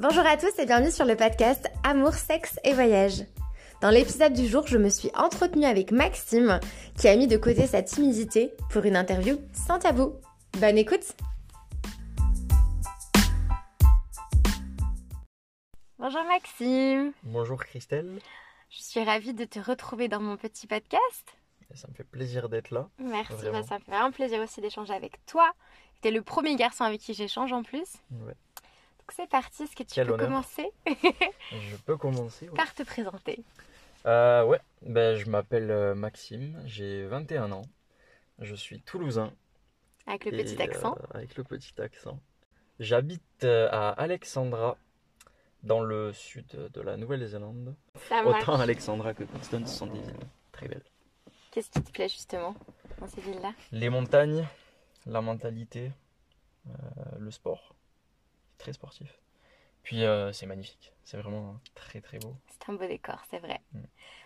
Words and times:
Bonjour 0.00 0.24
à 0.26 0.36
tous 0.36 0.56
et 0.58 0.66
bienvenue 0.66 0.90
sur 0.92 1.04
le 1.04 1.16
podcast 1.16 1.68
Amour, 1.82 2.14
sexe 2.14 2.58
et 2.64 2.72
voyage. 2.72 3.24
Dans 3.80 3.90
l'épisode 3.90 4.32
du 4.32 4.46
jour, 4.46 4.66
je 4.66 4.78
me 4.78 4.88
suis 4.88 5.10
entretenue 5.14 5.64
avec 5.64 5.90
Maxime 5.92 6.60
qui 6.96 7.08
a 7.08 7.16
mis 7.16 7.26
de 7.26 7.36
côté 7.36 7.66
sa 7.66 7.82
timidité 7.82 8.52
pour 8.70 8.84
une 8.84 8.96
interview 8.96 9.38
sans 9.52 9.78
tabou. 9.78 10.14
Bonne 10.60 10.78
écoute 10.78 11.16
Bonjour 15.98 16.22
Maxime 16.24 17.12
Bonjour 17.24 17.58
Christelle, 17.64 18.20
Je 18.70 18.82
suis 18.82 19.02
ravie 19.02 19.34
de 19.34 19.44
te 19.44 19.58
retrouver 19.58 20.08
dans 20.08 20.20
mon 20.20 20.36
petit 20.36 20.66
podcast. 20.66 21.24
ça 21.74 21.88
me 21.88 21.94
fait 21.94 22.04
plaisir 22.04 22.48
d'être 22.48 22.70
là. 22.70 22.88
Merci, 22.98 23.32
bah, 23.52 23.62
ça 23.64 23.78
me 23.78 23.84
fait 23.84 23.90
vraiment 23.90 24.12
plaisir 24.12 24.40
aussi 24.40 24.60
d'échanger 24.60 24.94
avec 24.94 25.24
toi. 25.26 25.50
Tu 26.02 26.08
es 26.08 26.10
le 26.12 26.22
premier 26.22 26.54
garçon 26.54 26.84
avec 26.84 27.00
qui 27.00 27.14
j'échange 27.14 27.52
en 27.52 27.64
plus. 27.64 27.96
Ouais. 28.12 28.34
Donc 29.08 29.14
c'est 29.16 29.30
parti, 29.30 29.62
est-ce 29.62 29.74
que 29.74 29.84
tu 29.84 29.94
Quel 29.94 30.06
peux 30.06 30.12
honneur. 30.12 30.26
commencer 30.26 30.70
Je 31.50 31.76
peux 31.86 31.96
commencer 31.96 32.46
par 32.54 32.74
te 32.74 32.82
présenter 32.82 33.42
Euh, 34.04 34.44
ouais, 34.44 34.60
ben, 34.82 35.16
je 35.16 35.30
m'appelle 35.30 35.70
euh, 35.70 35.94
Maxime, 35.94 36.60
j'ai 36.66 37.06
21 37.06 37.50
ans, 37.52 37.62
je 38.38 38.54
suis 38.54 38.82
toulousain. 38.82 39.32
Avec 40.06 40.26
le 40.26 40.34
et, 40.34 40.44
petit 40.44 40.60
accent 40.60 40.94
euh, 41.00 41.16
avec 41.16 41.36
le 41.36 41.44
petit 41.44 41.72
accent. 41.80 42.20
J'habite 42.80 43.22
euh, 43.44 43.70
à 43.72 43.88
Alexandra, 43.92 44.76
dans 45.62 45.80
le 45.80 46.12
sud 46.12 46.46
de 46.48 46.80
la 46.82 46.98
Nouvelle-Zélande. 46.98 47.74
Ça 48.10 48.22
marche. 48.22 48.42
Autant 48.42 48.60
Alexandra 48.60 49.14
que 49.14 49.24
Constance 49.24 49.74
sont 49.74 49.86
des 49.86 50.00
îles 50.00 50.26
très 50.52 50.68
belles. 50.68 50.84
Qu'est-ce 51.50 51.70
qui 51.70 51.80
te 51.82 51.90
plaît 51.90 52.10
justement 52.10 52.54
dans 53.00 53.06
ces 53.08 53.22
villes-là? 53.22 53.54
Les 53.72 53.88
montagnes, 53.88 54.46
la 55.06 55.22
mentalité, 55.22 55.92
euh, 56.68 56.72
le 57.18 57.30
sport, 57.30 57.74
très 58.58 58.72
sportif. 58.72 59.20
Puis 59.82 60.04
euh, 60.04 60.32
c'est 60.32 60.46
magnifique, 60.46 60.92
c'est 61.04 61.16
vraiment 61.16 61.58
très 61.74 62.00
très 62.00 62.18
beau. 62.18 62.34
C'est 62.50 62.70
un 62.70 62.74
beau 62.74 62.86
décor, 62.86 63.22
c'est 63.30 63.38
vrai. 63.38 63.60
Mm. 63.72 63.80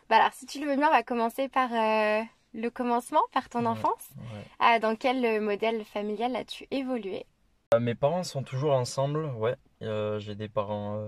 Bah 0.08 0.16
alors, 0.16 0.33
si 0.33 0.47
tu 0.47 0.61
le 0.61 0.66
veux 0.69 0.77
bien, 0.77 0.89
on 0.89 0.92
va 0.92 1.02
commencer 1.05 1.48
par 1.48 1.72
euh, 1.72 2.22
le 2.55 2.69
commencement, 2.70 3.20
par 3.33 3.48
ton 3.48 3.61
Ouais. 3.61 3.66
enfance. 3.69 4.11
Ouais. 4.16 4.42
Ah, 4.58 4.78
dans 4.80 4.97
quel 4.97 5.24
euh, 5.24 5.41
modèle 5.41 5.84
familial 5.84 6.34
as-tu 6.34 6.66
évolué? 6.70 7.24
Euh, 7.74 7.80
Mes 7.80 7.94
parents 7.94 8.24
sont 8.24 8.42
toujours 8.42 8.72
ensemble, 8.72 9.27
ouais. 9.36 9.56
J'ai 9.80 10.34
des 10.34 10.48
parents 10.48 11.00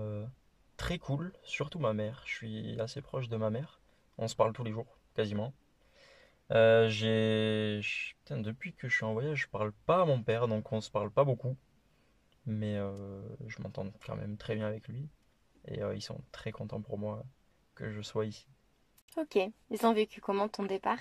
très 0.77 0.99
cool, 0.99 1.33
surtout 1.43 1.79
ma 1.79 1.93
mère. 1.93 2.23
Je 2.25 2.33
suis 2.35 2.79
assez 2.79 3.01
proche 3.01 3.27
de 3.29 3.37
ma 3.37 3.49
mère. 3.49 3.79
On 4.17 4.27
se 4.27 4.35
parle 4.35 4.53
tous 4.53 4.63
les 4.63 4.71
jours, 4.71 4.97
quasiment. 5.15 5.53
J'ai... 6.49 7.81
depuis 8.29 8.73
que 8.73 8.87
je 8.89 8.95
suis 8.95 9.05
en 9.05 9.13
voyage, 9.13 9.41
je 9.43 9.47
parle 9.47 9.71
pas 9.85 10.01
à 10.01 10.05
mon 10.05 10.21
père, 10.21 10.47
donc 10.47 10.71
on 10.71 10.81
se 10.81 10.89
parle 10.91 11.11
pas 11.11 11.23
beaucoup. 11.23 11.55
Mais 12.45 12.77
euh, 12.77 13.21
je 13.47 13.61
m'entends 13.61 13.87
quand 14.05 14.15
même 14.15 14.37
très 14.37 14.55
bien 14.55 14.67
avec 14.67 14.87
lui. 14.87 15.09
Et 15.67 15.81
euh, 15.81 15.95
ils 15.95 16.01
sont 16.01 16.21
très 16.31 16.51
contents 16.51 16.81
pour 16.81 16.97
moi 16.97 17.23
que 17.73 17.91
je 17.91 18.01
sois 18.01 18.25
ici. 18.25 18.47
Ok. 19.17 19.39
Ils 19.71 19.85
ont 19.85 19.93
vécu 19.93 20.21
comment 20.21 20.47
ton 20.47 20.63
départ? 20.63 20.99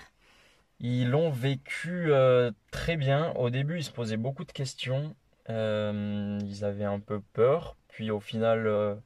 Ils 0.81 1.11
l'ont 1.11 1.31
vécu 1.31 2.13
euh, 2.13 2.51
très 2.71 2.97
bien. 2.97 3.33
Au 3.33 3.51
début, 3.51 3.79
ils 3.79 3.85
se 3.85 3.91
posaient 3.91 4.17
beaucoup 4.17 4.45
de 4.45 4.53
questions. 4.53 5.15
Ils 5.49 6.65
avaient 6.65 6.85
un 6.85 7.01
peu 7.01 7.21
peur. 7.21 7.77
Puis 7.89 8.11
au 8.11 8.21
final, 8.21 9.03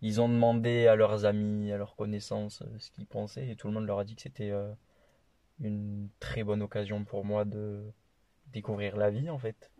ils 0.00 0.20
ont 0.20 0.28
demandé 0.28 0.86
à 0.86 0.96
leurs 0.96 1.26
amis, 1.26 1.70
à 1.70 1.76
leurs 1.76 1.94
connaissances, 1.94 2.62
ce 2.78 2.90
qu'ils 2.90 3.06
pensaient. 3.06 3.48
Et 3.48 3.56
tout 3.56 3.68
le 3.68 3.74
monde 3.74 3.86
leur 3.86 3.98
a 3.98 4.04
dit 4.04 4.16
que 4.16 4.22
c'était 4.22 4.52
une 5.60 6.08
très 6.18 6.42
bonne 6.42 6.62
occasion 6.62 7.04
pour 7.04 7.24
moi 7.24 7.44
de 7.44 7.84
découvrir 8.46 8.96
la 8.96 9.10
vie, 9.10 9.28
en 9.28 9.38
fait. 9.38 9.70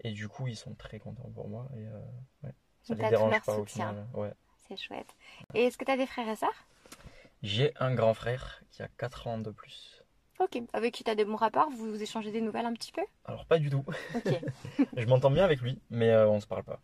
Et 0.00 0.12
du 0.12 0.28
coup, 0.28 0.46
ils 0.46 0.56
sont 0.56 0.74
très 0.74 0.98
contents 0.98 1.30
pour 1.34 1.48
moi. 1.48 1.68
Et 1.76 1.86
euh, 1.86 2.00
ouais, 2.44 2.54
ça 2.82 2.94
les 2.94 3.08
dérange 3.08 3.42
pas 3.42 3.58
au 3.58 3.64
final. 3.64 4.06
Ouais. 4.14 4.32
C'est 4.68 4.76
chouette. 4.76 5.14
Et 5.54 5.64
est-ce 5.64 5.76
que 5.76 5.84
tu 5.84 5.90
as 5.90 5.96
des 5.96 6.06
frères 6.06 6.28
et 6.28 6.36
sœurs? 6.36 6.66
J'ai 7.42 7.72
un 7.78 7.94
grand 7.94 8.14
frère 8.14 8.62
qui 8.70 8.82
a 8.82 8.88
4 8.88 9.26
ans 9.26 9.38
de 9.38 9.50
plus. 9.50 10.02
Ok. 10.38 10.58
Avec 10.72 10.94
qui 10.94 11.04
tu 11.04 11.10
as 11.10 11.14
de 11.14 11.24
bons 11.24 11.36
rapports? 11.36 11.68
Vous 11.70 11.90
vous 11.90 12.02
échangez 12.02 12.30
des 12.30 12.40
nouvelles 12.40 12.66
un 12.66 12.72
petit 12.72 12.92
peu? 12.92 13.02
Alors, 13.24 13.44
pas 13.46 13.58
du 13.58 13.68
tout. 13.68 13.84
Ok. 14.14 14.40
Je 14.96 15.06
m'entends 15.06 15.30
bien 15.30 15.44
avec 15.44 15.60
lui, 15.60 15.80
mais 15.90 16.10
euh, 16.10 16.28
on 16.28 16.40
se 16.40 16.46
parle 16.46 16.64
pas. 16.64 16.80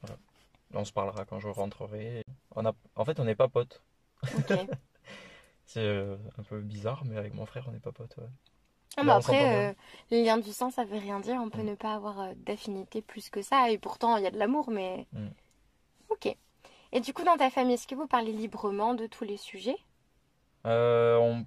Voilà. 0.00 0.16
On 0.72 0.84
se 0.84 0.92
parlera 0.92 1.24
quand 1.24 1.40
je 1.40 1.48
rentrerai. 1.48 2.24
On 2.54 2.64
a... 2.64 2.72
En 2.96 3.04
fait, 3.04 3.20
on 3.20 3.24
n'est 3.24 3.34
pas 3.34 3.48
potes. 3.48 3.82
ok. 4.22 4.52
C'est 5.66 5.80
euh, 5.80 6.16
un 6.38 6.42
peu 6.42 6.60
bizarre, 6.60 7.04
mais 7.04 7.16
avec 7.16 7.34
mon 7.34 7.46
frère, 7.46 7.64
on 7.68 7.72
n'est 7.72 7.80
pas 7.80 7.92
potes. 7.92 8.16
ouais. 8.18 8.28
Ah, 8.96 9.02
bah 9.04 9.16
après, 9.16 9.38
bien. 9.38 9.70
euh, 9.70 9.74
les 10.10 10.22
liens 10.24 10.38
du 10.38 10.52
sang, 10.52 10.70
ça 10.70 10.84
veut 10.84 10.98
rien 10.98 11.20
dire. 11.20 11.36
On 11.42 11.50
peut 11.50 11.62
Mm. 11.62 11.66
ne 11.66 11.74
pas 11.74 11.94
avoir 11.94 12.20
euh, 12.20 12.32
d'affinité 12.36 13.02
plus 13.02 13.28
que 13.30 13.42
ça. 13.42 13.70
Et 13.70 13.78
pourtant, 13.78 14.16
il 14.16 14.24
y 14.24 14.26
a 14.26 14.30
de 14.30 14.38
l'amour, 14.38 14.70
mais. 14.70 15.06
Mm. 15.12 15.28
Ok. 16.10 16.36
Et 16.92 17.00
du 17.00 17.12
coup, 17.12 17.24
dans 17.24 17.36
ta 17.36 17.50
famille, 17.50 17.74
est-ce 17.74 17.88
que 17.88 17.94
vous 17.96 18.06
parlez 18.06 18.32
librement 18.32 18.94
de 18.94 19.06
tous 19.06 19.24
les 19.24 19.36
sujets? 19.36 19.76
Euh, 20.66 21.16
on 21.16 21.44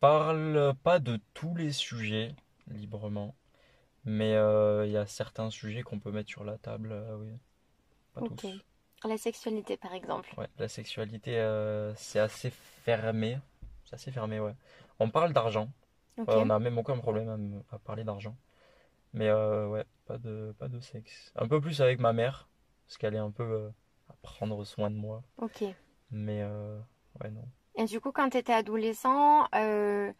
parle 0.00 0.74
pas 0.82 0.98
de 0.98 1.18
tous 1.34 1.54
les 1.56 1.72
sujets 1.72 2.34
librement, 2.68 3.34
mais 4.04 4.34
euh, 4.34 4.86
il 4.86 4.92
y 4.92 4.96
a 4.96 5.06
certains 5.06 5.50
sujets 5.50 5.82
qu'on 5.82 5.98
peut 5.98 6.12
mettre 6.12 6.30
sur 6.30 6.44
la 6.44 6.56
table, 6.56 6.90
euh, 6.92 7.16
oui. 7.18 7.32
Pas 8.14 8.20
tous. 8.22 8.48
La 9.04 9.16
sexualité, 9.18 9.76
par 9.76 9.94
exemple. 9.94 10.32
Ouais, 10.36 10.48
la 10.58 10.68
sexualité, 10.68 11.38
euh, 11.38 11.94
c'est 11.96 12.18
assez 12.20 12.50
fermé. 12.50 13.38
C'est 13.86 13.94
assez 13.94 14.12
fermé, 14.12 14.40
ouais. 14.40 14.54
On 15.00 15.08
parle 15.10 15.32
d'argent. 15.32 15.68
Ouais, 16.26 16.34
on 16.36 16.46
n'a 16.46 16.58
même 16.58 16.78
aucun 16.78 16.96
problème 16.98 17.62
à, 17.70 17.78
parler 17.78 18.04
d'argent. 18.04 18.36
Mais 19.12 19.28
euh, 19.28 19.68
ouais, 19.68 19.84
pas 20.06 20.18
de, 20.18 20.54
pas 20.58 20.68
de 20.68 20.80
sexe. 20.80 21.32
Un 21.36 21.48
peu 21.48 21.60
plus 21.60 21.80
avec 21.80 21.98
ma 21.98 22.12
mère, 22.12 22.48
parce 22.86 22.98
qu'elle 22.98 23.14
est 23.14 23.18
un 23.18 23.30
peu 23.30 23.42
euh, 23.42 23.68
à 24.08 24.14
prendre 24.22 24.64
soin 24.64 24.90
de 24.90 24.96
moi. 24.96 25.22
Ok. 25.38 25.64
Mais 26.10 26.42
euh, 26.42 26.78
ouais, 27.20 27.30
non. 27.30 27.44
Et 27.76 27.84
du 27.84 28.00
coup, 28.00 28.12
quand 28.12 28.30
tu 28.30 28.36
étais 28.36 28.52
adolescent, 28.52 29.46
euh, 29.54 30.12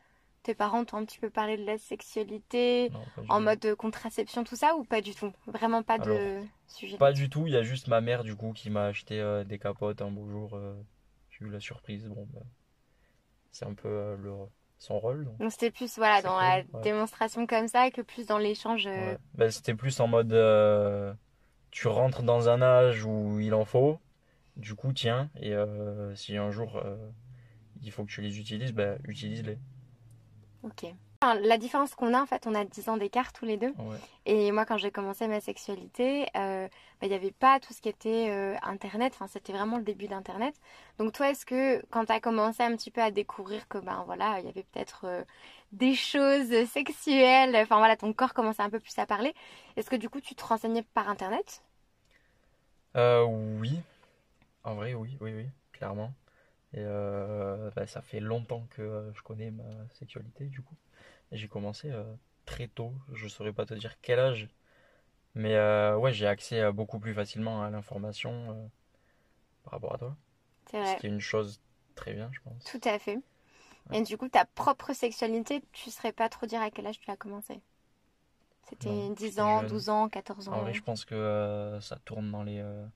tes 0.43 0.55
parents 0.55 0.85
t'ont 0.85 0.99
un 0.99 1.05
petit 1.05 1.19
peu 1.19 1.31
parlé 1.31 1.57
de 1.57 1.65
la 1.65 1.79
sexualité 1.79 2.91
non 2.91 3.05
en 3.29 3.41
mode 3.41 3.65
euh, 3.65 3.77
contraception, 3.77 4.45
tout 4.45 4.57
ça, 4.57 4.77
ou 4.77 4.85
pas 4.85 5.01
du 5.01 5.15
tout? 5.15 5.33
Vraiment 5.47 5.83
pas 5.83 5.99
de 5.99 6.41
sujet 6.67 6.97
Pas 6.97 7.13
du 7.13 7.29
tout, 7.29 7.47
il 7.47 7.53
y 7.53 7.57
a 7.57 7.63
juste 7.63 7.89
ma 7.89 8.01
mère 8.01 8.25
du 8.25 8.35
coup 8.35 8.53
qui 8.53 8.71
m'a 8.71 8.87
acheté 8.87 9.21
euh, 9.21 9.45
des 9.45 9.59
capotes 9.59 10.01
un 10.03 10.11
beau 10.11 10.29
jour. 10.29 10.55
euh, 10.55 10.75
J'ai 11.31 11.45
eu 11.45 11.51
la 11.51 11.61
surprise. 11.61 12.07
Bon, 12.09 12.27
bah, 12.33 12.41
c'est 13.51 13.67
un 13.67 13.75
peu 13.75 13.89
euh, 13.89 14.17
le, 14.17 14.33
son 14.81 14.99
rôle. 14.99 15.25
donc, 15.27 15.39
Donc 15.39 15.53
c'était 15.53 15.71
plus 15.71 15.97
voilà, 15.97 16.23
dans 16.23 16.41
la 16.41 16.57
ouais. 16.57 16.67
démonstration 16.83 17.47
comme 17.47 17.69
ça 17.69 17.91
que 17.91 18.01
plus 18.01 18.27
dans 18.27 18.39
l'échange. 18.39 18.87
euh, 18.87 19.13
ouais. 19.13 19.19
Bah, 19.35 19.51
c'était 19.51 19.75
plus 19.75 20.01
en 20.01 20.09
mode 20.09 20.33
euh, 20.33 21.15
tu 21.71 21.87
rentres 21.87 22.23
dans 22.23 22.49
un 22.49 22.63
âge 22.63 23.05
où 23.05 23.39
il 23.39 23.55
en 23.55 23.65
faut. 23.65 24.01
Du 24.57 24.75
coup, 24.75 24.93
tiens, 24.93 25.31
et 25.37 25.55
euh, 25.55 26.15
si 26.17 26.37
un 26.37 26.51
jour 26.51 26.77
euh, 26.77 26.97
il 27.83 27.93
faut 27.93 28.05
que 28.05 28.11
tu 28.11 28.21
les 28.23 28.39
utilises, 28.41 28.73
bah, 28.73 28.97
utilise-les. 29.07 29.59
Ok. 30.63 30.87
Enfin, 31.23 31.39
la 31.39 31.59
différence 31.59 31.95
qu'on 31.95 32.15
a, 32.15 32.23
en 32.23 32.25
fait, 32.25 32.47
on 32.47 32.55
a 32.55 32.65
10 32.65 32.89
ans 32.89 32.97
d'écart 32.97 33.35
tous 33.35 33.45
les 33.45 33.59
deux. 33.59 33.75
Ouais. 33.79 33.99
Et 34.25 34.53
moi, 34.53 34.65
quand 34.65 34.79
j'ai 34.79 34.91
commencé 34.91 35.29
ma 35.29 35.41
sexualité, 35.41 36.27
euh, 36.35 36.67
bah, 36.67 37.07
il 37.07 37.11
n'y 37.11 37.15
avait 37.15 37.31
pas 37.31 37.61
tout 37.61 37.75
ce 37.75 37.83
qui 37.83 37.91
était 37.91 38.29
euh, 38.31 38.57
Internet. 38.63 39.13
Enfin, 39.15 39.27
c'était 39.27 39.53
vraiment 39.53 39.77
le 39.77 39.83
début 39.83 40.09
d'Internet. 40.09 40.55
Donc, 40.99 41.13
toi, 41.13 41.29
est-ce 41.29 41.45
que 41.45 41.85
quand 41.91 42.07
tu 42.07 42.13
as 42.13 42.21
commencé 42.21 42.63
un 42.63 42.75
petit 42.75 42.91
peu 42.91 43.03
à 43.03 43.11
découvrir 43.11 43.69
que, 43.69 43.77
ben 43.77 44.03
voilà, 44.07 44.41
il 44.41 44.47
y 44.47 44.49
avait 44.49 44.63
peut-être 44.63 45.03
euh, 45.05 45.23
des 45.73 45.95
choses 45.95 46.65
sexuelles, 46.71 47.55
enfin 47.55 47.77
voilà, 47.77 47.99
ton 47.99 48.15
corps 48.15 48.33
commençait 48.33 48.63
un 48.63 48.71
peu 48.71 48.81
plus 48.81 48.99
à 48.99 49.05
parler, 49.05 49.35
est-ce 49.77 49.91
que 49.91 49.97
du 49.97 50.09
coup, 50.09 50.23
tu 50.23 50.35
te 50.35 50.43
renseignais 50.43 50.85
par 50.95 51.11
Internet? 51.11 51.63
Euh, 52.97 53.25
oui, 53.25 53.79
en 54.65 54.75
vrai, 54.75 54.95
oui, 54.95 55.19
oui, 55.21 55.35
oui, 55.35 55.47
clairement. 55.73 56.13
Et 56.73 56.79
euh, 56.85 57.71
bah, 57.75 57.87
ça 57.87 58.01
fait 58.01 58.21
longtemps 58.21 58.67
que 58.71 58.83
euh, 58.83 59.13
je 59.15 59.23
connais 59.23 59.51
ma 59.51 59.65
sexualité, 59.95 60.47
du 60.47 60.63
coup. 60.63 60.77
J'ai 61.33 61.49
commencé 61.49 61.91
euh, 61.91 62.05
très 62.45 62.69
tôt, 62.69 62.93
je 63.13 63.29
saurais 63.29 63.53
pas 63.53 63.67
te 63.67 63.75
dire 63.75 64.01
quel 64.01 64.19
âge. 64.19 64.49
Mais 65.35 65.57
ouais, 65.95 66.13
j'ai 66.13 66.27
accès 66.27 66.73
beaucoup 66.73 66.99
plus 66.99 67.15
facilement 67.15 67.63
à 67.63 67.71
l'information 67.71 68.69
par 69.63 69.75
rapport 69.75 69.95
à 69.95 69.99
toi. 69.99 70.17
C'est 70.71 70.85
Ce 70.85 71.01
qui 71.01 71.07
est 71.07 71.11
une 71.11 71.21
chose 71.21 71.61
très 71.95 72.15
bien, 72.15 72.31
je 72.33 72.41
pense. 72.41 72.65
Tout 72.65 72.81
à 72.85 72.99
fait. 72.99 73.19
Et 73.93 74.03
du 74.03 74.17
coup, 74.17 74.29
ta 74.29 74.45
propre 74.45 74.93
sexualité, 74.93 75.63
tu 75.73 75.91
saurais 75.91 76.13
pas 76.13 76.29
trop 76.29 76.47
dire 76.47 76.61
à 76.61 76.71
quel 76.71 76.87
âge 76.87 76.99
tu 77.01 77.11
as 77.11 77.17
commencé 77.17 77.61
C'était 78.69 78.89
Non, 78.89 79.11
10 79.11 79.25
j'étais 79.25 79.41
ans, 79.41 79.61
jeune. 79.61 79.69
12 79.69 79.89
ans, 79.89 80.09
14 80.09 80.49
ans 80.49 80.53
vrai, 80.53 80.63
ouais. 80.63 80.75
je 80.75 80.83
pense 80.83 81.05
que 81.05 81.15
euh, 81.15 81.81
ça 81.81 81.97
tourne 82.05 82.31
dans 82.31 82.43
les, 82.43 82.59
euh, 82.61 82.87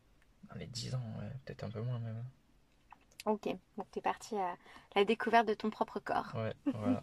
dans 0.48 0.56
les 0.56 0.66
10 0.66 0.94
ans, 0.94 1.02
peut-être 1.44 1.64
un 1.64 1.70
peu 1.70 1.80
moins 1.80 1.98
même. 1.98 2.24
Ok, 3.26 3.48
donc 3.76 3.86
tu 3.90 3.98
es 3.98 4.02
parti 4.02 4.36
à 4.36 4.56
la 4.94 5.04
découverte 5.04 5.46
de 5.48 5.54
ton 5.54 5.70
propre 5.70 5.98
corps. 6.00 6.32
Ouais, 6.34 6.54
voilà. 6.72 7.02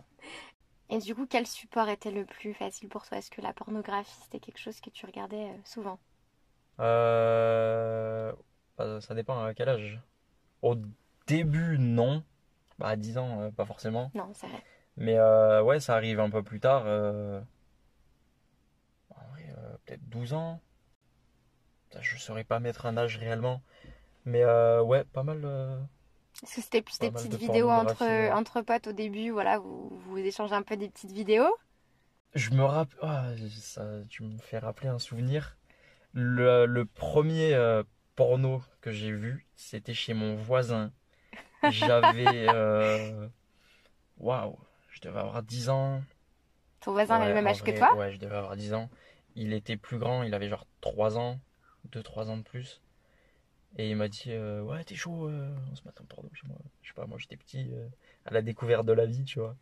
Et 0.89 0.99
du 0.99 1.15
coup, 1.15 1.25
quel 1.27 1.47
support 1.47 1.89
était 1.89 2.11
le 2.11 2.25
plus 2.25 2.53
facile 2.53 2.89
pour 2.89 3.05
toi? 3.07 3.17
Est-ce 3.17 3.31
que 3.31 3.41
la 3.41 3.53
pornographie, 3.53 4.15
c'était 4.23 4.39
quelque 4.39 4.59
chose 4.59 4.79
que 4.81 4.89
tu 4.89 5.05
regardais 5.05 5.49
euh, 5.49 5.57
souvent? 5.65 5.99
Euh, 6.79 8.33
bah, 8.77 9.01
ça 9.01 9.13
dépend 9.13 9.43
à 9.43 9.53
quel 9.53 9.69
âge. 9.69 9.99
Au 10.61 10.75
début, 11.27 11.77
non. 11.79 12.23
Bah, 12.79 12.89
à 12.89 12.95
10 12.95 13.17
ans, 13.17 13.41
euh, 13.41 13.51
pas 13.51 13.65
forcément. 13.65 14.11
Non, 14.13 14.31
c'est 14.33 14.47
vrai. 14.47 14.63
Mais 14.97 15.17
euh, 15.17 15.63
ouais, 15.63 15.79
ça 15.79 15.95
arrive 15.95 16.19
un 16.19 16.29
peu 16.29 16.43
plus 16.43 16.59
tard. 16.59 16.83
euh, 16.85 17.41
En 19.15 19.25
vrai, 19.31 19.45
euh, 19.57 19.77
peut-être 19.85 20.09
12 20.09 20.33
ans. 20.33 20.59
je 21.99 22.17
saurais 22.17 22.43
pas 22.43 22.59
mettre 22.59 22.85
un 22.85 22.97
âge 22.97 23.17
réellement. 23.17 23.61
Mais 24.25 24.43
euh, 24.43 24.81
ouais, 24.83 25.03
pas 25.05 25.23
mal. 25.23 25.45
Est-ce 26.43 26.55
que 26.55 26.61
c'était 26.61 26.81
plus 26.81 26.97
des 26.99 27.11
petites 27.11 27.31
de 27.31 27.37
vidéos 27.37 27.69
entre, 27.69 28.03
ouais. 28.03 28.31
entre 28.31 28.61
potes 28.61 28.87
au 28.87 28.91
début, 28.93 29.29
voilà, 29.29 29.59
vous, 29.59 29.89
vous 30.07 30.17
échangez 30.17 30.55
un 30.55 30.63
peu 30.63 30.75
des 30.75 30.89
petites 30.89 31.11
vidéos 31.11 31.55
Je 32.33 32.49
me 32.51 32.63
rappelle. 32.63 33.49
ça, 33.51 33.85
tu 34.09 34.23
me 34.23 34.37
fais 34.39 34.57
rappeler 34.57 34.89
un 34.89 34.99
souvenir. 34.99 35.57
Le, 36.13 36.65
le 36.65 36.85
premier 36.85 37.53
euh, 37.53 37.83
porno 38.15 38.61
que 38.81 38.91
j'ai 38.91 39.11
vu, 39.11 39.45
c'était 39.55 39.93
chez 39.93 40.13
mon 40.13 40.35
voisin. 40.35 40.91
J'avais. 41.69 42.49
euh, 42.53 43.27
Waouh, 44.17 44.57
je 44.89 45.01
devais 45.01 45.19
avoir 45.19 45.41
10 45.41 45.69
ans. 45.69 46.03
Ton 46.81 46.91
voisin 46.91 47.15
avait 47.15 47.29
le 47.29 47.33
même 47.33 47.47
âge 47.47 47.63
que 47.63 47.71
toi? 47.71 47.95
Ouais, 47.95 48.11
je 48.11 48.19
devais 48.19 48.35
avoir 48.35 48.55
10 48.55 48.73
ans. 48.73 48.89
Il 49.35 49.53
était 49.53 49.77
plus 49.77 49.97
grand, 49.97 50.23
il 50.23 50.33
avait 50.33 50.49
genre 50.49 50.65
3 50.81 51.17
ans, 51.17 51.39
2-3 51.91 52.29
ans 52.29 52.37
de 52.37 52.43
plus. 52.43 52.81
Et 53.77 53.89
il 53.89 53.95
m'a 53.95 54.07
dit 54.07 54.25
euh, 54.27 54.61
Ouais, 54.61 54.83
t'es 54.83 54.95
chaud, 54.95 55.27
euh, 55.27 55.55
on 55.71 55.75
se 55.75 55.83
met 55.85 55.91
en 55.99 56.05
porno 56.05 56.29
chez 56.33 56.47
moi. 56.47 56.57
Je 56.81 56.89
sais 56.89 56.93
pas, 56.93 57.05
moi 57.05 57.17
j'étais 57.17 57.37
petit, 57.37 57.69
euh, 57.71 57.87
à 58.25 58.33
la 58.33 58.41
découverte 58.41 58.85
de 58.85 58.93
la 58.93 59.05
vie, 59.05 59.23
tu 59.23 59.39
vois. 59.39 59.55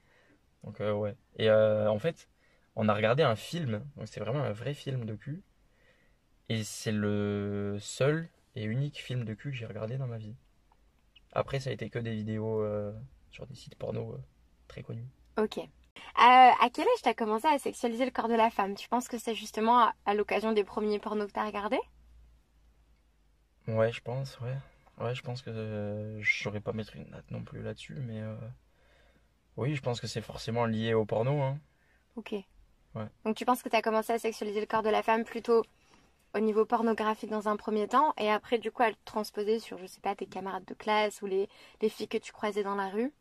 Donc, 0.64 0.80
ouais. 0.80 1.16
Et 1.38 1.50
en 1.50 2.00
fait, 2.00 2.28
on 2.76 2.90
a 2.90 2.94
regardé 2.94 3.24
un 3.24 3.36
film, 3.36 3.86
donc 3.96 4.08
c'est 4.08 4.20
vraiment 4.20 4.44
un 4.44 4.52
vrai 4.52 4.74
film 4.74 5.06
de 5.06 5.16
cul. 5.16 5.42
Et 6.50 6.64
c'est 6.64 6.92
le 6.92 7.78
seul 7.80 8.28
et 8.56 8.64
unique 8.64 8.98
film 8.98 9.24
de 9.24 9.34
cul 9.34 9.52
que 9.52 9.56
j'ai 9.56 9.68
regardé 9.68 9.98
dans 9.98 10.08
ma 10.08 10.18
vie. 10.18 10.36
Après, 11.32 11.60
ça 11.62 11.70
a 11.70 11.74
été 11.74 11.90
que 11.90 12.00
des 12.00 12.14
vidéos 12.14 12.62
sur 13.32 13.48
des 13.48 13.56
sites 13.56 13.76
porno 13.76 14.18
très 14.68 14.84
connus. 14.84 15.08
Ok. 15.38 15.60
À 16.16 16.70
quel 16.74 16.86
âge 16.86 17.02
t'as 17.02 17.14
commencé 17.14 17.48
à 17.48 17.58
sexualiser 17.58 18.04
le 18.04 18.12
corps 18.12 18.28
de 18.28 18.36
la 18.36 18.50
femme? 18.50 18.76
Tu 18.76 18.90
penses 18.90 19.08
que 19.08 19.18
c'est 19.18 19.36
justement 19.36 19.80
à, 19.80 19.94
à 20.06 20.14
l'occasion 20.14 20.52
des 20.52 20.66
premiers 20.66 21.00
pornos 21.00 21.28
que 21.28 21.34
t'as 21.34 21.46
regardés? 21.46 21.80
Ouais, 23.68 23.92
je 23.92 24.02
pense, 24.02 24.40
ouais. 24.42 24.58
Ouais, 24.98 25.16
je 25.16 25.22
pense 25.22 25.42
que 25.42 25.50
euh, 25.50 26.22
je 26.22 26.44
saurais 26.44 26.60
pas 26.60 26.74
mettre 26.74 26.96
une 26.96 27.06
date 27.10 27.30
non 27.32 27.44
plus 27.44 27.62
là-dessus, 27.62 27.96
mais 27.96 28.20
euh, 28.22 28.36
oui, 29.58 29.76
je 29.76 29.82
pense 29.82 30.00
que 30.02 30.08
c'est 30.08 30.22
forcément 30.22 30.66
lié 30.66 30.94
au 30.94 31.06
porno, 31.06 31.42
hein. 31.42 31.60
Ok. 32.16 32.34
Ouais. 32.96 33.08
Donc 33.26 33.36
tu 33.36 33.46
penses 33.46 33.62
que 33.64 33.70
t'as 33.70 33.82
commencé 33.82 34.14
à 34.14 34.20
sexualiser 34.20 34.60
le 34.60 34.66
corps 34.66 34.84
de 34.84 34.90
la 34.90 35.04
femme 35.04 35.24
plutôt 35.24 35.64
au 36.36 36.40
niveau 36.40 36.66
pornographique 36.66 37.30
dans 37.30 37.50
un 37.50 37.58
premier 37.58 37.88
temps 37.88 38.14
et 38.18 38.30
après 38.32 38.60
du 38.60 38.72
coup 38.72 38.84
à 38.84 38.90
le 38.90 38.96
transposer 39.06 39.60
sur, 39.60 39.78
je 39.78 39.88
sais 39.88 40.02
pas, 40.02 40.16
tes 40.16 40.26
camarades 40.28 40.66
de 40.66 40.74
classe 40.74 41.22
ou 41.22 41.28
les, 41.28 41.50
les 41.82 41.90
filles 41.90 42.08
que 42.08 42.18
tu 42.18 42.32
croisais 42.32 42.64
dans 42.64 42.76
la 42.76 42.90
rue? 42.90 43.12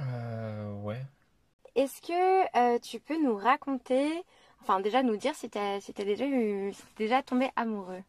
Euh, 0.00 0.72
ouais. 0.82 1.02
Est-ce 1.76 2.00
que 2.02 2.56
euh, 2.58 2.78
tu 2.80 2.98
peux 3.00 3.22
nous 3.22 3.36
raconter, 3.36 4.24
enfin 4.62 4.80
déjà 4.80 5.02
nous 5.04 5.16
dire 5.16 5.34
si 5.36 5.48
t'as 5.48 5.80
si 5.80 5.92
déjà 5.92 6.26
eu, 6.26 6.72
si 6.72 6.82
t'es 6.82 7.04
déjà 7.04 7.22
tombé 7.22 7.50
amoureux 7.56 8.02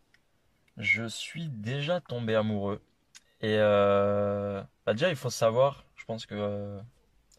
Je 0.77 1.07
suis 1.07 1.50
déjà 1.50 2.01
tombé 2.01 2.35
amoureux. 2.35 2.81
Et 3.41 3.56
euh, 3.57 4.62
bah 4.85 4.94
déjà, 4.94 5.09
il 5.09 5.15
faut 5.15 5.29
savoir, 5.29 5.85
je 5.95 6.06
pense 6.06 6.25
que 6.25 6.35
euh, 6.35 6.79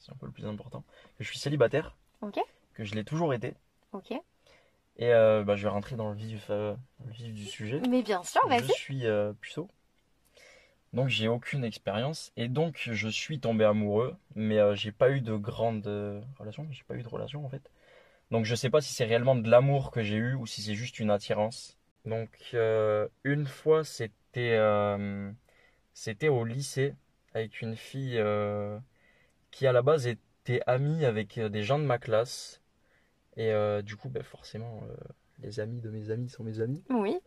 c'est 0.01 0.13
un 0.13 0.17
peu 0.17 0.27
le 0.27 0.33
plus 0.33 0.47
important, 0.47 0.85
que 1.17 1.25
je 1.25 1.29
suis 1.29 1.39
célibataire, 1.39 1.97
Ok 2.21 2.39
que 2.75 2.85
je 2.85 2.95
l'ai 2.95 3.03
toujours 3.03 3.35
été. 3.35 3.55
Ok. 3.93 4.13
Et 4.13 5.13
euh, 5.13 5.43
bah, 5.43 5.57
je 5.57 5.65
vais 5.65 5.69
rentrer 5.69 5.97
dans 5.97 6.11
le 6.11 6.17
vif, 6.17 6.47
euh, 6.51 6.77
dans 7.01 7.07
le 7.07 7.13
vif 7.13 7.35
du 7.35 7.45
sujet. 7.45 7.81
Mais 7.89 8.03
bien 8.03 8.23
sûr, 8.23 8.41
Je 8.45 8.49
vas-y. 8.49 8.73
suis 8.73 9.05
euh, 9.07 9.33
puceau. 9.41 9.69
Donc 10.93 11.09
j'ai 11.09 11.29
aucune 11.29 11.65
expérience 11.65 12.33
et 12.37 12.49
donc 12.49 12.79
je 12.81 13.09
suis 13.09 13.41
tombé 13.41 13.65
amoureux, 13.65 14.17
mais 14.35 14.59
euh, 14.59 14.75
j'ai 14.75 14.93
pas 14.93 15.11
eu 15.11 15.21
de 15.21 15.35
grande 15.37 15.87
euh, 15.87 16.21
relation, 16.39 16.67
j'ai 16.71 16.85
pas 16.85 16.95
eu 16.95 17.03
de 17.03 17.09
relation 17.09 17.45
en 17.45 17.49
fait. 17.49 17.71
Donc 18.31 18.45
je 18.45 18.55
sais 18.55 18.71
pas 18.71 18.81
si 18.81 18.95
c'est 18.95 19.05
réellement 19.05 19.37
de 19.37 19.51
l'amour 19.51 19.91
que 19.91 20.03
j'ai 20.03 20.17
eu 20.17 20.35
ou 20.35 20.47
si 20.47 20.63
c'est 20.63 20.75
juste 20.75 20.99
une 20.99 21.11
attirance. 21.11 21.78
Donc 22.05 22.31
euh, 22.55 23.09
une 23.25 23.47
fois 23.47 23.85
c'était 23.85 24.57
euh, 24.57 25.31
c'était 25.93 26.29
au 26.29 26.45
lycée 26.45 26.95
avec 27.35 27.61
une 27.61 27.77
fille 27.77 28.19
euh, 28.19 28.79
qui 29.51 29.67
à 29.67 29.73
la 29.73 29.83
base 29.83 30.07
était 30.07 30.63
amie 30.67 31.05
avec 31.05 31.39
des 31.39 31.63
gens 31.63 31.79
de 31.79 31.85
ma 31.85 31.99
classe 31.99 32.63
et 33.37 33.53
du 33.83 33.97
coup 33.97 34.09
ben, 34.09 34.23
forcément 34.23 34.83
les 35.41 35.61
amis 35.61 35.81
de 35.81 35.91
mes 35.91 36.11
amis 36.11 36.29
sont 36.29 36.43
mes 36.43 36.61
amis. 36.61 36.83
Oui. 36.91 37.19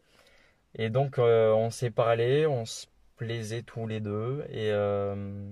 Et 0.75 0.89
donc, 0.89 1.19
euh, 1.19 1.51
on 1.53 1.69
s'est 1.69 1.91
parlé, 1.91 2.45
on 2.45 2.65
se 2.65 2.87
plaisait 3.17 3.63
tous 3.63 3.87
les 3.87 3.99
deux. 3.99 4.45
Et 4.49 4.71
euh, 4.71 5.51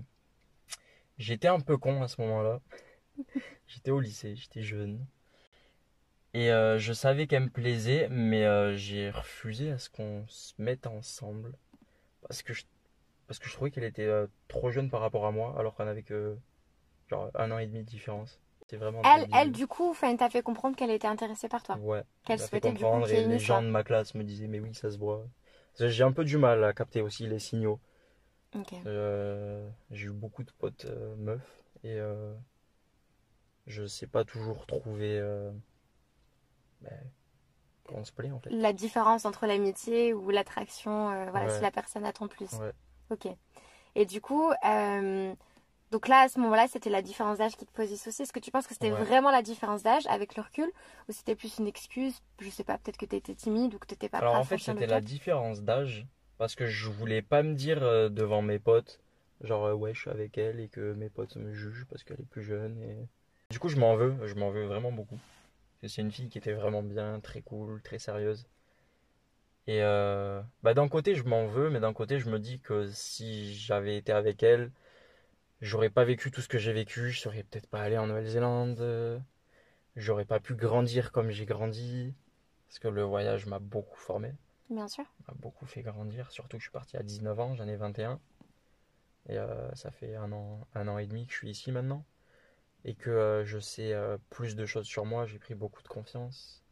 j'étais 1.17 1.47
un 1.47 1.59
peu 1.59 1.77
con 1.77 2.01
à 2.01 2.07
ce 2.07 2.21
moment-là. 2.21 2.61
J'étais 3.67 3.91
au 3.91 3.99
lycée, 3.99 4.35
j'étais 4.35 4.63
jeune. 4.63 5.05
Et 6.33 6.51
euh, 6.51 6.77
je 6.77 6.93
savais 6.93 7.27
qu'elle 7.27 7.43
me 7.43 7.49
plaisait, 7.49 8.07
mais 8.09 8.45
euh, 8.45 8.75
j'ai 8.75 9.09
refusé 9.09 9.71
à 9.71 9.77
ce 9.77 9.89
qu'on 9.89 10.25
se 10.27 10.53
mette 10.59 10.85
ensemble. 10.85 11.53
Parce 12.21 12.43
que 12.43 12.53
je, 12.53 12.63
parce 13.27 13.39
que 13.39 13.47
je 13.47 13.53
trouvais 13.53 13.71
qu'elle 13.71 13.83
était 13.83 14.05
euh, 14.05 14.27
trop 14.47 14.69
jeune 14.69 14.89
par 14.89 15.01
rapport 15.01 15.25
à 15.25 15.31
moi, 15.31 15.55
alors 15.57 15.73
qu'on 15.75 15.87
avait 15.87 16.03
que 16.03 16.37
genre 17.09 17.31
un 17.33 17.49
an 17.51 17.57
et 17.57 17.65
demi 17.65 17.79
de 17.79 17.85
différence. 17.89 18.39
C'est 18.67 18.77
vraiment 18.77 19.01
Elle, 19.03 19.21
débile. 19.21 19.35
elle 19.35 19.51
du 19.51 19.65
coup, 19.65 19.95
t'as 19.99 20.29
fait 20.29 20.43
comprendre 20.43 20.75
qu'elle 20.75 20.91
était 20.91 21.07
intéressée 21.07 21.49
par 21.49 21.63
toi. 21.63 21.77
Ouais, 21.77 22.03
Qu'elle 22.25 22.37
ça 22.37 22.45
fait 22.45 22.59
souhaitait 22.59 22.69
du 22.73 22.77
coup 22.77 22.83
comprendre 22.83 23.09
et 23.09 23.25
les 23.25 23.39
gens 23.39 23.63
de 23.63 23.67
ma 23.67 23.83
classe 23.83 24.13
me 24.13 24.23
disaient 24.23 24.47
mais 24.47 24.59
oui 24.59 24.75
ça 24.75 24.91
se 24.91 24.99
voit. 24.99 25.25
J'ai 25.79 26.03
un 26.03 26.11
peu 26.11 26.23
du 26.23 26.37
mal 26.37 26.63
à 26.63 26.73
capter 26.73 27.01
aussi 27.01 27.25
les 27.25 27.39
signaux. 27.39 27.79
J'ai 28.53 30.05
eu 30.05 30.11
beaucoup 30.11 30.43
de 30.43 30.51
potes 30.59 30.85
meufs 31.17 31.63
et 31.83 31.99
je 33.65 33.85
sais 33.87 34.07
pas 34.07 34.23
toujours 34.23 34.67
trouver 34.67 35.19
ben, 36.81 36.91
on 37.93 38.03
se 38.03 38.11
plaît 38.11 38.31
en 38.31 38.39
fait. 38.39 38.49
La 38.51 38.73
différence 38.73 39.25
entre 39.25 39.45
l'amitié 39.47 40.13
ou 40.13 40.29
l'attraction, 40.29 41.09
euh, 41.11 41.29
voilà, 41.31 41.47
Ouais. 41.47 41.55
si 41.55 41.61
la 41.61 41.71
personne 41.71 42.05
attend 42.05 42.27
plus. 42.27 42.51
Ouais. 42.53 42.71
Ok. 43.09 43.27
Et 43.95 44.05
du 44.05 44.21
coup, 44.21 44.51
euh, 44.65 45.33
donc 45.91 46.07
là, 46.07 46.19
à 46.21 46.29
ce 46.29 46.39
moment-là, 46.39 46.67
c'était 46.67 46.91
la 46.91 47.01
différence 47.01 47.39
d'âge 47.39 47.57
qui 47.57 47.65
te 47.65 47.71
posait 47.71 47.95
souci. 47.95 48.21
Est-ce 48.21 48.31
que 48.31 48.39
tu 48.39 48.51
penses 48.51 48.67
que 48.67 48.73
c'était 48.73 48.91
Ouais. 48.91 49.03
vraiment 49.03 49.31
la 49.31 49.41
différence 49.41 49.81
d'âge 49.81 50.05
avec 50.07 50.35
le 50.35 50.43
recul 50.43 50.71
ou 51.07 51.11
c'était 51.11 51.35
plus 51.35 51.57
une 51.57 51.65
excuse? 51.67 52.21
Je 52.39 52.49
sais 52.49 52.63
pas, 52.63 52.77
peut-être 52.77 52.97
que 52.97 53.05
t'étais 53.07 53.33
timide 53.33 53.73
ou 53.73 53.79
que 53.79 53.87
t'étais 53.87 54.09
pas 54.09 54.19
Alors 54.19 54.35
en 54.35 54.43
fait 54.43 54.59
c'était 54.59 54.85
la 54.85 55.01
différence 55.01 55.61
d'âge 55.63 56.05
parce 56.37 56.53
que 56.55 56.67
je 56.67 56.87
voulais 56.89 57.21
pas 57.23 57.41
me 57.41 57.55
dire 57.55 57.81
euh, 57.81 58.07
devant 58.09 58.41
mes 58.43 58.59
potes 58.59 58.99
genre 59.41 59.73
ouais 59.77 59.93
je 59.93 60.01
suis 60.01 60.09
avec 60.09 60.37
elle 60.37 60.59
et 60.59 60.67
que 60.67 60.93
mes 60.93 61.09
potes 61.09 61.35
me 61.37 61.53
jugent 61.53 61.85
parce 61.89 62.03
qu'elle 62.03 62.19
est 62.19 62.29
plus 62.29 62.43
jeune 62.43 62.81
et 62.83 63.07
du 63.49 63.57
coup 63.59 63.69
je 63.69 63.77
m'en 63.77 63.95
veux, 63.95 64.15
je 64.27 64.35
m'en 64.35 64.51
veux 64.51 64.65
vraiment 64.65 64.91
beaucoup. 64.91 65.17
C'est 65.83 66.01
une 66.01 66.11
fille 66.11 66.29
qui 66.29 66.37
était 66.37 66.53
vraiment 66.53 66.83
bien, 66.83 67.19
très 67.19 67.41
cool, 67.41 67.81
très 67.81 67.99
sérieuse. 67.99 68.47
Et 69.67 69.83
euh, 69.83 70.41
bah 70.63 70.73
d'un 70.73 70.87
côté 70.89 71.15
je 71.15 71.23
m'en 71.23 71.45
veux, 71.47 71.69
mais 71.69 71.79
d'un 71.79 71.93
côté 71.93 72.19
je 72.19 72.29
me 72.29 72.39
dis 72.39 72.59
que 72.59 72.89
si 72.91 73.53
j'avais 73.55 73.97
été 73.97 74.11
avec 74.11 74.41
elle, 74.43 74.71
j'aurais 75.61 75.89
pas 75.89 76.05
vécu 76.05 76.31
tout 76.31 76.41
ce 76.41 76.47
que 76.47 76.57
j'ai 76.57 76.73
vécu, 76.73 77.11
je 77.11 77.19
serais 77.19 77.43
peut-être 77.43 77.67
pas 77.67 77.81
allé 77.81 77.97
en 77.97 78.07
Nouvelle-Zélande, 78.07 79.21
j'aurais 79.95 80.25
pas 80.25 80.39
pu 80.39 80.55
grandir 80.55 81.11
comme 81.11 81.29
j'ai 81.31 81.45
grandi, 81.45 82.13
parce 82.67 82.79
que 82.79 82.87
le 82.87 83.03
voyage 83.03 83.45
m'a 83.45 83.59
beaucoup 83.59 83.97
formé 83.99 84.33
Bien 84.69 84.87
sûr. 84.87 85.05
m'a 85.27 85.33
beaucoup 85.35 85.65
fait 85.65 85.81
grandir, 85.81 86.31
surtout 86.31 86.57
que 86.57 86.63
je 86.63 86.69
suis 86.69 86.73
parti 86.73 86.97
à 86.97 87.03
19 87.03 87.39
ans, 87.39 87.55
j'en 87.55 87.67
ai 87.67 87.75
21. 87.75 88.19
Et 89.27 89.37
euh, 89.37 89.73
ça 89.75 89.91
fait 89.91 90.15
un 90.15 90.31
an, 90.31 90.67
un 90.73 90.87
an 90.87 90.97
et 90.97 91.05
demi 91.05 91.25
que 91.27 91.33
je 91.33 91.37
suis 91.37 91.49
ici 91.51 91.71
maintenant. 91.71 92.03
Et 92.83 92.95
que 92.95 93.09
euh, 93.09 93.45
je 93.45 93.57
sais 93.59 93.93
euh, 93.93 94.17
plus 94.29 94.55
de 94.57 94.65
choses 94.65 94.85
sur 94.87 95.05
moi, 95.05 95.25
j'ai 95.25 95.39
pris 95.39 95.55
beaucoup 95.55 95.81
de 95.83 95.87
confiance. 95.87 96.63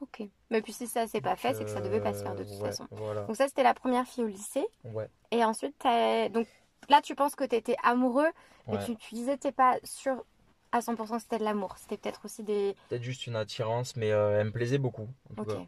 Ok. 0.00 0.22
Mais 0.50 0.62
puis 0.62 0.72
si 0.72 0.86
ça 0.86 1.06
s'est 1.06 1.20
pas 1.20 1.36
fait, 1.36 1.54
c'est 1.54 1.64
que 1.64 1.70
ça 1.70 1.80
devait 1.80 2.00
pas 2.00 2.12
se 2.14 2.22
faire 2.22 2.34
de 2.34 2.42
euh, 2.42 2.44
toute 2.44 2.58
ouais, 2.60 2.76
façon. 2.76 2.88
Voilà, 2.90 3.28
Donc 3.28 3.36
ça, 3.36 3.46
c'était 3.48 3.62
la 3.62 3.74
première 3.74 4.06
fille 4.06 4.24
au 4.24 4.26
lycée. 4.26 4.66
ouais, 4.84 5.10
Et 5.32 5.44
ensuite, 5.44 5.76
t'as- 5.78 6.28
donc 6.28 6.48
là, 6.90 7.02
tu 7.02 7.14
penses 7.14 7.36
que 7.36 7.44
t'étais 7.44 7.76
amoureux, 7.84 8.28
mais 8.72 8.78
ouais. 8.78 8.78
tu, 8.78 8.96
tu 8.96 9.14
disais 9.14 9.36
que 9.36 9.42
t'es 9.42 9.52
pas 9.52 9.78
sûr 9.84 10.24
à 10.72 10.80
100% 10.82 11.16
que 11.16 11.22
c'était 11.22 11.38
de 11.38 11.44
l'amour. 11.44 11.76
C'était 11.78 11.98
peut-être 11.98 12.24
aussi 12.26 12.42
des... 12.44 12.76
Peut-être 12.88 13.02
juste 13.02 13.26
une 13.26 13.36
attirance, 13.36 13.96
mais 13.96 14.12
euh, 14.12 14.38
elle 14.40 14.46
me 14.48 14.52
plaisait 14.52 14.78
beaucoup, 14.78 15.08
en 15.30 15.34
tout 15.34 15.44
Ok. 15.44 15.54
cas. 15.54 15.64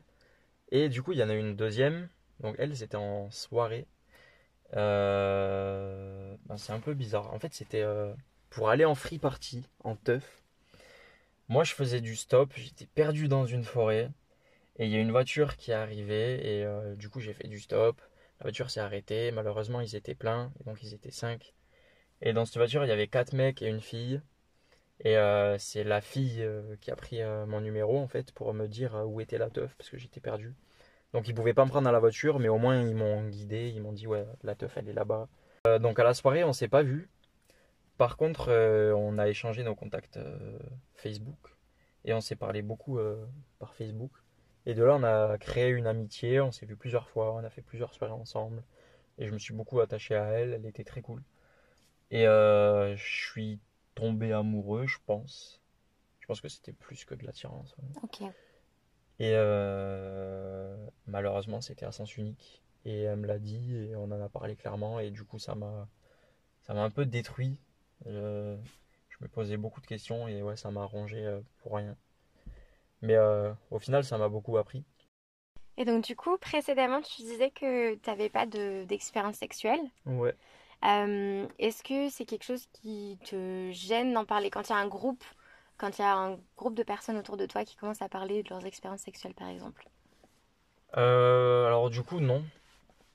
Et 0.73 0.89
du 0.91 1.03
coup, 1.03 1.13
il 1.13 1.19
y 1.19 1.25
en 1.25 1.31
a 1.31 1.35
une 1.35 1.57
deuxième. 1.57 2.09
Donc 2.41 2.57
elle, 2.59 2.77
c'était 2.77 2.97
en 2.97 3.31
soirée. 3.31 3.87
Euh, 4.77 6.37
ben, 6.47 6.57
c'est 6.59 6.73
un 6.73 6.81
peu 6.81 6.95
bizarre. 6.95 7.33
En 7.35 7.39
fait, 7.41 7.55
c'était 7.55 7.83
euh, 7.83 8.15
pour 8.55 8.71
aller 8.71 8.85
en 8.85 8.95
free 8.95 9.19
party, 9.19 9.69
en 9.83 9.97
teuf. 9.97 10.43
Moi, 11.49 11.65
je 11.65 11.75
faisais 11.75 12.01
du 12.01 12.15
stop. 12.15 12.53
J'étais 12.57 12.87
perdu 12.87 13.27
dans 13.27 13.47
une 13.47 13.65
forêt. 13.65 14.11
Et 14.79 14.87
il 14.87 14.93
y 14.93 14.97
a 14.97 15.01
une 15.01 15.11
voiture 15.11 15.57
qui 15.57 15.73
est 15.73 15.75
arrivée. 15.75 16.35
Et 16.35 16.65
euh, 16.65 16.95
du 16.95 17.09
coup, 17.09 17.19
j'ai 17.19 17.33
fait 17.33 17.49
du 17.49 17.59
stop. 17.59 18.01
La 18.39 18.45
voiture 18.45 18.71
s'est 18.71 18.81
arrêtée. 18.81 19.33
Malheureusement, 19.33 19.81
ils 19.81 19.97
étaient 19.97 20.15
pleins. 20.15 20.53
Donc, 20.67 20.83
ils 20.85 20.95
étaient 20.95 21.11
cinq. 21.11 21.53
Et 22.23 22.33
dans 22.33 22.45
cette 22.45 22.57
voiture, 22.57 22.85
il 22.85 22.89
y 22.89 22.93
avait 22.93 23.09
quatre 23.09 23.33
mecs 23.33 23.61
et 23.61 23.67
une 23.67 23.81
fille. 23.81 24.21
Et 25.01 25.19
euh, 25.19 25.59
c'est 25.59 25.83
la 25.83 26.01
fille 26.01 26.41
euh, 26.41 26.77
qui 26.81 26.93
a 26.93 26.97
pris 26.97 27.19
mon 27.49 27.61
numéro 27.61 27.99
en 27.99 28.07
fait 28.07 28.31
pour 28.31 28.55
me 28.55 28.69
dire 28.69 28.95
où 29.07 29.21
était 29.21 29.39
la 29.39 29.51
teuf 29.51 29.75
parce 29.77 29.91
que 29.91 29.99
j'étais 29.99 30.21
perdu. 30.21 30.55
Donc 31.13 31.27
ils 31.27 31.35
pouvaient 31.35 31.53
pas 31.53 31.65
me 31.65 31.71
prendre 31.71 31.85
dans 31.85 31.93
la 31.93 31.99
voiture, 31.99 32.39
mais 32.39 32.49
au 32.49 32.59
moins 32.59 32.81
ils 32.81 32.95
m'ont 32.95 33.27
guidé, 33.29 33.73
ils 33.75 33.83
m'ont 33.83 33.93
dit 33.93 34.07
ouais 34.07 34.25
la 34.45 34.55
teuf 34.55 34.77
elle 34.77 34.89
est 34.89 34.93
là-bas. 34.93 35.29
Donc 35.81 35.99
à 35.99 36.05
la 36.05 36.15
soirée 36.15 36.45
on 36.45 36.53
s'est 36.53 36.69
pas 36.69 36.85
vu. 36.85 37.11
Par 37.99 38.17
contre 38.17 38.49
euh, 38.49 38.93
on 38.95 39.19
a 39.19 39.29
échangé 39.29 39.63
nos 39.63 39.75
contacts 39.75 40.17
euh, 40.17 40.59
Facebook 40.95 41.57
et 42.05 42.13
on 42.13 42.21
s'est 42.21 42.37
parlé 42.37 42.63
beaucoup 42.63 42.99
euh, 42.99 43.25
par 43.59 43.75
Facebook. 43.75 44.11
Et 44.67 44.75
de 44.75 44.83
là, 44.83 44.97
on 44.97 45.03
a 45.03 45.37
créé 45.37 45.69
une 45.71 45.87
amitié, 45.87 46.41
on 46.41 46.51
s'est 46.51 46.65
vu 46.65 46.75
plusieurs 46.75 47.09
fois, 47.09 47.35
on 47.35 47.45
a 47.45 47.51
fait 47.51 47.61
plusieurs 47.63 47.93
soirées 47.93 48.15
ensemble. 48.15 48.63
Et 49.19 49.27
je 49.27 49.33
me 49.33 49.39
suis 49.39 49.53
beaucoup 49.53 49.81
attaché 49.81 50.15
à 50.15 50.25
elle, 50.25 50.55
elle 50.55 50.67
était 50.67 50.85
très 50.85 51.03
cool. 51.03 51.23
Et 52.11 52.25
je 52.25 52.95
suis 52.97 53.61
tombé 53.95 54.33
amoureux, 54.33 54.87
je 54.87 54.97
pense. 55.05 55.61
Je 56.21 56.27
pense 56.27 56.41
que 56.41 56.49
c'était 56.49 56.73
plus 56.73 57.05
que 57.05 57.15
de 57.15 57.27
l'attirance. 57.27 57.77
ouais. 57.77 58.01
Ok. 58.03 58.23
Et 59.19 59.35
malheureusement, 61.07 61.61
c'était 61.61 61.85
à 61.85 61.93
sens 61.93 62.17
unique. 62.17 62.63
Et 62.87 63.03
elle 63.03 63.17
me 63.17 63.27
l'a 63.27 63.39
dit 63.39 63.77
et 63.77 63.97
on 63.97 64.05
en 64.05 64.21
a 64.21 64.29
parlé 64.31 64.57
clairement. 64.57 64.99
Et 64.99 65.11
du 65.11 65.25
coup, 65.25 65.39
ça 65.39 65.55
m'a, 65.55 65.89
ça 66.63 66.73
m'a 66.73 66.83
un 66.83 66.91
peu 66.91 67.05
détruit. 67.05 67.59
Euh, 68.07 68.57
je 69.09 69.17
me 69.21 69.29
posais 69.29 69.57
beaucoup 69.57 69.81
de 69.81 69.87
questions 69.87 70.29
et 70.29 70.43
ouais, 70.43 70.57
ça 70.57 70.71
m'a 70.71 70.85
rongé 70.85 71.25
euh, 71.25 71.41
pour 71.63 71.77
rien. 71.77 71.97
Mais 73.03 73.15
euh, 73.17 73.53
au 73.71 73.79
final, 73.79 74.05
ça 74.05 74.19
m'a 74.19 74.29
beaucoup 74.29 74.57
appris. 74.57 74.85
Et 75.77 75.85
donc 75.85 76.05
du 76.05 76.17
coup, 76.17 76.39
précédemment, 76.39 77.03
tu 77.03 77.23
disais 77.23 77.51
que 77.51 77.95
tu 77.95 78.11
n'avais 78.11 78.29
pas 78.29 78.47
de, 78.47 78.85
d'expérience 78.85 79.37
sexuelle. 79.37 79.81
Ouais. 80.07 80.35
Euh, 80.85 81.47
est-ce 81.59 81.83
que 81.83 82.09
c'est 82.11 82.27
quelque 82.27 82.45
chose 82.45 82.67
qui 82.73 83.19
te 83.25 83.71
gêne 83.73 84.13
d'en 84.13 84.25
parler 84.25 84.51
quand 84.51 84.69
il 84.69 84.73
y 84.73 84.75
a 84.75 84.79
un 84.79 84.89
groupe, 84.89 85.25
quand 85.79 85.99
il 85.99 86.03
y 86.03 86.05
a 86.05 86.15
un 86.15 86.39
groupe 86.57 86.75
de 86.75 86.83
personnes 86.83 87.17
autour 87.17 87.37
de 87.37 87.47
toi 87.47 87.65
qui 87.65 87.77
commencent 87.77 88.03
à 88.03 88.09
parler 88.09 88.43
de 88.43 88.51
leurs 88.51 88.67
expériences 88.67 89.01
sexuelles, 89.01 89.35
par 89.35 89.49
exemple? 89.49 89.89
Euh, 90.97 91.67
alors 91.67 91.91
du 91.91 92.03
coup, 92.03 92.21
non. 92.21 92.45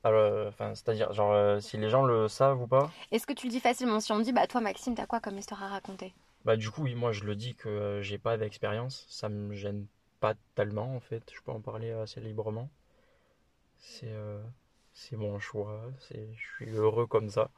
Alors, 0.03 0.47
enfin, 0.47 0.75
c'est-à-dire, 0.75 1.13
genre, 1.13 1.31
euh, 1.33 1.59
si 1.61 1.77
les 1.77 1.89
gens 1.89 2.03
le 2.03 2.27
savent 2.27 2.61
ou 2.61 2.67
pas, 2.67 2.95
Est-ce 3.11 3.27
que 3.27 3.33
tu 3.33 3.45
le 3.47 3.51
dis 3.51 3.59
facilement? 3.59 3.99
Si 3.99 4.11
on 4.11 4.15
me 4.15 4.23
dit, 4.23 4.31
bah 4.33 4.47
toi 4.47 4.61
Maxime, 4.61 4.95
t'as 4.95 5.05
quoi 5.05 5.19
comme 5.19 5.37
histoire 5.37 5.61
à 5.63 5.67
raconter? 5.67 6.15
bah 6.43 6.57
du 6.57 6.69
coup, 6.69 6.83
oui, 6.83 6.95
moi 6.95 7.11
je 7.13 7.23
le 7.23 7.35
dis 7.35 7.55
que 7.55 7.69
euh, 7.69 8.01
j'ai 8.01 8.17
pas 8.17 8.37
d'expérience. 8.37 9.05
Ça 9.09 9.29
me 9.29 9.53
gêne 9.55 9.87
pas 10.19 10.33
tellement 10.55 10.95
en 10.95 10.99
fait. 10.99 11.23
Je 11.33 11.41
peux 11.41 11.51
en 11.51 11.61
parler 11.61 11.91
assez 11.91 12.19
librement. 12.21 12.69
C'est 13.77 14.11
euh, 14.11 14.41
c'est 14.93 15.15
mon 15.17 15.39
choix. 15.39 15.81
C'est, 15.99 16.29
je 16.35 16.47
suis 16.65 16.69
heureux 16.75 17.07
comme 17.07 17.29
ça. 17.29 17.49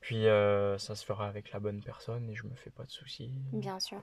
Puis 0.00 0.26
euh, 0.28 0.78
ça 0.78 0.94
se 0.96 1.04
fera 1.04 1.28
avec 1.28 1.52
la 1.52 1.60
bonne 1.60 1.82
personne 1.82 2.28
et 2.30 2.34
je 2.36 2.44
me 2.46 2.54
fais 2.56 2.70
pas 2.70 2.84
de 2.84 2.90
soucis. 2.90 3.32
Bien 3.52 3.80
sûr. 3.80 4.00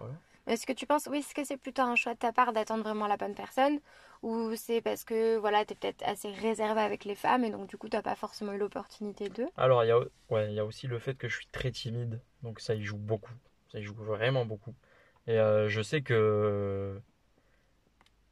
Est-ce 0.48 0.66
que 0.66 0.74
tu 0.74 0.86
penses, 0.86 1.08
oui, 1.12 1.20
est-ce 1.20 1.34
que 1.34 1.44
c'est 1.44 1.58
plutôt 1.58 1.82
un 1.82 1.96
choix 1.96 2.14
de 2.14 2.20
ta 2.20 2.32
part 2.32 2.54
d'attendre 2.54 2.84
vraiment 2.84 3.08
la 3.08 3.18
bonne 3.18 3.36
personne 3.36 3.80
ou 4.24 4.56
c'est 4.56 4.82
parce 4.82 5.04
que 5.04 5.38
voilà, 5.38 5.66
t'es 5.66 5.76
peut-être 5.76 6.04
assez 6.04 6.30
réservé 6.32 6.82
avec 6.82 7.06
les 7.06 7.16
femmes 7.16 7.44
et 7.44 7.50
donc 7.50 7.68
du 7.68 7.78
coup 7.78 7.90
t'as 7.90 8.02
pas 8.02 8.16
forcément 8.16 8.54
eu 8.54 8.58
l'opportunité 8.58 9.30
d'eux? 9.30 9.50
Alors, 9.58 9.84
il 9.84 9.88
y 9.88 9.92
a, 9.92 10.00
ouais, 10.30 10.54
y 10.54 10.60
a 10.60 10.66
aussi 10.66 10.88
le 10.88 11.00
fait 11.00 11.16
que 11.16 11.28
je 11.28 11.36
suis 11.36 11.48
très 11.48 11.72
timide, 11.72 12.22
donc 12.44 12.60
ça 12.60 12.76
y 12.76 12.84
joue 12.84 12.98
beaucoup. 12.98 13.34
Ça 13.72 13.80
y 13.80 13.84
joue 13.84 13.96
vraiment 13.96 14.46
beaucoup. 14.46 14.74
Et 15.28 15.40
euh, 15.40 15.68
je 15.68 15.82
sais 15.82 16.02
que 16.02 17.00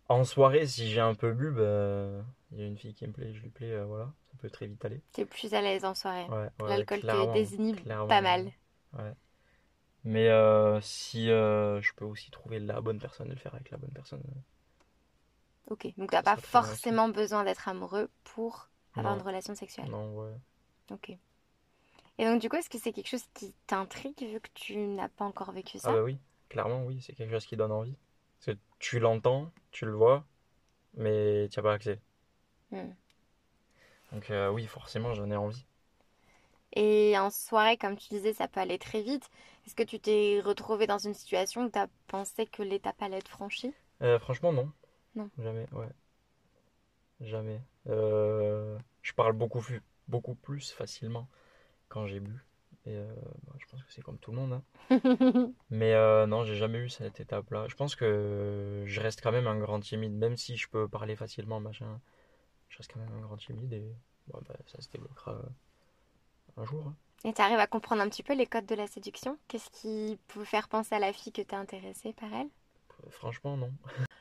en 0.07 0.23
soirée, 0.23 0.67
si 0.67 0.89
j'ai 0.89 1.01
un 1.01 1.15
peu 1.15 1.31
bu, 1.31 1.51
bah, 1.51 2.23
il 2.51 2.59
y 2.59 2.63
a 2.63 2.67
une 2.67 2.77
fille 2.77 2.93
qui 2.93 3.07
me 3.07 3.11
plaît, 3.11 3.33
je 3.33 3.41
lui 3.41 3.49
plais, 3.49 3.71
euh, 3.71 3.85
voilà, 3.85 4.11
ça 4.31 4.37
peut 4.39 4.49
très 4.49 4.67
vite 4.67 4.83
aller. 4.85 5.01
T'es 5.13 5.25
plus 5.25 5.53
à 5.53 5.61
l'aise 5.61 5.83
en 5.83 5.95
soirée. 5.95 6.25
Ouais, 6.29 6.49
ouais, 6.59 6.69
L'alcool 6.69 7.01
te 7.01 7.33
désinhibe 7.33 7.79
pas 8.07 8.21
mal. 8.21 8.51
ouais. 8.93 9.13
Mais 10.03 10.29
euh, 10.29 10.79
si 10.81 11.31
euh, 11.31 11.81
je 11.81 11.91
peux 11.95 12.05
aussi 12.05 12.29
trouver 12.29 12.59
la 12.59 12.79
bonne 12.79 12.99
personne 12.99 13.27
et 13.27 13.31
le 13.31 13.37
faire 13.37 13.55
avec 13.55 13.71
la 13.71 13.77
bonne 13.77 13.89
personne, 13.89 14.21
Ok, 15.69 15.87
donc 15.97 16.11
t'as 16.11 16.21
pas 16.21 16.35
forcément 16.37 17.09
besoin 17.09 17.43
d'être 17.43 17.67
amoureux 17.67 18.09
pour 18.23 18.69
avoir 18.95 19.15
Non. 19.15 19.21
une 19.21 19.25
relation 19.27 19.55
sexuelle. 19.55 19.89
non, 19.89 20.15
ouais. 20.19 20.33
Ok. 20.91 21.17
Et 22.17 22.25
donc 22.25 22.39
du 22.39 22.49
coup, 22.49 22.55
est-ce 22.55 22.69
que 22.69 22.77
c'est 22.77 22.93
quelque 22.93 23.09
chose 23.09 23.25
qui 23.33 23.53
t'intrigue 23.67 24.19
vu 24.19 24.39
que 24.39 24.49
tu 24.53 24.77
n'as 24.77 25.09
pas 25.09 25.25
encore 25.25 25.51
vécu 25.51 25.79
ça? 25.79 25.89
Ah 25.89 25.93
bah 25.93 26.03
oui, 26.03 26.19
clairement, 26.49 26.83
oui, 26.85 27.01
c'est 27.01 27.13
quelque 27.13 27.31
chose 27.31 27.45
qui 27.45 27.57
donne 27.57 27.71
envie. 27.71 27.97
Parce 28.39 28.55
que 28.57 28.61
tu 28.79 28.99
l'entends, 28.99 29.51
tu 29.71 29.85
le 29.85 29.93
vois, 29.93 30.23
mais 30.93 31.49
tu 31.49 31.59
n'as 31.59 31.63
pas 31.63 31.73
accès. 31.73 31.99
Hmm. 32.71 32.91
Donc 34.11 34.29
euh, 34.29 34.49
oui, 34.51 34.65
forcément, 34.67 35.13
j'en 35.13 35.29
ai 35.31 35.35
envie. 35.35 35.65
Et 36.73 37.17
en 37.17 37.29
soirée, 37.29 37.77
comme 37.77 37.97
tu 37.97 38.09
disais, 38.09 38.33
ça 38.33 38.47
peut 38.47 38.59
aller 38.59 38.77
très 38.77 39.01
vite. 39.01 39.29
Est-ce 39.65 39.75
que 39.75 39.83
tu 39.83 39.99
t'es 39.99 40.41
retrouvé 40.43 40.87
dans 40.87 40.97
une 40.97 41.13
situation 41.13 41.63
où 41.65 41.69
tu 41.69 41.79
as 41.79 41.87
pensé 42.07 42.45
que 42.45 42.61
l'étape 42.63 43.01
allait 43.01 43.17
être 43.17 43.29
franchie? 43.29 43.73
Euh, 44.01 44.19
franchement, 44.19 44.51
non. 44.53 44.71
Non. 45.15 45.29
Jamais, 45.37 45.67
ouais. 45.73 45.89
Jamais. 47.21 47.61
Euh, 47.87 48.77
je 49.01 49.13
parle 49.13 49.33
beaucoup 49.33 49.61
plus, 49.61 49.81
beaucoup 50.07 50.35
plus 50.35 50.71
facilement 50.71 51.27
quand 51.89 52.07
j'ai 52.07 52.19
bu. 52.21 52.33
Et 52.85 52.95
euh, 52.97 53.05
bah, 53.47 53.53
je 53.59 53.65
pense 53.67 53.83
que 53.83 53.91
c'est 53.93 54.01
comme 54.03 54.19
tout 54.19 54.31
le 54.31 54.37
monde. 54.37 54.53
hein. 54.53 54.63
Mais 55.69 55.93
euh, 55.93 56.27
non, 56.27 56.43
j'ai 56.43 56.55
jamais 56.55 56.79
eu 56.79 56.89
cette 56.89 57.19
étape-là. 57.19 57.67
Je 57.69 57.75
pense 57.75 57.95
que 57.95 58.83
je 58.85 59.01
reste 59.01 59.21
quand 59.21 59.31
même 59.31 59.47
un 59.47 59.59
grand 59.59 59.79
timide, 59.79 60.13
même 60.13 60.37
si 60.37 60.57
je 60.57 60.67
peux 60.69 60.87
parler 60.87 61.15
facilement, 61.15 61.59
machin. 61.59 61.99
Je 62.69 62.77
reste 62.77 62.91
quand 62.93 62.99
même 62.99 63.13
un 63.13 63.21
grand 63.21 63.37
timide 63.37 63.73
et 63.73 63.95
bah, 64.27 64.39
ça 64.67 64.81
se 64.81 64.89
débloquera 64.89 65.41
un 66.57 66.65
jour. 66.65 66.87
hein. 66.87 66.95
Et 67.25 67.33
tu 67.33 67.41
arrives 67.41 67.59
à 67.59 67.67
comprendre 67.67 68.01
un 68.01 68.09
petit 68.09 68.23
peu 68.23 68.33
les 68.33 68.45
codes 68.45 68.65
de 68.67 68.75
la 68.75 68.87
séduction? 68.87 69.37
Qu'est-ce 69.49 69.69
qui 69.69 70.17
peut 70.29 70.45
faire 70.45 70.69
penser 70.69 70.95
à 70.95 70.99
la 70.99 71.11
fille 71.11 71.33
que 71.33 71.41
t'es 71.41 71.55
intéressé 71.55 72.13
par 72.13 72.33
elle? 72.33 72.49
Franchement, 73.09 73.57
non. 73.57 73.71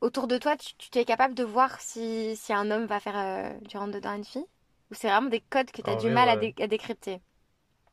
Autour 0.00 0.26
de 0.26 0.38
toi, 0.38 0.56
tu, 0.56 0.74
tu 0.76 0.98
es 0.98 1.04
capable 1.04 1.34
de 1.34 1.44
voir 1.44 1.80
si, 1.80 2.34
si 2.36 2.52
un 2.52 2.70
homme 2.72 2.86
va 2.86 2.98
faire 2.98 3.16
euh, 3.16 3.58
du 3.60 3.76
rentre-dedans 3.76 4.10
à 4.10 4.16
une 4.16 4.24
fille? 4.24 4.46
Ou 4.90 4.94
c'est 4.94 5.08
vraiment 5.08 5.28
des 5.30 5.40
codes 5.40 5.70
que 5.70 5.82
tu 5.82 5.90
as 5.90 5.94
En 5.94 5.96
du 5.96 6.08
vrai, 6.08 6.10
mal 6.10 6.28
à, 6.28 6.36
ouais. 6.36 6.36
dé- 6.36 6.54
à 6.60 6.66
décrypter? 6.66 7.20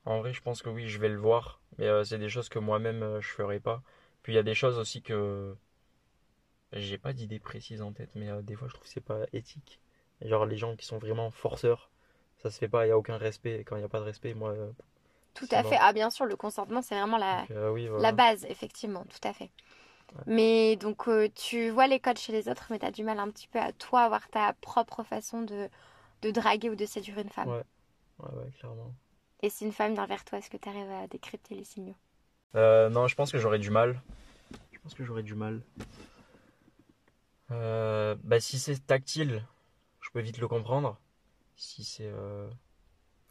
En 0.06 0.20
vrai, 0.20 0.32
je 0.32 0.42
pense 0.42 0.62
que 0.62 0.70
oui, 0.70 0.88
je 0.88 1.00
vais 1.00 1.10
le 1.10 1.18
voir, 1.20 1.60
mais 1.78 1.88
euh, 1.88 2.04
c'est 2.06 2.18
des 2.18 2.30
choses 2.30 2.48
que 2.50 2.60
moi-même 2.60 3.04
euh, 3.04 3.20
je 3.22 3.28
ferai 3.30 3.60
pas. 3.60 3.84
Puis 4.24 4.32
il 4.32 4.36
y 4.36 4.40
a 4.40 4.44
des 4.44 4.56
choses 4.56 4.78
aussi 4.80 5.02
que 5.02 5.54
j'ai 6.74 7.00
pas 7.00 7.12
d'idée 7.12 7.40
précise 7.40 7.82
en 7.82 7.92
tête, 7.92 8.12
mais 8.14 8.30
euh, 8.30 8.44
des 8.44 8.56
fois 8.56 8.68
je 8.68 8.74
trouve 8.76 8.86
que 8.86 8.94
c'est 8.94 9.02
pas 9.02 9.26
éthique. 9.34 9.80
Genre 10.22 10.46
les 10.46 10.58
gens 10.58 10.76
qui 10.76 10.86
sont 10.86 11.00
vraiment 11.00 11.32
forceurs, 11.32 11.90
ça 12.38 12.52
se 12.52 12.60
fait 12.60 12.68
pas, 12.70 12.86
il 12.86 12.90
y 12.90 12.92
a 12.92 12.98
aucun 13.00 13.18
respect. 13.18 13.60
Et 13.60 13.64
quand 13.64 13.76
il 13.78 13.82
y 13.82 13.86
a 13.86 13.90
pas 13.90 14.00
de 14.00 14.06
respect, 14.06 14.34
moi, 14.36 14.54
Tout 15.36 15.48
à 15.52 15.64
fait. 15.64 15.78
Ah, 15.80 15.94
bien 15.94 16.10
sûr, 16.10 16.26
le 16.26 16.36
consentement, 16.36 16.82
c'est 16.82 16.96
vraiment 16.96 17.18
la, 17.18 17.48
Donc, 17.98 18.12
base, 18.12 18.46
effectivement, 18.50 19.06
tout 19.06 19.28
à 19.28 19.34
fait. 19.34 19.52
Ouais. 20.14 20.24
Mais 20.28 20.76
donc, 20.76 21.08
euh, 21.08 21.30
tu 21.36 21.70
vois 21.70 21.88
les 21.88 22.00
codes 22.00 22.18
chez 22.20 22.32
les 22.32 22.50
autres, 22.50 22.68
mais 22.70 22.80
tu 22.80 22.86
as 22.86 22.92
du 22.92 23.04
mal 23.04 23.20
un 23.20 23.30
petit 23.32 23.48
peu 23.48 23.60
à 23.60 23.72
toi 23.74 24.02
avoir 24.04 24.28
ta 24.30 24.54
propre 24.54 25.04
façon 25.04 25.42
de, 25.42 25.70
de 26.24 26.32
draguer 26.32 26.70
ou 26.70 26.76
de 26.76 26.86
séduire 26.86 27.20
une 27.20 27.30
femme. 27.30 27.50
Ouais, 27.50 27.64
ouais, 28.20 28.36
ouais, 28.36 28.52
clairement. 28.60 28.94
Et 29.42 29.50
si 29.50 29.64
une 29.64 29.72
femme 29.72 29.94
vient 29.94 30.06
vers 30.08 30.26
toi, 30.26 30.40
est-ce 30.40 30.50
que 30.50 30.58
tu 30.58 30.68
arrives 30.68 30.92
à 30.92 31.08
décrypter 31.08 31.56
les 31.56 31.64
signaux? 31.64 31.96
Euh, 32.56 32.90
non, 32.90 33.08
je 33.08 33.16
pense 33.16 33.32
que 33.32 33.38
j'aurais 33.38 33.60
du 33.60 33.70
mal. 33.70 34.02
Je 34.74 34.80
pense 34.80 34.94
que 34.94 35.04
j'aurais 35.04 35.24
du 35.24 35.36
mal. 35.36 35.62
Euh, 37.52 38.16
bah 38.24 38.40
si 38.40 38.58
c'est 38.60 38.86
tactile, 38.86 39.46
je 40.02 40.10
peux 40.12 40.22
vite 40.22 40.38
le 40.40 40.48
comprendre. 40.48 41.00
Si 41.58 41.84
c'est, 41.84 42.08
euh, 42.08 42.50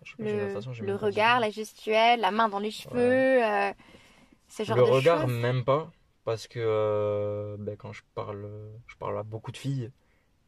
je 0.03 0.13
sais 0.13 0.17
pas, 0.19 0.27
j'ai- 0.27 0.39
de 0.39 0.47
Le, 0.47 0.49
façon, 0.49 0.73
le 0.81 0.95
regard, 0.97 1.41
la 1.41 1.51
gestuelle, 1.51 2.21
la 2.21 2.31
main 2.31 2.49
dans 2.49 2.59
les 2.59 2.71
cheveux, 2.71 3.45
euh, 3.45 3.73
ce 4.49 4.65
genre 4.65 4.77
Le 4.77 4.83
de 4.83 4.93
regard, 4.93 5.27
choses. 5.27 5.29
même 5.29 5.65
pas, 5.65 5.91
parce 6.25 6.49
que 6.49 6.59
euh, 6.61 7.57
ben, 7.59 7.77
quand 7.77 7.93
je 7.93 8.03
parle, 8.15 8.49
je 8.87 8.97
parle 8.97 9.19
à 9.19 9.23
beaucoup 9.23 9.53
de 9.53 9.57
filles, 9.59 9.91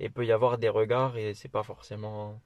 et 0.01 0.07
il 0.07 0.13
peut 0.13 0.27
y 0.27 0.33
avoir 0.33 0.59
des 0.59 0.69
regards 0.71 1.17
et 1.19 1.35
c'est 1.35 1.49
pas 1.51 1.63
forcément. 1.65 2.41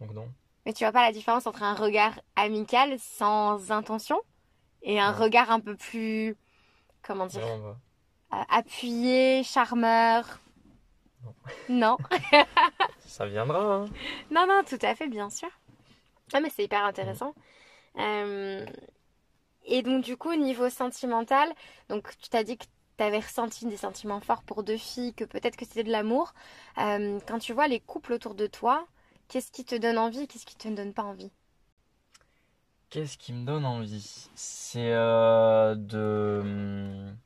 Donc 0.00 0.12
non. 0.14 0.32
Mais 0.64 0.72
tu 0.72 0.84
vois 0.84 0.92
pas 0.92 1.02
la 1.02 1.12
différence 1.12 1.46
entre 1.46 1.62
un 1.62 1.74
regard 1.74 2.20
amical 2.34 2.98
sans 2.98 3.70
intention 3.70 4.20
et 4.82 5.00
un 5.00 5.12
Ouais. 5.12 5.14
regard 5.14 5.50
un 5.50 5.60
peu 5.60 5.76
plus, 5.76 6.36
comment 7.02 7.26
dire, 7.26 7.46
euh, 7.46 7.74
appuyé, 8.50 9.42
charmeur? 9.44 10.40
Non. 11.22 11.34
Non. 11.68 11.98
Ça 12.98 13.26
viendra, 13.26 13.74
hein. 13.74 13.90
Non, 14.30 14.46
non, 14.46 14.62
tout 14.64 14.78
à 14.82 14.94
fait, 14.94 15.08
bien 15.08 15.30
sûr. 15.30 15.48
Ah, 16.32 16.40
mais 16.40 16.50
c'est 16.50 16.64
hyper 16.64 16.84
intéressant. 16.84 17.34
Euh, 17.98 18.66
Et 19.64 19.82
donc, 19.82 20.04
du 20.04 20.16
coup, 20.16 20.34
niveau 20.34 20.70
sentimental, 20.70 21.52
donc 21.88 22.16
tu 22.18 22.28
t'as 22.30 22.44
dit 22.44 22.56
que 22.56 22.64
tu 22.96 23.04
avais 23.04 23.20
ressenti 23.20 23.66
des 23.66 23.76
sentiments 23.76 24.20
forts 24.20 24.42
pour 24.42 24.62
deux 24.62 24.76
filles, 24.76 25.14
que 25.14 25.24
peut-être 25.24 25.56
que 25.56 25.64
c'était 25.64 25.84
de 25.84 25.92
l'amour. 25.92 26.34
Euh, 26.78 27.18
quand 27.26 27.38
tu 27.38 27.52
vois 27.52 27.68
les 27.68 27.80
couples 27.80 28.12
autour 28.12 28.34
de 28.34 28.46
toi, 28.46 28.86
qu'est-ce 29.28 29.50
qui 29.50 29.64
te 29.64 29.74
donne 29.74 29.98
envie, 29.98 30.26
qu'est-ce 30.28 30.46
qui 30.46 30.56
te 30.56 30.68
donne 30.68 30.92
pas 30.92 31.04
envie? 31.04 31.30
Qu'est-ce 32.90 33.18
qui 33.18 33.32
me 33.32 33.44
donne 33.44 33.64
envie? 33.64 34.28
C'est 34.34 34.92
euh, 34.92 35.74
de. 35.74 36.40
hum, 36.42 37.16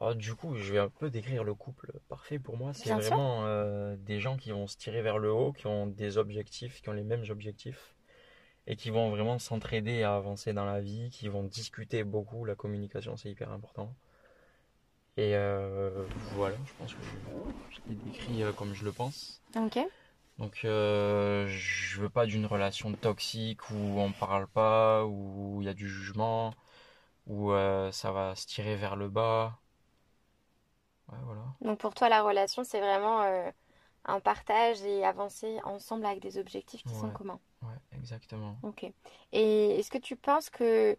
alors, 0.00 0.14
du 0.14 0.34
coup, 0.34 0.54
je 0.54 0.72
vais 0.72 0.78
un 0.78 0.88
peu 0.88 1.10
décrire 1.10 1.42
le 1.42 1.54
couple 1.54 1.92
parfait 2.08 2.38
pour 2.38 2.56
moi. 2.56 2.72
C'est 2.72 2.92
vraiment 2.92 3.46
euh, 3.46 3.96
des 3.96 4.20
gens 4.20 4.36
qui 4.36 4.52
vont 4.52 4.68
se 4.68 4.76
tirer 4.76 5.02
vers 5.02 5.18
le 5.18 5.32
haut, 5.32 5.52
qui 5.52 5.66
ont 5.66 5.88
des 5.88 6.18
objectifs, 6.18 6.80
qui 6.80 6.88
ont 6.88 6.92
les 6.92 7.02
mêmes 7.02 7.24
objectifs, 7.30 7.96
et 8.68 8.76
qui 8.76 8.90
vont 8.90 9.10
vraiment 9.10 9.38
s'entraider 9.38 10.02
à 10.02 10.14
avancer 10.14 10.52
dans 10.52 10.66
la 10.66 10.80
vie, 10.80 11.08
qui 11.10 11.28
vont 11.28 11.42
discuter 11.42 12.04
beaucoup. 12.04 12.44
La 12.44 12.54
communication, 12.54 13.16
c'est 13.16 13.30
hyper 13.30 13.50
important. 13.50 13.94
Et 15.16 15.34
euh, 15.34 16.04
voilà, 16.34 16.54
je 16.66 16.72
pense 16.78 16.92
que 16.92 17.00
je, 17.70 17.80
l'ai 17.88 17.94
décrit 17.96 18.42
euh, 18.42 18.52
comme 18.52 18.74
je 18.74 18.84
le 18.84 18.92
pense. 18.92 19.40
Ok. 19.56 19.78
Donc, 20.38 20.60
euh, 20.64 21.46
je 21.48 21.98
veux 21.98 22.10
pas 22.10 22.26
d'une 22.26 22.44
relation 22.44 22.92
toxique 22.92 23.70
où 23.70 23.98
on 23.98 24.12
parle 24.12 24.46
pas, 24.46 25.06
où 25.06 25.62
il 25.62 25.64
y 25.64 25.70
a 25.70 25.74
du 25.74 25.88
jugement, 25.88 26.52
où 27.26 27.52
euh, 27.52 27.90
ça 27.90 28.12
va 28.12 28.36
se 28.36 28.46
tirer 28.46 28.76
vers 28.76 28.96
le 28.96 29.08
bas. 29.08 29.58
Ouais, 31.08 31.18
voilà. 31.24 31.42
Donc 31.62 31.78
pour 31.78 31.94
toi, 31.94 32.10
la 32.10 32.22
relation, 32.22 32.64
c'est 32.64 32.80
vraiment 32.80 33.22
un 34.08 34.20
partage 34.20 34.82
et 34.82 35.04
avancer 35.04 35.60
ensemble 35.64 36.06
avec 36.06 36.20
des 36.20 36.38
objectifs 36.38 36.82
qui 36.84 36.94
sont 36.94 37.10
communs. 37.10 37.40
Ouais, 37.62 37.76
exactement. 37.92 38.56
Ok. 38.62 38.84
Et 39.32 39.78
est-ce 39.78 39.90
que 39.90 39.98
tu 39.98 40.16
penses 40.16 40.50
que 40.50 40.96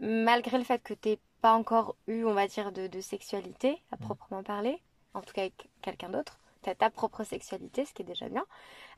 malgré 0.00 0.58
le 0.58 0.64
fait 0.64 0.82
que 0.82 0.94
tu 0.94 1.16
pas 1.40 1.54
encore 1.54 1.96
eu, 2.06 2.24
on 2.24 2.34
va 2.34 2.46
dire, 2.48 2.72
de, 2.72 2.86
de 2.86 3.00
sexualité 3.00 3.82
à 3.92 3.96
Mm. 3.96 4.00
proprement 4.00 4.42
parler, 4.42 4.82
en 5.14 5.22
tout 5.22 5.32
cas 5.32 5.42
avec 5.42 5.70
quelqu'un 5.82 6.10
d'autre, 6.10 6.38
tu 6.62 6.70
as 6.70 6.74
ta 6.74 6.90
propre 6.90 7.24
sexualité, 7.24 7.86
ce 7.86 7.94
qui 7.94 8.02
est 8.02 8.04
déjà 8.04 8.28
bien, 8.28 8.44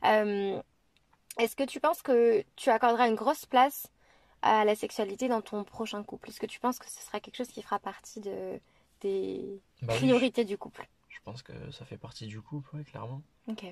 euh, 0.05 0.61
est-ce 1.39 1.55
que 1.55 1.63
tu 1.63 1.79
penses 1.79 2.01
que 2.01 2.43
tu 2.55 2.69
accorderas 2.69 3.07
une 3.07 3.15
grosse 3.15 3.45
place 3.45 3.87
à 4.41 4.65
la 4.65 4.75
sexualité 4.75 5.27
dans 5.29 5.41
ton 5.41 5.63
prochain 5.63 6.03
couple? 6.03 6.29
Est-ce 6.29 6.39
que 6.39 6.45
tu 6.47 6.59
penses 6.59 6.79
que 6.79 6.89
ce 6.89 7.01
sera 7.01 7.19
quelque 7.19 7.37
chose 7.37 7.49
qui 7.49 7.61
fera 7.63 7.79
partie 7.79 8.19
de, 8.21 8.59
des 9.01 9.61
Bah 9.81 9.97
oui, 10.01 10.13
je, 10.13 10.21
priorités 10.21 10.45
du 10.45 10.57
couple? 10.57 10.87
Je 11.23 11.31
pense 11.31 11.41
que 11.41 11.71
ça 11.71 11.85
fait 11.85 11.97
partie 11.97 12.27
du 12.27 12.41
couple, 12.41 12.75
ouais, 12.75 12.83
clairement. 12.83 13.21
Ok. 13.47 13.63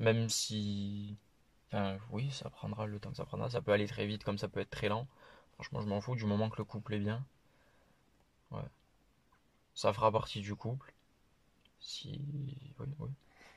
Même 0.00 0.28
si. 0.28 1.16
Enfin, 1.68 1.96
oui, 2.10 2.28
ça 2.32 2.50
prendra 2.50 2.86
le 2.86 2.98
temps 2.98 3.10
que 3.10 3.16
ça 3.16 3.24
prendra. 3.24 3.48
Ça 3.48 3.62
peut 3.62 3.70
aller 3.70 3.86
très 3.86 4.04
vite 4.04 4.24
comme 4.24 4.36
ça 4.36 4.48
peut 4.48 4.58
être 4.58 4.70
très 4.70 4.88
lent. 4.88 5.06
Franchement, 5.54 5.80
je 5.80 5.86
m'en 5.86 6.00
fous 6.00 6.16
du 6.16 6.24
moment 6.24 6.50
que 6.50 6.56
le 6.58 6.64
couple 6.64 6.94
est 6.94 6.98
bien. 6.98 7.24
Ouais. 8.50 8.68
Ça 9.74 9.92
fera 9.92 10.10
partie 10.10 10.40
du 10.40 10.56
couple. 10.56 10.92
Si. 11.78 12.20
Oui, 12.80 12.88
oui. 12.98 13.10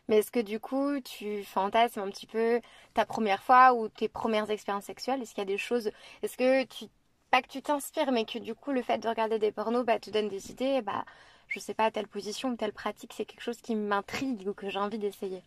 Mais 0.07 0.17
est-ce 0.17 0.29
que 0.29 0.39
du 0.39 0.59
coup, 0.59 0.99
tu 1.01 1.43
fantasmes 1.43 2.01
un 2.01 2.09
petit 2.11 2.27
peu 2.27 2.61
ta 2.93 3.07
première 3.07 3.41
fois 3.41 3.73
ou 3.73 3.89
tes 3.89 4.07
premières 4.07 4.51
expériences 4.51 4.85
sexuelles? 4.85 5.23
Est-ce 5.23 5.33
qu'il 5.33 5.41
y 5.41 5.41
a 5.41 5.45
des 5.45 5.57
choses, 5.57 5.89
est-ce 6.21 6.37
que 6.37 6.63
tu, 6.65 6.85
pas 7.31 7.41
que 7.41 7.47
tu 7.47 7.63
t'inspires, 7.63 8.11
mais 8.11 8.25
que 8.25 8.37
du 8.37 8.53
coup, 8.53 8.71
le 8.71 8.83
fait 8.83 8.99
de 8.99 9.07
regarder 9.07 9.39
des 9.39 9.51
pornos, 9.51 9.83
bah, 9.83 9.99
te 9.99 10.11
donne 10.11 10.27
des 10.27 10.51
idées, 10.51 10.81
bah, 10.81 11.05
je 11.51 11.59
sais 11.59 11.73
pas, 11.75 11.91
telle 11.91 12.07
position 12.07 12.49
ou 12.49 12.55
telle 12.55 12.73
pratique, 12.73 13.13
c'est 13.13 13.25
quelque 13.25 13.41
chose 13.43 13.61
qui 13.61 13.75
m'intrigue 13.75 14.47
ou 14.47 14.53
que 14.53 14.69
j'ai 14.69 14.79
envie 14.79 14.97
d'essayer. 14.99 15.43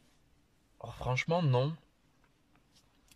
Oh, 0.81 0.91
franchement, 0.93 1.43
non. 1.43 1.75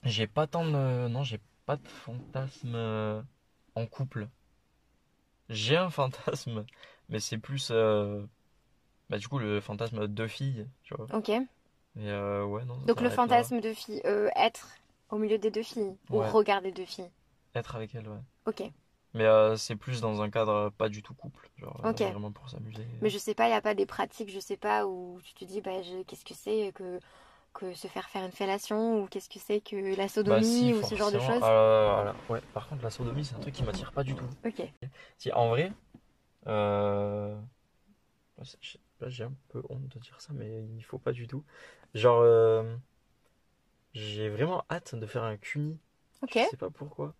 J'ai 0.02 0.26
pas 0.26 0.46
tant 0.46 0.64
de. 0.64 1.08
Non, 1.08 1.22
j'ai 1.24 1.40
pas 1.66 1.76
de 1.76 1.86
fantasme 1.88 2.74
euh, 2.74 3.22
en 3.74 3.86
couple. 3.86 4.28
J'ai 5.48 5.76
un 5.76 5.90
fantasme, 5.90 6.64
mais 7.08 7.20
c'est 7.20 7.38
plus. 7.38 7.68
euh, 7.70 8.22
Bah, 9.10 9.18
du 9.18 9.28
coup, 9.28 9.38
le 9.38 9.60
fantasme 9.60 10.06
de 10.06 10.26
filles, 10.26 10.66
tu 10.84 10.94
vois. 10.94 11.06
Ok. 11.14 11.30
Euh, 11.98 12.44
ouais, 12.44 12.64
non, 12.64 12.78
ça 12.80 12.86
Donc 12.86 13.00
le 13.00 13.08
là. 13.08 13.14
fantasme 13.14 13.60
de 13.60 13.72
fille, 13.72 14.00
euh, 14.04 14.30
être 14.36 14.68
au 15.10 15.18
milieu 15.18 15.38
des 15.38 15.50
deux 15.50 15.62
filles 15.62 15.96
ou 16.10 16.18
regarder 16.18 16.70
deux 16.70 16.84
filles. 16.84 17.10
Être 17.54 17.76
avec 17.76 17.94
elle, 17.94 18.08
ouais. 18.08 18.20
Ok. 18.46 18.62
Mais 19.14 19.24
euh, 19.24 19.56
c'est 19.56 19.76
plus 19.76 20.00
dans 20.00 20.22
un 20.22 20.30
cadre 20.30 20.52
euh, 20.52 20.70
pas 20.70 20.88
du 20.88 21.02
tout 21.02 21.14
couple. 21.14 21.48
Genre, 21.58 21.80
euh, 21.84 21.92
vraiment 21.92 22.30
pour 22.32 22.48
s'amuser. 22.48 22.84
Mais 23.02 23.10
je 23.10 23.18
sais 23.18 23.34
pas, 23.34 23.46
il 23.46 23.50
n'y 23.50 23.56
a 23.56 23.60
pas 23.60 23.74
des 23.74 23.86
pratiques, 23.86 24.30
je 24.30 24.40
sais 24.40 24.56
pas, 24.56 24.86
où 24.86 25.18
tu 25.24 25.34
te 25.34 25.44
dis, 25.44 25.60
bah, 25.60 25.72
qu'est-ce 26.06 26.24
que 26.24 26.34
c'est 26.34 26.72
que, 26.74 27.00
que 27.54 27.74
se 27.74 27.86
faire 27.88 28.08
faire 28.08 28.24
une 28.24 28.32
fellation 28.32 29.02
ou 29.02 29.06
qu'est-ce 29.06 29.28
que 29.28 29.38
c'est 29.38 29.60
que 29.60 29.76
la 29.96 30.08
Bah, 30.26 30.42
sodomie 30.42 30.44
si, 30.44 30.72
ou 30.74 30.82
ce 30.82 30.94
genre 30.96 31.10
de 31.12 31.18
choses? 31.18 31.42
Euh, 31.42 32.12
ouais, 32.28 32.40
par 32.52 32.68
contre, 32.68 32.82
la 32.82 32.90
sodomie, 32.90 33.24
c'est 33.24 33.34
un 33.36 33.40
truc 33.40 33.54
qui 33.54 33.62
m'attire 33.62 33.92
pas 33.92 34.04
du 34.04 34.14
tout. 34.14 34.26
Ok. 34.44 34.68
Si, 35.18 35.32
en 35.32 35.48
vrai, 35.48 35.72
euh... 36.48 37.36
là, 39.00 39.08
j'ai 39.08 39.24
un 39.24 39.34
peu 39.48 39.62
honte 39.68 39.88
de 39.88 39.98
dire 39.98 40.20
ça, 40.20 40.32
mais 40.34 40.64
il 40.76 40.82
faut 40.84 40.98
pas 40.98 41.12
du 41.12 41.26
tout. 41.26 41.44
Genre, 41.94 42.24
j'ai 43.92 44.28
vraiment 44.30 44.64
hâte 44.70 44.94
de 44.94 45.06
faire 45.06 45.24
un 45.24 45.36
cuni. 45.36 45.78
Ok. 46.22 46.36
Je 46.36 46.50
sais 46.50 46.56
pas 46.56 46.70
pourquoi, 46.70 47.14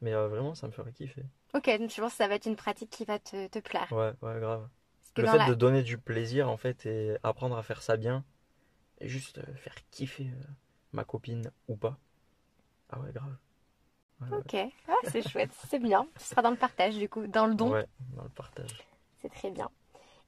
mais 0.00 0.14
euh, 0.14 0.28
vraiment, 0.28 0.54
ça 0.54 0.66
me 0.66 0.72
ferait 0.72 0.92
kiffer. 0.92 1.24
Ok, 1.54 1.66
donc 1.78 1.90
je 1.90 2.00
pense 2.00 2.10
que 2.12 2.16
ça 2.16 2.26
va 2.26 2.34
être 2.34 2.46
une 2.46 2.56
pratique 2.56 2.90
qui 2.90 3.04
va 3.04 3.20
te, 3.20 3.46
te 3.46 3.60
plaire. 3.60 3.88
Ouais, 3.90 4.12
ouais, 4.22 4.40
grave. 4.40 4.68
Le 5.16 5.26
fait 5.26 5.38
la- 5.38 5.50
de 5.50 5.54
donner 5.54 5.82
du 5.82 5.98
plaisir, 5.98 6.48
en 6.48 6.56
fait, 6.56 6.86
et 6.86 7.16
apprendre 7.22 7.56
à 7.56 7.62
faire 7.62 7.82
ça 7.82 7.96
bien, 7.96 8.24
et 9.00 9.08
juste 9.08 9.38
euh, 9.38 9.54
faire 9.56 9.76
kiffer 9.90 10.28
euh, 10.30 10.44
ma 10.92 11.04
copine 11.04 11.50
ou 11.68 11.76
pas. 11.76 11.98
Ah 12.90 13.00
ouais, 13.00 13.12
grave. 13.12 13.36
Ouais, 14.22 14.28
ouais. 14.28 14.44
Ok, 14.44 14.56
ah, 14.88 14.94
c'est 15.04 15.22
chouette, 15.22 15.52
c'est 15.68 15.78
bien. 15.78 16.08
Tu 16.18 16.24
seras 16.24 16.42
dans 16.42 16.50
le 16.50 16.56
partage 16.56 16.96
du 16.98 17.08
coup, 17.08 17.26
dans 17.28 17.46
le 17.46 17.54
don, 17.54 17.74
Ouais, 17.74 17.86
dans 18.16 18.24
le 18.24 18.28
partage. 18.28 18.84
c'est 19.20 19.30
très 19.32 19.50
bien. 19.50 19.70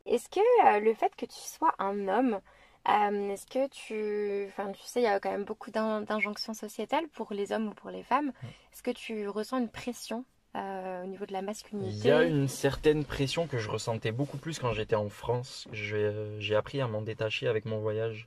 Est-ce 0.06 0.28
que 0.30 0.40
le 0.80 0.94
fait 0.94 1.14
que 1.16 1.26
tu 1.26 1.38
sois 1.40 1.74
un 1.78 2.08
homme, 2.08 2.40
euh, 2.88 3.30
est-ce 3.30 3.46
que 3.46 3.68
tu... 3.68 4.46
Enfin, 4.48 4.72
tu 4.72 4.82
sais, 4.84 5.00
il 5.00 5.04
y 5.04 5.06
a 5.06 5.20
quand 5.20 5.30
même 5.30 5.44
beaucoup 5.44 5.70
d'in- 5.70 6.02
d'injonctions 6.02 6.54
sociétales 6.54 7.08
pour 7.08 7.32
les 7.32 7.52
hommes 7.52 7.68
ou 7.68 7.74
pour 7.74 7.90
les 7.90 8.02
femmes. 8.02 8.32
Mm. 8.42 8.48
Est-ce 8.72 8.82
que 8.82 8.90
tu 8.90 9.28
ressens 9.28 9.58
une 9.58 9.70
pression 9.70 10.24
euh, 10.56 11.04
au 11.04 11.06
niveau 11.06 11.26
de 11.26 11.32
la 11.32 11.42
Il 11.80 11.92
masculinité? 11.92 12.08
y 12.08 12.10
a 12.10 12.22
une 12.22 12.48
certaine 12.48 13.04
pression 13.04 13.46
que 13.46 13.58
je 13.58 13.68
ressentais 13.68 14.10
beaucoup 14.10 14.38
plus 14.38 14.58
quand 14.58 14.72
j'étais 14.72 14.96
en 14.96 15.10
France. 15.10 15.68
Euh, 15.92 16.36
J'ai 16.40 16.54
appris 16.56 16.80
à 16.80 16.86
m'en 16.88 17.02
détacher 17.02 17.46
avec 17.46 17.66
mon 17.66 17.78
voyage. 17.78 18.26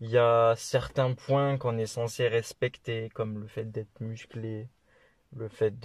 Il 0.00 0.10
y 0.10 0.18
a 0.18 0.54
certains 0.54 1.14
points 1.14 1.56
qu'on 1.56 1.78
est 1.78 1.86
censé 1.86 2.28
respecter, 2.28 3.08
comme 3.14 3.38
le 3.40 3.46
fait 3.46 3.70
d'être 3.72 4.00
musclé, 4.00 4.68
le 5.36 5.48
fait 5.48 5.78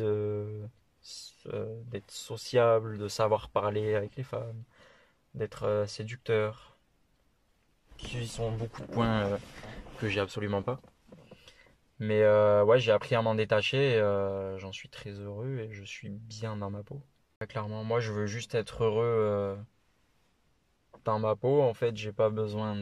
d'être 1.92 2.12
sociable, 2.12 2.98
de 2.98 3.08
savoir 3.08 3.50
parler 3.50 3.96
avec 3.96 4.16
les 4.16 4.24
femmes, 4.24 4.64
d'être 5.36 5.86
séducteur, 5.88 6.77
qui 7.98 8.28
sont 8.28 8.52
beaucoup 8.52 8.82
de 8.82 8.88
points 8.88 9.22
euh, 9.26 9.38
que 10.00 10.08
j'ai 10.08 10.20
absolument 10.20 10.62
pas. 10.62 10.80
Mais 12.00 12.22
euh, 12.22 12.64
ouais, 12.64 12.80
j'ai 12.80 12.92
appris 12.92 13.16
à 13.16 13.22
m'en 13.22 13.34
détacher, 13.36 13.96
euh, 13.96 14.58
j'en 14.60 14.72
suis 14.72 14.88
très 14.90 15.12
heureux 15.12 15.58
et 15.60 15.74
je 15.74 15.84
suis 15.84 16.10
bien 16.10 16.56
dans 16.56 16.70
ma 16.70 16.84
peau. 16.84 17.02
Clairement, 17.50 17.84
moi 17.84 18.00
je 18.00 18.12
veux 18.12 18.28
juste 18.28 18.56
être 18.56 18.84
heureux 18.84 19.58
dans 21.06 21.20
ma 21.20 21.36
peau. 21.36 21.62
En 21.62 21.74
fait, 21.74 21.96
j'ai 21.98 22.12
pas 22.12 22.30
besoin 22.30 22.76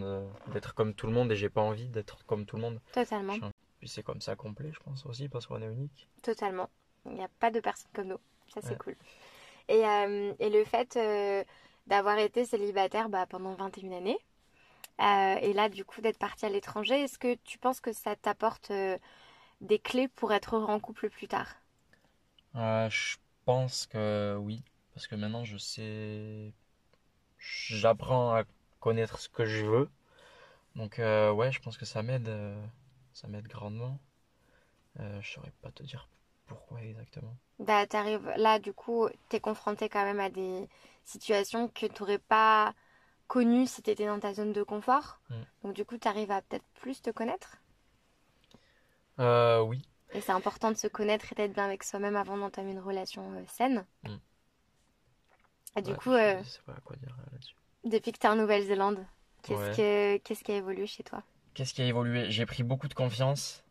d'être 0.54 0.74
comme 0.74 0.94
tout 0.94 1.08
le 1.08 1.14
monde 1.14 1.32
et 1.32 1.36
j'ai 1.36 1.50
pas 1.50 1.62
envie 1.62 1.88
d'être 1.88 2.26
comme 2.26 2.46
tout 2.46 2.56
le 2.58 2.62
monde. 2.62 2.80
Totalement, 2.92 3.36
Puis 3.80 3.90
c'est 3.90 4.04
comme 4.04 4.22
ça 4.22 4.36
complet, 4.36 4.72
je 4.74 4.80
pense 4.80 5.06
aussi, 5.06 5.30
parce 5.30 5.46
qu'on 5.46 5.62
est 5.62 5.66
unique. 5.72 6.08
totalement. 6.22 6.70
Il 7.06 7.14
n'y 7.14 7.24
a 7.24 7.30
pas 7.40 7.52
de 7.52 7.60
personne 7.60 7.92
comme 7.94 8.08
nous. 8.08 8.20
Ça, 8.54 8.62
c'est 8.62 8.72
Ouais. 8.72 8.78
cool. 8.78 8.96
Et, 9.70 9.82
et 10.40 10.50
le 10.50 10.64
fait 10.66 10.98
d'avoir 11.88 12.18
été 12.18 12.46
célibataire 12.46 13.10
bah, 13.10 13.26
pendant 13.28 13.54
21 13.54 13.92
années, 13.92 14.18
euh, 15.02 15.36
et 15.42 15.54
là, 15.54 15.70
du 15.70 15.86
coup, 15.86 16.02
d'être 16.02 16.18
parti 16.20 16.46
à 16.46 16.50
l'étranger, 16.50 17.04
est-ce 17.04 17.18
que 17.20 17.36
tu 17.44 17.58
penses 17.60 17.82
que 17.82 17.94
ça 17.94 18.16
t'apporte 18.16 18.72
euh, 18.72 18.98
des 19.62 19.80
clés 19.80 20.08
pour 20.10 20.34
être 20.34 20.56
heureux 20.58 20.72
en 20.74 20.80
couple 20.82 21.10
plus 21.10 21.28
tard? 21.30 21.56
Euh, 22.56 22.90
je 22.90 23.18
pense 23.46 23.86
que 23.88 24.38
oui, 24.40 24.64
parce 24.94 25.08
que 25.08 25.16
maintenant 25.16 25.44
je 25.44 25.58
sais, 25.58 26.54
j'apprends 27.40 28.36
à 28.36 28.44
connaître 28.82 29.20
ce 29.20 29.30
que 29.30 29.46
je 29.46 29.66
veux. 29.66 29.90
Donc 30.76 31.00
euh, 31.00 31.32
ouais, 31.34 31.52
je 31.52 31.62
pense 31.62 31.78
que 31.78 31.86
ça 31.86 32.04
m'aide, 32.04 32.30
euh, 32.30 32.66
ça 33.14 33.28
m'aide 33.30 33.48
grandement. 33.48 34.00
Euh, 35.00 35.22
je 35.22 35.32
saurais 35.34 35.54
pas 35.62 35.72
te 35.72 35.84
dire 35.84 36.10
pourquoi 36.48 36.82
exactement. 36.84 37.36
Bah, 37.60 37.86
t'arrives 37.88 38.30
là, 38.38 38.60
du 38.60 38.74
coup, 38.74 39.08
t'es 39.30 39.40
confronté 39.40 39.88
quand 39.90 40.04
même 40.04 40.20
à 40.20 40.30
des 40.30 40.68
situations 41.06 41.70
que 41.70 41.86
t'aurais 41.86 42.20
pas 42.20 42.74
connues 43.28 43.68
si 43.68 43.82
t'étais 43.84 44.08
dans 44.08 44.20
ta 44.20 44.34
zone 44.34 44.54
de 44.54 44.64
confort. 44.64 45.20
Mm. 45.30 45.46
Donc, 45.64 45.74
du 45.76 45.86
coup, 45.86 45.98
t'arrives 45.98 46.32
à 46.32 46.42
peut-être 46.42 46.66
plus 46.76 47.02
te 47.02 47.10
connaître? 47.12 47.58
Euh, 49.20 49.62
oui, 49.62 49.82
Et 50.14 50.22
c'est 50.22 50.32
important 50.32 50.72
de 50.72 50.78
se 50.78 50.88
connaître 50.88 51.32
et 51.32 51.36
d'être 51.36 51.54
bien 51.54 51.66
avec 51.66 51.84
soi-même 51.84 52.16
avant 52.16 52.38
d'entamer 52.38 52.72
une 52.72 52.80
relation 52.80 53.34
euh, 53.38 53.44
saine. 53.48 53.86
Mm. 54.06 54.20
Et 55.78 55.82
du 55.82 55.94
Ouais, 55.94 55.96
coup, 55.96 56.12
je 56.26 56.34
euh, 56.34 56.42
sais 56.44 56.62
pas 56.66 56.76
quoi 56.84 56.98
dire 56.98 57.16
euh, 57.34 57.38
depuis 57.86 58.12
que 58.12 58.18
t'es 58.18 58.28
en 58.28 58.36
Nouvelle-Zélande, 58.36 59.06
qu'est-ce 59.44 59.70
Ouais. 59.70 59.78
que, 59.78 60.18
qu'est-ce 60.18 60.44
qui 60.44 60.52
a 60.52 60.58
évolué 60.58 60.88
chez 60.88 61.04
toi? 61.04 61.24
Qu'est-ce 61.56 61.74
qui 61.74 61.82
a 61.82 61.88
évolué? 61.88 62.30
J'ai 62.30 62.46
pris 62.46 62.62
beaucoup 62.62 62.88
de 62.88 62.94
confiance. 62.94 63.64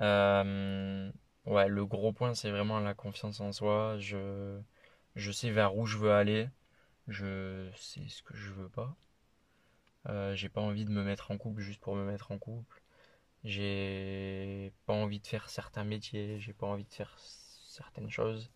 Euh, 0.00 1.10
ouais, 1.46 1.68
le 1.68 1.86
gros 1.86 2.12
point, 2.12 2.34
c'est 2.34 2.50
vraiment 2.50 2.80
la 2.80 2.94
confiance 2.94 3.40
en 3.40 3.52
soi. 3.52 3.96
Je, 3.98 4.58
je 5.16 5.32
sais 5.32 5.50
vers 5.50 5.76
où 5.76 5.86
je 5.86 5.98
veux 5.98 6.12
aller. 6.12 6.48
Je 7.08 7.70
sais 7.74 8.06
ce 8.08 8.22
que 8.22 8.36
je 8.36 8.52
veux 8.52 8.68
pas. 8.68 8.94
Euh, 10.08 10.34
j'ai 10.34 10.48
pas 10.48 10.60
envie 10.60 10.84
de 10.84 10.90
me 10.90 11.02
mettre 11.02 11.30
en 11.30 11.38
couple 11.38 11.60
juste 11.60 11.80
pour 11.80 11.96
me 11.96 12.04
mettre 12.04 12.32
en 12.32 12.38
couple. 12.38 12.82
J'ai 13.44 14.72
pas 14.86 14.92
envie 14.92 15.18
de 15.20 15.26
faire 15.26 15.48
certains 15.48 15.84
métiers. 15.84 16.38
J'ai 16.38 16.52
pas 16.52 16.66
envie 16.66 16.84
de 16.84 16.92
faire 16.92 17.14
certaines 17.18 18.10
choses. 18.10 18.50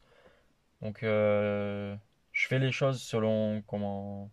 Donc, 0.82 1.02
euh, 1.02 1.96
je 2.32 2.46
fais 2.46 2.58
les 2.58 2.72
choses 2.72 3.00
selon 3.00 3.62
comment, 3.66 4.30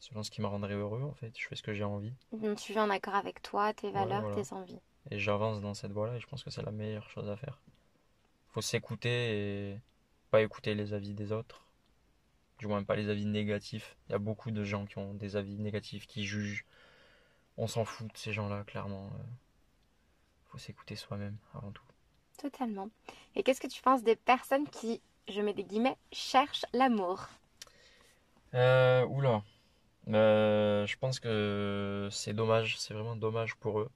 selon 0.00 0.22
ce 0.22 0.30
qui 0.30 0.40
me 0.40 0.46
rendrait 0.46 0.74
heureux, 0.74 1.02
en 1.02 1.14
fait. 1.14 1.38
Je 1.38 1.46
fais 1.46 1.54
ce 1.54 1.62
que 1.62 1.72
j'ai 1.72 1.84
envie. 1.84 2.14
Donc, 2.32 2.58
tu 2.58 2.72
vis 2.72 2.80
en 2.80 2.90
accord 2.90 3.14
avec 3.14 3.42
toi, 3.42 3.72
tes 3.74 3.92
valeurs, 3.92 4.22
voilà. 4.22 4.42
tes 4.42 4.52
envies. 4.52 4.80
Et 5.10 5.18
j'avance 5.18 5.60
dans 5.60 5.74
cette 5.74 5.92
voie-là 5.92 6.16
et 6.16 6.20
je 6.20 6.26
pense 6.26 6.42
que 6.42 6.50
c'est 6.50 6.62
la 6.62 6.70
meilleure 6.72 7.10
chose 7.10 7.28
à 7.28 7.36
faire. 7.36 7.60
Faut 8.48 8.60
s'écouter 8.60 9.70
et 9.72 9.80
pas 10.30 10.42
écouter 10.42 10.74
les 10.74 10.94
avis 10.94 11.14
des 11.14 11.32
autres. 11.32 11.66
Du 12.62 12.68
moins 12.68 12.84
pas 12.84 12.94
les 12.94 13.08
avis 13.08 13.26
négatifs. 13.26 13.96
Il 14.06 14.12
y 14.12 14.14
a 14.14 14.18
beaucoup 14.18 14.52
de 14.52 14.62
gens 14.62 14.86
qui 14.86 14.96
ont 14.98 15.14
des 15.14 15.34
avis 15.34 15.58
négatifs, 15.58 16.06
qui 16.06 16.24
jugent. 16.24 16.64
On 17.56 17.66
s'en 17.66 17.84
fout 17.84 18.06
de 18.06 18.16
ces 18.16 18.32
gens-là, 18.32 18.62
clairement. 18.62 19.06
Euh, 19.06 19.22
Faut 20.44 20.58
s'écouter 20.58 20.94
soi-même 20.94 21.36
avant 21.54 21.72
tout. 21.72 21.82
Totalement. 22.38 22.88
Et 23.34 23.42
qu'est-ce 23.42 23.60
que 23.60 23.66
tu 23.66 23.82
penses 23.82 24.04
des 24.04 24.14
personnes 24.14 24.68
qui, 24.68 25.00
je 25.26 25.40
mets 25.40 25.54
des 25.54 25.64
guillemets, 25.64 25.96
cherchent 26.12 26.64
l'amour? 26.72 27.26
Euh, 28.54 29.04
oula. 29.06 29.42
Euh, 30.06 30.86
je 30.86 30.96
pense 30.98 31.18
que 31.18 32.08
c'est 32.12 32.32
dommage, 32.32 32.78
c'est 32.78 32.94
vraiment 32.94 33.16
dommage 33.16 33.56
pour 33.56 33.80
eux. 33.80 33.90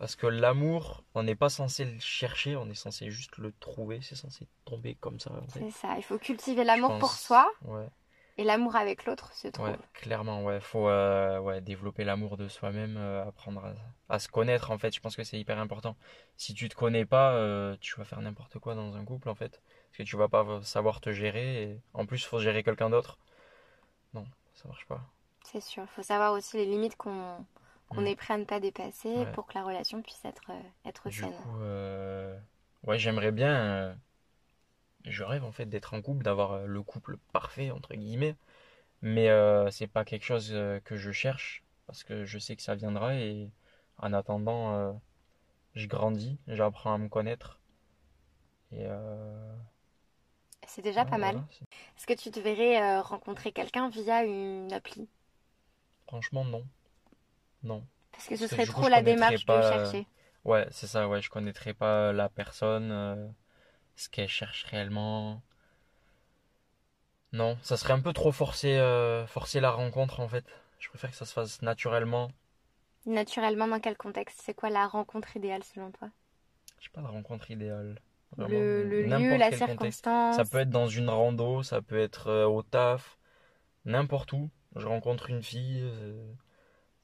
Parce 0.00 0.16
que 0.16 0.26
l'amour, 0.26 1.04
on 1.14 1.22
n'est 1.22 1.36
pas 1.36 1.50
censé 1.50 1.84
le 1.84 2.00
chercher, 2.00 2.56
on 2.56 2.68
est 2.70 2.74
censé 2.74 3.10
juste 3.10 3.36
le 3.36 3.52
trouver, 3.52 4.00
c'est 4.02 4.16
censé 4.16 4.48
tomber 4.64 4.94
comme 4.96 5.20
ça. 5.20 5.30
en 5.30 5.46
fait. 5.48 5.60
C'est 5.60 5.70
ça, 5.70 5.94
il 5.98 6.02
faut 6.02 6.18
cultiver 6.18 6.64
l'amour 6.64 6.98
pour 6.98 7.12
soi 7.12 7.48
Ouais, 7.66 7.86
et 8.38 8.44
l'amour 8.44 8.76
avec 8.76 9.04
l'autre 9.04 9.30
se 9.34 9.48
trouve. 9.48 9.66
ouais, 9.66 9.76
clairement, 9.92 10.42
ouais. 10.42 10.58
Faut 10.60 10.88
euh, 10.88 11.38
ouais, 11.40 11.60
développer 11.60 12.04
l'amour 12.04 12.38
de 12.38 12.48
soi-même, 12.48 12.96
euh, 12.96 13.26
apprendre 13.26 13.62
à, 13.62 13.74
à 14.14 14.18
se 14.18 14.28
connaître, 14.28 14.70
en 14.70 14.78
fait. 14.78 14.94
Je 14.94 15.00
pense 15.00 15.14
que 15.16 15.22
c'est 15.24 15.38
hyper 15.38 15.58
important. 15.58 15.96
Si 16.38 16.54
tu 16.54 16.70
te 16.70 16.74
connais 16.74 17.04
pas, 17.04 17.34
euh, 17.34 17.76
tu 17.82 17.94
vas 17.96 18.04
faire 18.04 18.22
n'importe 18.22 18.58
quoi 18.58 18.74
dans 18.74 18.96
un 18.96 19.04
couple, 19.04 19.28
en 19.28 19.34
fait. 19.34 19.60
Parce 19.90 19.98
que 19.98 20.02
tu 20.04 20.16
vas 20.16 20.28
pas 20.28 20.62
savoir 20.62 21.02
te 21.02 21.12
gérer, 21.12 21.62
et 21.64 21.80
en 21.92 22.06
plus, 22.06 22.24
faut 22.24 22.38
gérer 22.40 22.62
quelqu'un 22.62 22.88
d'autre. 22.88 23.18
Non, 24.14 24.26
ça 24.54 24.66
marche 24.68 24.86
pas. 24.86 25.02
C'est 25.44 25.60
sûr, 25.60 25.82
il 25.82 25.94
faut 25.94 26.02
savoir 26.02 26.32
aussi 26.32 26.56
les 26.56 26.64
limites 26.66 26.96
qu'on 26.96 27.44
qu'on 27.90 28.04
Mm. 28.04 28.06
est 28.06 28.16
prêt 28.16 28.34
à 28.34 28.38
ne 28.38 28.44
pas 28.46 28.60
dépasser 28.60 29.26
Ouais. 29.26 29.34
pour 29.34 29.46
que 29.46 29.54
la 29.54 29.64
relation 29.64 30.00
puisse 30.02 30.24
être, 30.24 30.50
euh, 30.50 30.62
être 30.88 31.10
Du 31.10 31.10
saine. 31.10 31.34
coup, 31.34 31.58
euh, 31.60 32.38
ouais, 32.84 32.98
j'aimerais 32.98 33.32
bien. 33.32 33.54
euh, 33.54 33.94
Je 35.04 35.24
rêve 35.24 35.44
en 35.44 35.52
fait 35.52 35.66
d'être 35.66 35.92
en 35.92 36.00
couple, 36.00 36.24
d'avoir 36.24 36.66
le 36.66 36.82
couple 36.82 37.18
parfait, 37.34 37.70
entre 37.70 37.94
guillemets. 37.94 38.34
Mais 39.02 39.30
euh, 39.30 39.70
c'est 39.70 39.86
pas 39.88 40.04
quelque 40.04 40.24
chose 40.24 40.50
que 40.84 40.96
je 40.96 41.12
cherche 41.12 41.64
parce 41.86 42.04
que 42.04 42.24
je 42.26 42.38
sais 42.38 42.56
que 42.56 42.62
ça 42.62 42.74
viendra 42.76 43.16
et 43.16 43.50
en 43.98 44.12
attendant, 44.14 45.00
je 45.74 45.86
grandis, 45.88 46.38
j'apprends 46.48 46.94
à 46.94 46.98
me 46.98 47.08
connaître. 47.08 47.60
Et 48.72 48.86
C'est 50.66 50.80
déjà 50.80 51.04
ouais, 51.04 51.04
pas 51.04 51.18
mal. 51.18 51.34
voilà, 51.34 51.44
Est-ce 51.98 52.06
que 52.06 52.14
tu 52.14 52.30
te 52.30 52.40
verrais 52.40 53.00
rencontrer 53.00 53.52
quelqu'un 53.52 53.90
via 53.90 54.24
une 54.24 54.72
appli? 54.72 55.08
Franchement, 56.06 56.44
non. 56.44 56.66
Non. 57.62 57.86
Parce 58.12 58.26
que 58.26 58.36
ce 58.36 58.46
serait 58.46 58.66
coup, 58.66 58.72
trop 58.72 58.84
je 58.86 58.90
la 58.90 59.02
démarche 59.02 59.46
de 59.46 59.46
pas, 59.46 59.64
euh, 59.64 59.90
chercher. 59.90 60.06
Ouais, 60.44 60.66
c'est 60.70 60.86
ça, 60.86 61.08
ouais, 61.08 61.20
je 61.22 61.30
connaîtrais 61.30 61.74
pas 61.74 62.12
la 62.12 62.28
personne, 62.28 62.90
euh, 62.92 63.28
ce 63.96 64.08
qu'elle 64.08 64.28
cherche 64.28 64.64
réellement. 64.64 65.42
Non, 67.32 67.58
ça 67.62 67.76
serait 67.76 67.92
un 67.92 68.00
peu 68.00 68.12
trop 68.12 68.32
forcer, 68.32 68.76
euh, 68.76 69.26
forcer 69.26 69.60
la 69.60 69.70
rencontre 69.70 70.20
en 70.20 70.28
fait. 70.28 70.44
Je 70.78 70.88
préfère 70.88 71.10
que 71.10 71.16
ça 71.16 71.26
se 71.26 71.32
fasse 71.32 71.62
naturellement. 71.62 72.30
Naturellement, 73.06 73.66
dans 73.68 73.80
quel 73.80 73.96
contexte? 73.96 74.40
C'est 74.44 74.54
quoi 74.54 74.70
la 74.70 74.86
rencontre 74.86 75.36
idéale 75.36 75.62
selon 75.64 75.90
toi? 75.90 76.08
J'ai 76.80 76.90
pas 76.90 77.00
de 77.02 77.06
rencontre 77.06 77.50
idéale. 77.50 78.00
Vraiment, 78.36 78.54
Le, 78.54 78.84
le 78.84 79.02
lieu, 79.02 79.08
n'importe 79.08 79.38
la 79.38 79.50
quel 79.50 79.58
contexte. 79.60 80.04
circonstance 80.04 80.36
Ça 80.36 80.44
peut 80.44 80.58
être 80.58 80.70
dans 80.70 80.86
une 80.88 81.08
rando, 81.08 81.62
ça 81.62 81.82
peut 81.82 81.98
être 81.98 82.28
euh, 82.28 82.46
au 82.46 82.62
taf, 82.62 83.18
n'importe 83.84 84.32
où. 84.32 84.50
Je 84.76 84.86
rencontre 84.86 85.30
une 85.30 85.42
fille, 85.42 85.80
euh, 85.82 86.32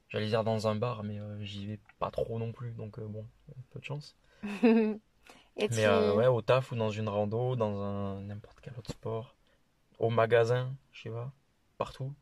j'allais 0.09 0.27
dire 0.27 0.43
dans 0.43 0.67
un 0.67 0.75
bar, 0.75 1.03
mais 1.03 1.19
euh, 1.19 1.43
j'y 1.43 1.67
vais 1.67 1.79
pas 1.99 2.11
trop 2.11 2.39
non 2.39 2.51
plus, 2.51 2.71
donc 2.71 2.99
euh, 2.99 3.07
bon, 3.07 3.25
peu 3.71 3.79
de 3.79 3.85
chance. 3.85 4.15
Et. 5.59 5.69
Mais 5.69 5.85
euh, 5.85 6.13
ouais, 6.13 6.27
au 6.27 6.41
taf 6.41 6.71
ou 6.71 6.75
dans 6.75 6.91
une 6.91 7.09
rando, 7.09 7.55
dans 7.55 7.81
un 7.81 8.21
n'importe 8.21 8.59
quel 8.61 8.73
autre 8.77 8.91
sport, 8.91 9.35
au 9.97 10.11
magasin, 10.11 10.75
je 10.91 11.03
sais 11.03 11.09
pas, 11.09 11.31
partout. 11.79 12.13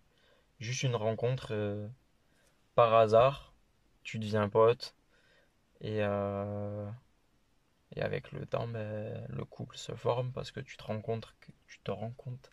Juste 0.59 0.83
une 0.83 0.95
rencontre 0.95 1.89
par 2.75 2.93
hasard, 2.93 3.53
tu 4.03 4.19
deviens 4.19 4.47
pote 4.47 4.95
et 5.81 5.97
euh, 5.99 6.89
et 7.95 8.01
avec 8.01 8.31
le 8.31 8.45
temps, 8.45 8.67
ben, 8.67 9.25
le 9.29 9.45
couple 9.45 9.77
se 9.77 9.93
forme 9.93 10.31
parce 10.31 10.51
que 10.51 10.59
tu 10.59 10.77
te 10.77 10.83
rends 10.83 11.01
compte 11.01 11.33
que 11.41 11.51
tu 11.67 11.79
te 11.79 11.91
rends 11.91 12.11
compte 12.11 12.51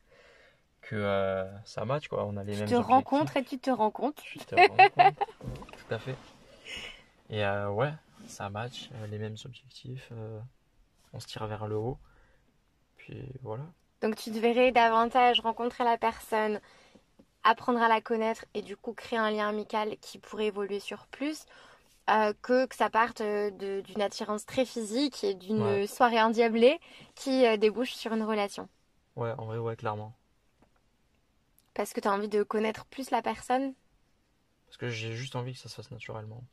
que 0.82 0.96
euh, 0.96 1.44
ça 1.64 1.84
match 1.84 2.08
quoi, 2.08 2.26
on 2.26 2.36
a 2.36 2.44
les 2.44 2.52
tu 2.52 2.58
mêmes 2.58 2.68
te 2.68 2.74
objectifs. 2.74 2.86
rencontres 2.92 3.36
et 3.36 3.44
tu 3.44 3.58
te 3.58 3.70
rends 3.70 3.90
compte. 3.90 4.16
Tu 4.22 4.38
te 4.38 4.54
rends 4.54 4.62
compte, 4.66 4.92
tout 5.88 5.94
à 5.94 5.98
fait. 5.98 6.16
Et 7.30 7.44
euh, 7.44 7.70
ouais, 7.70 7.92
ça 8.26 8.50
match, 8.50 8.90
euh, 8.94 9.06
les 9.06 9.18
mêmes 9.18 9.36
objectifs, 9.44 10.10
on 11.12 11.20
se 11.20 11.26
tire 11.26 11.46
vers 11.46 11.66
le 11.66 11.76
haut. 11.76 11.98
Puis 12.98 13.22
voilà. 13.42 13.64
Donc 14.02 14.16
tu 14.16 14.30
te 14.32 14.38
verrais 14.38 14.72
davantage 14.72 15.40
rencontrer 15.40 15.84
la 15.84 15.96
personne, 15.96 16.60
apprendre 17.44 17.80
à 17.80 17.88
la 17.88 18.00
connaître 18.00 18.44
et 18.54 18.62
du 18.62 18.76
coup 18.76 18.92
créer 18.92 19.18
un 19.18 19.30
lien 19.30 19.48
amical 19.48 19.96
qui 20.00 20.18
pourrait 20.18 20.46
évoluer 20.46 20.80
sur 20.80 21.06
plus, 21.06 21.46
euh, 22.10 22.32
que, 22.42 22.66
que 22.66 22.74
ça 22.74 22.90
parte 22.90 23.22
d'une 23.22 24.02
attirance 24.02 24.44
très 24.44 24.64
physique 24.64 25.22
et 25.24 25.34
d'une 25.34 25.62
Ouais. 25.62 25.86
soirée 25.86 26.20
endiablée 26.20 26.80
qui 27.14 27.46
euh, 27.46 27.56
débouche 27.56 27.92
sur 27.92 28.12
une 28.12 28.24
relation. 28.24 28.68
Ouais, 29.16 29.32
en 29.38 29.44
vrai, 29.46 29.58
ouais, 29.58 29.76
clairement. 29.76 30.14
Parce 31.74 31.92
que 31.92 32.00
tu 32.00 32.08
as 32.08 32.12
envie 32.12 32.28
de 32.28 32.42
connaître 32.42 32.84
plus 32.86 33.10
la 33.10 33.22
personne. 33.22 33.74
Parce 34.66 34.76
que 34.76 34.88
j'ai 34.88 35.14
juste 35.14 35.36
envie 35.36 35.52
que 35.52 35.58
ça 35.58 35.68
se 35.68 35.76
fasse 35.76 35.90
naturellement. 35.90 36.44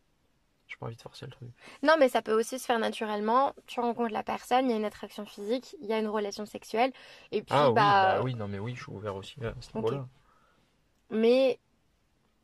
J'ai 0.68 0.76
pas 0.78 0.86
envie 0.86 0.96
de 0.96 1.02
forcer 1.02 1.26
le 1.26 1.32
truc. 1.32 1.50
Non, 1.82 1.96
mais 2.00 2.10
ça 2.10 2.22
peut 2.22 2.34
aussi 2.34 2.60
se 2.60 2.66
faire 2.66 2.78
naturellement. 2.80 3.54
Tu 3.66 3.80
rencontres 3.80 4.14
la 4.14 4.24
personne, 4.24 4.66
il 4.66 4.72
y 4.72 4.74
a 4.74 4.78
une 4.78 4.86
attraction 4.86 5.26
physique, 5.26 5.76
il 5.82 5.88
y 5.88 5.94
a 5.94 6.00
une 6.00 6.08
relation 6.08 6.46
sexuelle. 6.46 6.92
Et 7.32 7.42
puis, 7.42 7.56
Ah 7.56 7.70
oui, 7.70 7.76
bah, 7.76 8.16
bah 8.18 8.22
oui, 8.24 8.36
non 8.36 8.48
mais 8.48 8.60
oui, 8.60 8.76
je 8.76 8.84
suis 8.84 8.92
ouvert 8.92 9.16
aussi 9.16 9.44
à 9.44 9.54
ce 9.60 9.76
niveau-là. 9.76 10.08
Mais 11.10 11.60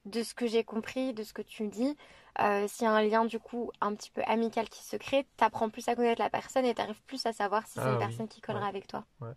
de 0.06 0.24
ce 0.24 0.34
que 0.34 0.48
j'ai 0.48 0.64
compris, 0.64 1.14
de 1.14 1.24
ce 1.24 1.34
que 1.34 1.42
tu 1.42 1.68
dis, 1.68 1.96
euh, 2.40 2.68
s'il 2.68 2.86
y 2.86 2.88
a 2.88 2.92
un 2.94 3.04
lien 3.04 3.26
du 3.26 3.40
coup 3.40 3.72
un 3.82 3.96
petit 3.96 4.12
peu 4.12 4.22
amical 4.26 4.70
qui 4.70 4.84
se 4.84 4.98
crée, 4.98 5.28
t'apprends 5.38 5.70
plus 5.70 5.88
à 5.88 5.96
connaître 5.96 6.22
la 6.22 6.30
personne 6.30 6.66
et 6.66 6.74
t'arrives 6.76 7.02
plus 7.04 7.26
à 7.26 7.34
savoir 7.34 7.66
si 7.68 7.80
c'est 7.80 7.80
Ah 7.80 7.90
une 7.90 7.98
oui, 8.00 8.00
personne 8.00 8.28
qui 8.28 8.42
collera 8.42 8.64
ouais. 8.64 8.70
avec 8.70 8.88
toi. 8.88 9.06
Ouais. 9.22 9.34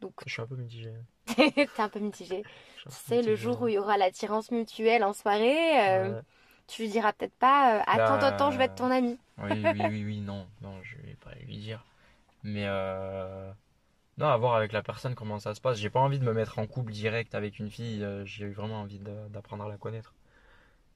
Donc 0.00 0.14
Je 0.26 0.32
suis 0.32 0.42
un 0.42 0.46
peu 0.46 0.56
mitigé. 0.56 0.92
t'es 1.74 1.82
un 1.82 1.88
peu 1.88 1.98
mitigé. 2.00 2.42
Tu 2.42 2.90
sais, 2.90 3.22
le 3.22 3.34
jour 3.34 3.60
où 3.62 3.68
il 3.68 3.74
y 3.74 3.78
aura 3.78 3.96
l'attirance 3.96 4.50
mutuelle 4.50 5.04
en 5.04 5.12
soirée, 5.12 5.80
euh, 5.88 6.14
Ouais. 6.16 6.20
tu 6.66 6.82
lui 6.82 6.88
diras 6.90 7.12
peut-être 7.12 7.34
pas 7.36 7.76
euh, 7.78 7.82
Attends, 7.86 8.18
Bah, 8.18 8.26
attends, 8.26 8.50
je 8.50 8.58
vais 8.58 8.64
être 8.64 8.74
ton 8.74 8.90
ami. 8.90 9.18
Oui, 9.38 9.50
oui, 9.64 9.80
oui, 9.88 10.04
oui, 10.04 10.20
non, 10.20 10.46
non, 10.62 10.82
je 10.82 10.96
vais 10.98 11.16
pas 11.16 11.34
lui 11.46 11.56
dire. 11.58 11.84
Mais 12.42 12.64
euh... 12.66 13.50
non, 14.18 14.28
à 14.28 14.36
voir 14.36 14.54
avec 14.54 14.72
la 14.72 14.82
personne 14.82 15.14
comment 15.14 15.38
ça 15.38 15.54
se 15.54 15.60
passe. 15.60 15.78
J'ai 15.78 15.90
pas 15.90 16.00
envie 16.00 16.18
de 16.18 16.24
me 16.24 16.32
mettre 16.32 16.58
en 16.58 16.66
couple 16.66 16.92
direct 16.92 17.34
avec 17.34 17.58
une 17.58 17.70
fille. 17.70 18.06
J'ai 18.24 18.48
vraiment 18.48 18.80
envie 18.82 19.00
d'apprendre 19.00 19.64
à 19.64 19.68
la 19.68 19.76
connaître. 19.78 20.14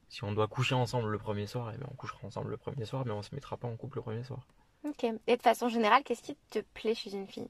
Si 0.08 0.24
on 0.24 0.32
doit 0.32 0.48
coucher 0.48 0.74
ensemble 0.74 1.08
le 1.10 1.18
premier 1.18 1.46
soir, 1.46 1.72
eh 1.74 1.78
ben 1.78 1.86
on 1.90 1.94
couchera 1.94 2.20
ensemble 2.26 2.50
le 2.50 2.56
premier 2.56 2.84
soir, 2.84 3.04
mais 3.06 3.12
on 3.12 3.22
se 3.22 3.34
mettra 3.34 3.56
pas 3.56 3.68
en 3.68 3.76
couple 3.76 3.98
le 3.98 4.02
premier 4.02 4.24
soir. 4.24 4.40
Ok. 4.84 5.04
Et 5.26 5.36
de 5.36 5.42
façon 5.42 5.68
générale, 5.68 6.02
qu'est-ce 6.04 6.22
qui 6.22 6.36
te 6.50 6.58
plaît 6.60 6.94
chez 6.94 7.12
une 7.12 7.26
fille? 7.28 7.48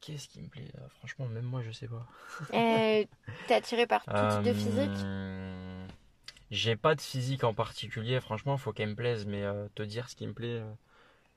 Qu'est-ce 0.00 0.28
qui 0.28 0.40
me 0.42 0.48
plaît? 0.48 0.70
Euh, 0.78 0.88
Franchement, 0.98 1.26
même 1.26 1.44
moi, 1.44 1.62
je 1.62 1.70
sais 1.70 1.88
pas. 1.88 2.06
euh, 2.54 3.04
T'es 3.46 3.54
attiré 3.54 3.86
par 3.86 4.04
tout 4.06 4.26
type 4.26 4.42
de 4.42 4.52
physique 4.52 4.90
Euh, 5.04 5.86
J'ai 6.50 6.76
pas 6.76 6.94
de 6.94 7.00
physique 7.00 7.44
en 7.44 7.54
particulier, 7.54 8.20
franchement, 8.20 8.56
faut 8.58 8.72
qu'elle 8.72 8.90
me 8.90 8.94
plaise, 8.96 9.26
mais 9.26 9.44
euh, 9.44 9.68
te 9.74 9.82
dire 9.82 10.08
ce 10.10 10.16
qui 10.16 10.26
me 10.26 10.32
plaît, 10.34 10.62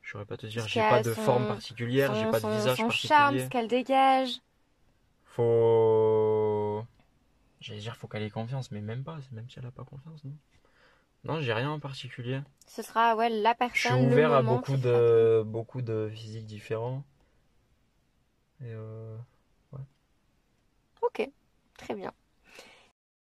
je 0.04 0.12
saurais 0.12 0.26
pas 0.26 0.38
te 0.38 0.47
dire. 0.47 0.67
J'ai 0.67 0.84
pas 0.84 1.00
de 1.00 1.13
son- 1.13 1.21
forme 1.21 1.47
particulière, 1.47 2.15
j'ai 2.15 2.26
son, 2.26 2.32
pas 2.32 2.39
de 2.39 2.45
son- 2.45 2.52
visage 2.52 2.78
son 2.78 2.88
particulier. 2.88 3.17
charme, 3.17 3.39
ce 3.39 3.50
qu'elle 3.50 3.67
dégage. 3.67 4.39
Faut. 5.26 6.86
J'allais 7.62 7.80
dire, 7.82 7.97
faut 7.97 8.08
qu'elle 8.08 8.24
ait 8.24 8.30
confiance, 8.30 8.71
mais 8.71 8.82
même 8.82 9.04
pas, 9.04 9.19
même 9.34 9.50
si 9.50 9.60
elle 9.60 9.65
a 9.67 9.71
pas 9.71 9.86
confiance, 9.86 10.24
non. 10.26 10.36
Non, 11.26 11.41
j'ai 11.41 11.54
rien 11.54 11.71
en 11.71 11.80
particulier. 11.80 12.41
Ce 12.65 12.82
sera 12.82 13.15
ouais, 13.15 13.30
la 13.30 13.54
Je 13.74 13.80
suis 13.82 13.93
personne, 13.93 14.10
le 14.10 14.15
ouvert 14.15 14.32
à 14.34 14.41
beaucoup 14.43 14.78
de, 14.78 15.43
beaucoup 15.45 15.82
de 15.82 16.10
physiques 16.13 16.45
différents. 16.45 17.04
Et 18.62 18.74
euh, 18.74 19.17
Ok, 21.02 21.28
très 21.78 21.95
bien. 21.95 22.12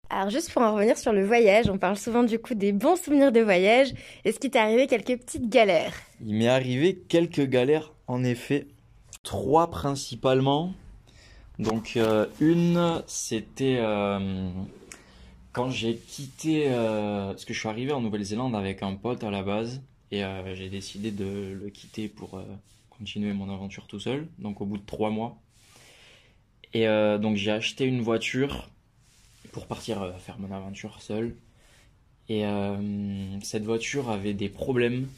Alors 0.08 0.30
juste 0.30 0.52
pour 0.52 0.62
en 0.62 0.74
revenir 0.74 0.96
sur 0.96 1.12
le 1.12 1.24
voyage, 1.26 1.68
on 1.68 1.78
parle 1.78 1.96
souvent 1.96 2.22
du 2.22 2.38
coup 2.38 2.54
des 2.54 2.72
bons 2.72 2.96
souvenirs 2.96 3.32
de 3.32 3.40
voyage. 3.40 3.92
Est-ce 4.24 4.38
qu'il 4.38 4.50
t'est 4.50 4.58
arrivé 4.58 4.86
quelques 4.86 5.18
petites 5.18 5.48
galères? 5.48 5.94
Il 6.24 6.34
m'est 6.36 6.48
arrivé 6.48 6.96
quelques 7.08 7.44
galères, 7.46 7.92
en 8.06 8.22
effet. 8.22 8.68
Trois 9.24 9.68
principalement. 9.70 10.72
Donc, 11.58 11.96
euh, 11.96 12.26
une, 12.40 13.02
c'était 13.08 13.78
euh, 13.80 14.48
quand 15.52 15.70
j'ai 15.70 15.96
quitté. 15.96 16.66
euh, 16.68 17.28
parce 17.32 17.44
que 17.44 17.52
je 17.52 17.58
suis 17.58 17.68
arrivé 17.68 17.92
en 17.92 18.00
Nouvelle-Zélande 18.00 18.54
avec 18.54 18.82
un 18.82 18.94
pote 18.94 19.24
à 19.24 19.30
la 19.30 19.42
base. 19.42 19.82
Et 20.12 20.24
euh, 20.24 20.54
j'ai 20.54 20.68
décidé 20.68 21.10
de 21.10 21.58
le 21.60 21.68
quitter 21.70 22.08
pour 22.08 22.38
euh, 22.38 22.44
continuer 22.98 23.32
mon 23.32 23.52
aventure 23.52 23.86
tout 23.86 24.00
seul. 24.00 24.28
Donc, 24.38 24.60
au 24.60 24.66
bout 24.66 24.78
de 24.78 24.86
trois 24.86 25.10
mois. 25.10 25.38
Et 26.72 26.88
euh, 26.88 27.18
donc, 27.18 27.36
j'ai 27.36 27.52
acheté 27.52 27.86
une 27.86 28.02
voiture 28.02 28.68
pour 29.52 29.66
partir 29.66 30.02
euh, 30.02 30.12
faire 30.12 30.38
mon 30.38 30.54
aventure 30.54 31.00
seul. 31.00 31.36
Et 32.28 32.44
euh, 32.44 33.40
cette 33.40 33.64
voiture 33.64 34.10
avait 34.10 34.34
des 34.34 34.48
problèmes. 34.48 35.08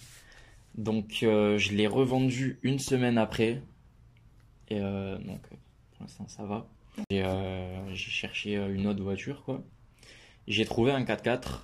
Donc 0.76 1.16
je 1.22 1.72
l'ai 1.74 1.88
revendu 1.88 2.60
une 2.62 2.78
semaine 2.78 3.18
après. 3.18 3.60
Et 4.68 4.78
donc 4.78 5.40
pour 5.48 6.02
l'instant 6.02 6.28
ça 6.28 6.44
va. 6.44 6.68
J'ai 7.10 7.96
cherché 7.96 8.54
une 8.54 8.86
autre 8.86 9.02
voiture 9.02 9.42
quoi. 9.42 9.64
J'ai 10.46 10.64
trouvé 10.66 10.92
un 10.92 11.02
4x4 11.02 11.62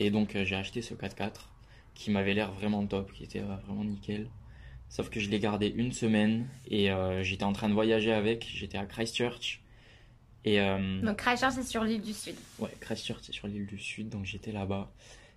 et 0.00 0.10
donc 0.10 0.36
j'ai 0.36 0.56
acheté 0.56 0.82
ce 0.82 0.92
4x4 0.92 1.46
qui 1.94 2.10
m'avait 2.10 2.34
l'air 2.34 2.52
vraiment 2.52 2.84
top, 2.84 3.12
qui 3.12 3.24
était 3.24 3.40
vraiment 3.40 3.84
nickel. 3.84 4.28
Sauf 4.90 5.08
que 5.08 5.20
je 5.20 5.30
l'ai 5.30 5.38
gardé 5.38 5.68
une 5.68 5.92
semaine 5.92 6.46
et 6.68 6.90
euh, 6.90 7.22
j'étais 7.22 7.44
en 7.44 7.52
train 7.52 7.68
de 7.68 7.74
voyager 7.74 8.12
avec. 8.12 8.46
J'étais 8.52 8.76
à 8.76 8.84
Christchurch 8.86 9.62
Et 10.44 10.60
euh, 10.60 11.00
Donc 11.00 11.16
Christchurch, 11.18 11.52
c'est 11.54 11.62
sur 11.62 11.84
l'île 11.84 12.02
du 12.02 12.12
Sud. 12.12 12.34
ouais, 12.58 12.70
Christchurch, 12.80 13.20
c'est 13.22 13.32
sur 13.32 13.46
l'île 13.46 13.66
du 13.66 13.78
Sud, 13.78 14.08
donc 14.08 14.24
j'étais 14.26 14.52
là-bas. 14.52 14.90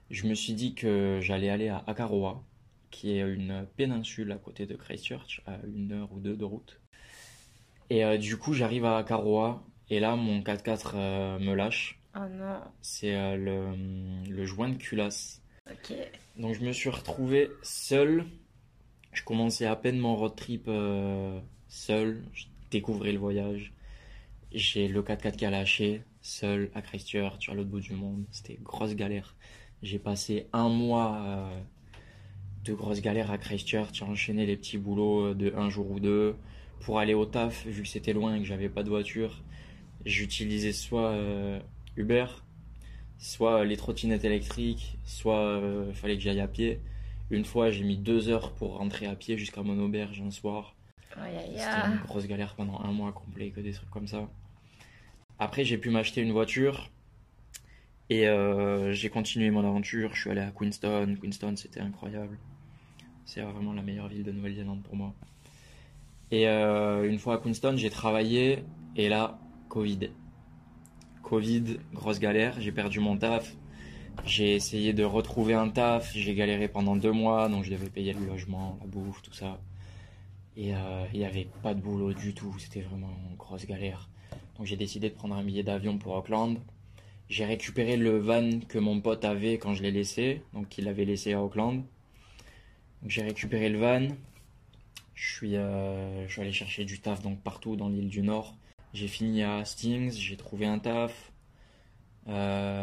Je 0.09 0.27
me 0.27 0.33
suis 0.33 0.53
dit 0.53 0.73
que 0.73 1.19
j'allais 1.21 1.49
aller 1.49 1.69
à 1.69 1.83
Akaroa, 1.87 2.43
qui 2.91 3.11
est 3.11 3.21
une 3.21 3.65
péninsule 3.77 4.31
à 4.31 4.37
côté 4.37 4.65
de 4.65 4.75
Christchurch, 4.75 5.41
à 5.45 5.57
une 5.65 5.91
heure 5.93 6.11
ou 6.11 6.19
deux 6.19 6.35
de 6.35 6.43
route. 6.45 6.79
Et 7.89 8.03
euh, 8.03 8.17
du 8.17 8.37
coup, 8.37 8.53
j'arrive 8.53 8.85
à 8.85 8.97
Akaroa, 8.97 9.63
et 9.89 9.99
là, 9.99 10.15
mon 10.15 10.41
4x4 10.41 10.91
euh, 10.95 11.39
me 11.39 11.53
lâche. 11.53 11.99
Oh 12.15 12.19
non. 12.29 12.59
C'est 12.81 13.37
le, 13.37 13.73
le 14.29 14.45
joint 14.45 14.69
de 14.69 14.75
culasse. 14.77 15.41
Ok. 15.69 15.95
Donc 16.37 16.53
je 16.55 16.61
me 16.61 16.71
suis 16.71 16.89
retrouvé 16.89 17.49
seul. 17.63 18.25
Je 19.13 19.23
commençais 19.23 19.67
à 19.67 19.75
peine 19.75 19.99
mon 19.99 20.15
road 20.15 20.35
trip 20.35 20.65
euh, 20.67 21.39
seul. 21.67 22.23
Je 22.33 22.45
découvrais 22.71 23.11
le 23.11 23.19
voyage. 23.19 23.71
J'ai 24.51 24.87
le 24.87 25.01
4x4 25.03 25.35
qui 25.35 25.45
a 25.45 25.51
lâché, 25.51 26.01
seul 26.21 26.71
à 26.73 26.81
Christchurch, 26.81 27.47
à 27.47 27.53
l'autre 27.53 27.69
bout 27.69 27.79
du 27.79 27.93
monde. 27.93 28.25
C'était 28.31 28.57
grosse 28.61 28.95
galère. 28.95 29.35
J'ai 29.83 29.99
passé 29.99 30.47
un 30.51 30.67
mois 30.67 31.21
euh, 31.25 31.59
de 32.65 32.73
grosse 32.73 33.01
galère 33.01 33.29
à 33.29 33.37
Christchurch, 33.37 34.01
à 34.01 34.05
enchaîner 34.05 34.47
les 34.47 34.57
petits 34.57 34.79
boulots 34.79 35.35
de 35.35 35.53
un 35.55 35.69
jour 35.69 35.91
ou 35.91 35.99
deux. 35.99 36.35
Pour 36.81 36.99
aller 36.99 37.13
au 37.13 37.25
taf, 37.25 37.67
vu 37.67 37.83
que 37.83 37.87
c'était 37.87 38.13
loin 38.13 38.35
et 38.35 38.39
que 38.39 38.45
j'avais 38.45 38.69
pas 38.69 38.83
de 38.83 38.89
voiture, 38.89 39.43
j'utilisais 40.05 40.73
soit 40.73 41.11
euh, 41.11 41.59
Uber, 41.95 42.25
soit 43.19 43.63
les 43.63 43.77
trottinettes 43.77 44.25
électriques, 44.25 44.97
soit 45.05 45.61
il 45.87 45.93
fallait 45.93 46.15
que 46.15 46.21
j'aille 46.21 46.41
à 46.41 46.47
pied. 46.47 46.79
Une 47.33 47.45
fois, 47.45 47.71
j'ai 47.71 47.83
mis 47.83 47.97
deux 47.97 48.29
heures 48.29 48.51
pour 48.53 48.77
rentrer 48.77 49.07
à 49.07 49.15
pied 49.15 49.39
jusqu'à 49.39 49.63
mon 49.63 49.79
auberge 49.79 50.21
un 50.21 50.29
soir. 50.29 50.75
C'était 51.15 51.87
une 51.87 52.01
grosse 52.05 52.27
galère 52.27 52.53
pendant 52.53 52.79
un 52.81 52.91
mois 52.91 53.11
complet, 53.11 53.49
que 53.49 53.59
des 53.59 53.71
trucs 53.71 53.89
comme 53.89 54.05
ça. 54.05 54.29
Après, 55.39 55.65
j'ai 55.65 55.79
pu 55.79 55.89
m'acheter 55.89 56.21
une 56.21 56.31
voiture 56.31 56.91
et 58.11 58.27
euh, 58.27 58.93
j'ai 58.93 59.09
continué 59.09 59.49
mon 59.49 59.65
aventure. 59.65 60.13
Je 60.13 60.21
suis 60.21 60.29
allé 60.29 60.41
à 60.41 60.51
Queenstown. 60.51 61.17
Queenstown, 61.17 61.57
c'était 61.57 61.79
incroyable. 61.79 62.37
C'est 63.25 63.41
vraiment 63.41 63.73
la 63.73 63.81
meilleure 63.81 64.09
ville 64.09 64.23
de 64.23 64.31
Nouvelle-Zélande 64.31 64.83
pour 64.83 64.95
moi. 64.95 65.15
Et 66.29 66.47
euh, 66.47 67.09
une 67.09 67.17
fois 67.17 67.33
à 67.33 67.37
Queenstown, 67.39 67.79
j'ai 67.79 67.89
travaillé 67.89 68.63
et 68.95 69.09
là, 69.09 69.39
Covid. 69.69 70.11
Covid, 71.23 71.79
grosse 71.93 72.19
galère. 72.19 72.61
J'ai 72.61 72.71
perdu 72.71 72.99
mon 72.99 73.17
taf. 73.17 73.55
J'ai 74.25 74.55
essayé 74.55 74.93
de 74.93 75.03
retrouver 75.03 75.53
un 75.53 75.69
taf. 75.69 76.13
J'ai 76.15 76.33
galéré 76.33 76.67
pendant 76.67 76.95
deux 76.95 77.11
mois, 77.11 77.49
donc 77.49 77.63
je 77.63 77.71
devais 77.71 77.89
payer 77.89 78.13
le 78.13 78.25
logement, 78.25 78.77
la 78.81 78.87
bouffe, 78.87 79.21
tout 79.21 79.33
ça. 79.33 79.59
Et 80.55 80.75
euh, 80.75 81.05
il 81.13 81.19
n'y 81.19 81.25
avait 81.25 81.47
pas 81.61 81.73
de 81.73 81.81
boulot 81.81 82.13
du 82.13 82.33
tout, 82.33 82.55
c'était 82.59 82.81
vraiment 82.81 83.09
une 83.29 83.35
grosse 83.35 83.65
galère. 83.65 84.09
Donc 84.57 84.67
j'ai 84.67 84.77
décidé 84.77 85.09
de 85.09 85.15
prendre 85.15 85.35
un 85.35 85.43
billet 85.43 85.63
d'avion 85.63 85.97
pour 85.97 86.15
Auckland. 86.15 86.57
J'ai 87.29 87.45
récupéré 87.45 87.97
le 87.97 88.19
van 88.19 88.59
que 88.67 88.77
mon 88.77 89.01
pote 89.01 89.25
avait 89.25 89.57
quand 89.57 89.73
je 89.73 89.81
l'ai 89.81 89.91
laissé, 89.91 90.43
donc 90.53 90.77
il 90.77 90.85
l'avait 90.85 91.05
laissé 91.05 91.33
à 91.33 91.41
Auckland. 91.41 91.83
J'ai 93.05 93.23
récupéré 93.23 93.69
le 93.69 93.79
van. 93.79 94.07
Je 95.15 95.35
suis, 95.35 95.55
euh, 95.55 96.27
je 96.27 96.31
suis 96.31 96.41
allé 96.41 96.51
chercher 96.51 96.85
du 96.85 96.99
taf 96.99 97.21
donc 97.21 97.39
partout 97.41 97.75
dans 97.75 97.89
l'île 97.89 98.09
du 98.09 98.21
Nord. 98.21 98.55
J'ai 98.93 99.07
fini 99.07 99.41
à 99.41 99.57
Hastings, 99.57 100.11
j'ai 100.11 100.37
trouvé 100.37 100.65
un 100.65 100.79
taf. 100.79 101.31
Euh, 102.27 102.82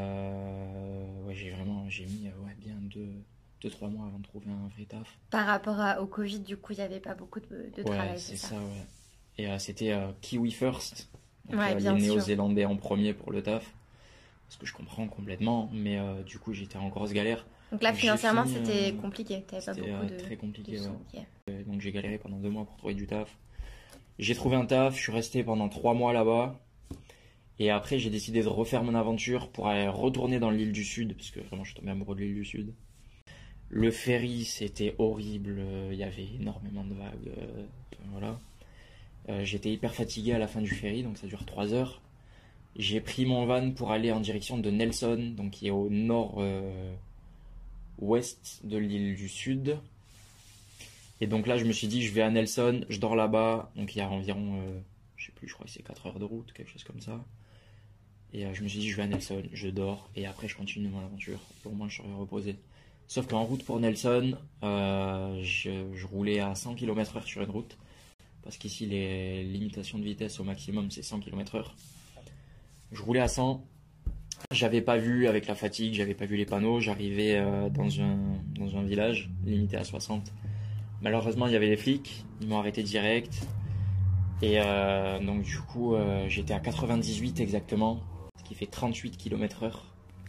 j'ai 1.91 2.07
mis 2.07 2.29
euh, 2.29 2.45
ouais, 2.47 2.55
bien 2.59 2.75
deux, 2.81 3.09
deux, 3.61 3.71
trois 3.71 3.89
mois 3.89 4.07
avant 4.07 4.19
de 4.19 4.25
trouver 4.25 4.47
un 4.51 4.69
vrai 4.75 4.85
taf. 4.85 5.19
Par 5.31 5.47
rapport 5.47 5.79
à- 5.81 6.01
au 6.01 6.07
Covid, 6.07 6.41
du 6.41 6.57
coup, 6.57 6.73
il 6.73 6.77
n'y 6.77 6.83
avait 6.85 7.01
pas 7.01 7.15
beaucoup 7.15 7.41
de, 7.41 7.47
de 7.77 7.83
Ouais, 7.83 7.97
travail, 7.97 8.19
c'est 8.19 8.37
ça, 8.37 8.57
ouais. 8.57 8.87
Et 9.39 9.49
euh, 9.49 9.59
c'était 9.59 9.93
euh, 9.93 10.13
Kiwi 10.21 10.51
First. 10.53 11.09
Donc, 11.49 11.59
Ouais, 11.61 11.75
bien 11.75 11.95
les. 11.95 12.03
Néo-Zélandais 12.03 12.65
en 12.65 12.77
premier 12.77 13.13
pour 13.13 13.33
le 13.33 13.43
taf. 13.43 13.75
Ce 14.49 14.59
que 14.59 14.67
je 14.67 14.73
comprends 14.73 15.07
complètement, 15.07 15.71
mais 15.73 15.99
euh, 15.99 16.23
du 16.25 16.39
coup 16.39 16.53
j'étais 16.53 16.77
en 16.77 16.89
grosse 16.89 17.13
galère. 17.13 17.47
Donc 17.71 17.83
là, 17.83 17.91
Donc, 17.93 18.01
financièrement, 18.01 18.45
c'était 18.47 18.93
compliqué. 18.95 19.45
C'était 19.61 19.81
de, 19.83 20.19
très 20.19 20.37
compliqué. 20.37 20.81
ouais. 20.81 21.63
Donc 21.65 21.81
j'ai 21.81 21.93
galéré 21.93 22.19
pendant 22.19 22.39
deux 22.39 22.51
mois 22.51 22.65
pour 22.65 22.77
trouver 22.77 22.95
du 22.95 23.07
taf. 23.07 23.37
J'ai 24.19 24.35
trouvé 24.35 24.57
un 24.57 24.67
taf, 24.67 24.97
je 24.97 25.01
suis 25.01 25.13
resté 25.13 25.45
pendant 25.45 25.69
trois 25.69 25.95
mois 25.95 26.13
là-bas. 26.13 26.59
Et 27.61 27.71
après 27.71 27.99
j'ai 28.01 28.11
décidé 28.11 28.43
de 28.43 28.49
refaire 28.49 28.83
mon 28.83 28.95
aventure 28.95 29.49
pour 29.51 29.69
aller 29.69 29.87
retourner 29.87 30.41
dans 30.41 30.51
l'île 30.51 30.73
du 30.73 30.83
Sud, 30.85 31.15
parce 31.15 31.31
que 31.31 31.41
vraiment 31.41 31.63
je 31.63 31.71
suis 31.71 31.79
tombé 31.79 31.93
amoureux 31.93 32.17
de 32.17 32.23
l'île 32.23 32.35
du 32.35 32.45
Sud. 32.45 32.73
Le 33.69 33.91
ferry 33.93 34.45
c'était 34.45 34.95
horrible, 34.99 35.57
euh, 35.61 35.91
il 35.93 35.99
y 35.99 36.03
avait 36.03 36.27
énormément 36.41 36.85
de 36.85 36.95
vagues. 36.95 37.29
euh, 37.39 37.65
voilà. 38.13 38.41
Euh, 39.29 39.45
J'étais 39.45 39.71
hyper 39.71 39.95
fatigué 39.95 40.33
à 40.33 40.39
la 40.39 40.49
fin 40.49 40.61
du 40.63 40.71
ferry, 40.71 41.03
donc 41.03 41.19
ça 41.19 41.27
dure 41.27 41.45
trois 41.45 41.73
heures. 41.73 42.01
J'ai 42.77 43.01
pris 43.01 43.27
mon 43.27 43.47
van 43.47 43.71
pour 43.73 43.93
aller 43.93 44.11
en 44.11 44.21
direction 44.21 44.57
de 44.59 44.71
Nelson, 44.71 45.35
donc 45.37 45.51
qui 45.53 45.69
est 45.69 45.71
au 45.71 45.91
nord 45.91 46.37
euh, 46.39 46.95
ouest 47.99 48.61
de 48.65 48.79
l'île 48.79 49.15
du 49.17 49.29
Sud. 49.29 49.79
Et 51.21 51.27
donc 51.27 51.47
là, 51.47 51.59
je 51.59 51.65
me 51.67 51.73
suis 51.73 51.89
dit, 51.89 52.03
je 52.03 52.13
vais 52.13 52.23
à 52.23 52.31
Nelson, 52.31 52.85
je 52.89 52.99
dors 52.99 53.17
là-bas. 53.17 53.71
Donc 53.77 53.95
il 53.95 53.99
y 53.99 54.03
a 54.03 54.09
environ, 54.09 54.59
je 55.17 55.27
sais 55.27 55.33
plus, 55.33 55.49
je 55.49 55.55
crois 55.55 55.67
que 55.67 55.73
c'est 55.73 55.83
4 55.83 56.07
heures 56.07 56.19
de 56.19 56.25
route, 56.25 56.53
quelque 56.55 56.71
chose 56.71 56.85
comme 56.85 57.01
ça. 57.01 57.23
Et 58.33 58.45
euh, 58.45 58.55
je 58.55 58.63
me 58.63 58.69
suis 58.69 58.79
dit, 58.79 58.91
je 58.91 58.97
vais 58.97 59.03
à 59.03 59.07
Nelson, 59.07 59.43
je 59.53 59.69
dors, 59.69 60.09
et 60.15 60.27
après 60.27 60.49
je 60.49 60.57
continue 60.57 60.89
mon 60.89 61.01
aventure. 61.01 61.41
Au 61.65 61.71
moins, 61.71 61.89
je 61.89 61.97
serai 61.97 62.13
reposé. 62.13 62.57
Sauf 63.09 63.27
qu'en 63.27 63.43
route 63.43 63.65
pour 63.65 63.81
Nelson, 63.81 64.37
euh, 64.63 65.41
je, 65.43 66.07
roulais 66.07 66.39
à 66.39 66.55
100 66.55 66.77
km/h 66.77 67.25
sur 67.25 67.43
une 67.43 67.51
route. 67.51 67.77
Parce 68.43 68.57
qu'ici, 68.57 68.87
les 68.87 69.43
limitations 69.43 69.99
de 69.99 70.05
vitesse 70.05 70.39
au 70.39 70.45
maximum, 70.45 70.91
c'est 70.91 71.03
100 71.03 71.21
km/h. 71.21 71.65
Je 72.93 73.03
roulais 73.03 73.21
à 73.21 73.29
100. 73.29 73.65
J'avais 74.53 74.81
pas 74.81 74.97
vu, 74.97 75.27
avec 75.27 75.47
la 75.47 75.55
fatigue, 75.55 75.95
j'avais 75.95 76.15
pas 76.15 76.25
vu 76.25 76.37
les 76.37 76.47
panneaux. 76.47 76.81
J'arrivais 76.81 77.37
euh, 77.37 77.69
dans, 77.69 78.01
un, 78.01 78.17
dans 78.55 78.77
un 78.77 78.85
village 78.85 79.29
limité 79.45 79.77
à 79.77 79.85
60. 79.85 80.33
Malheureusement, 81.03 81.49
il 81.49 81.53
y 81.53 81.57
avait 81.57 81.69
les 81.69 81.77
flics. 81.77 82.25
Ils 82.41 82.47
m'ont 82.47 82.59
arrêté 82.59 82.83
direct. 82.85 83.43
Et 84.41 84.59
donc, 85.23 85.43
du 85.43 85.59
coup, 85.59 85.95
j'étais 86.29 86.55
à 86.55 86.61
98 86.61 87.41
exactement. 87.41 88.01
Ce 88.41 88.45
qui 88.49 88.55
fait 88.55 88.67
38 88.67 89.19
km/h. 89.19 89.73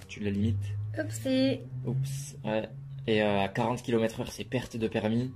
Tu 0.09 0.19
la 0.19 0.31
limite. 0.31 0.57
Oupsie. 1.01 1.61
Oups. 1.85 2.35
Ouais. 2.43 2.67
Et 3.07 3.23
euh, 3.23 3.41
à 3.41 3.47
40 3.47 3.81
km/h, 3.81 4.27
c'est 4.29 4.43
perte 4.43 4.75
de 4.75 4.87
permis. 4.89 5.31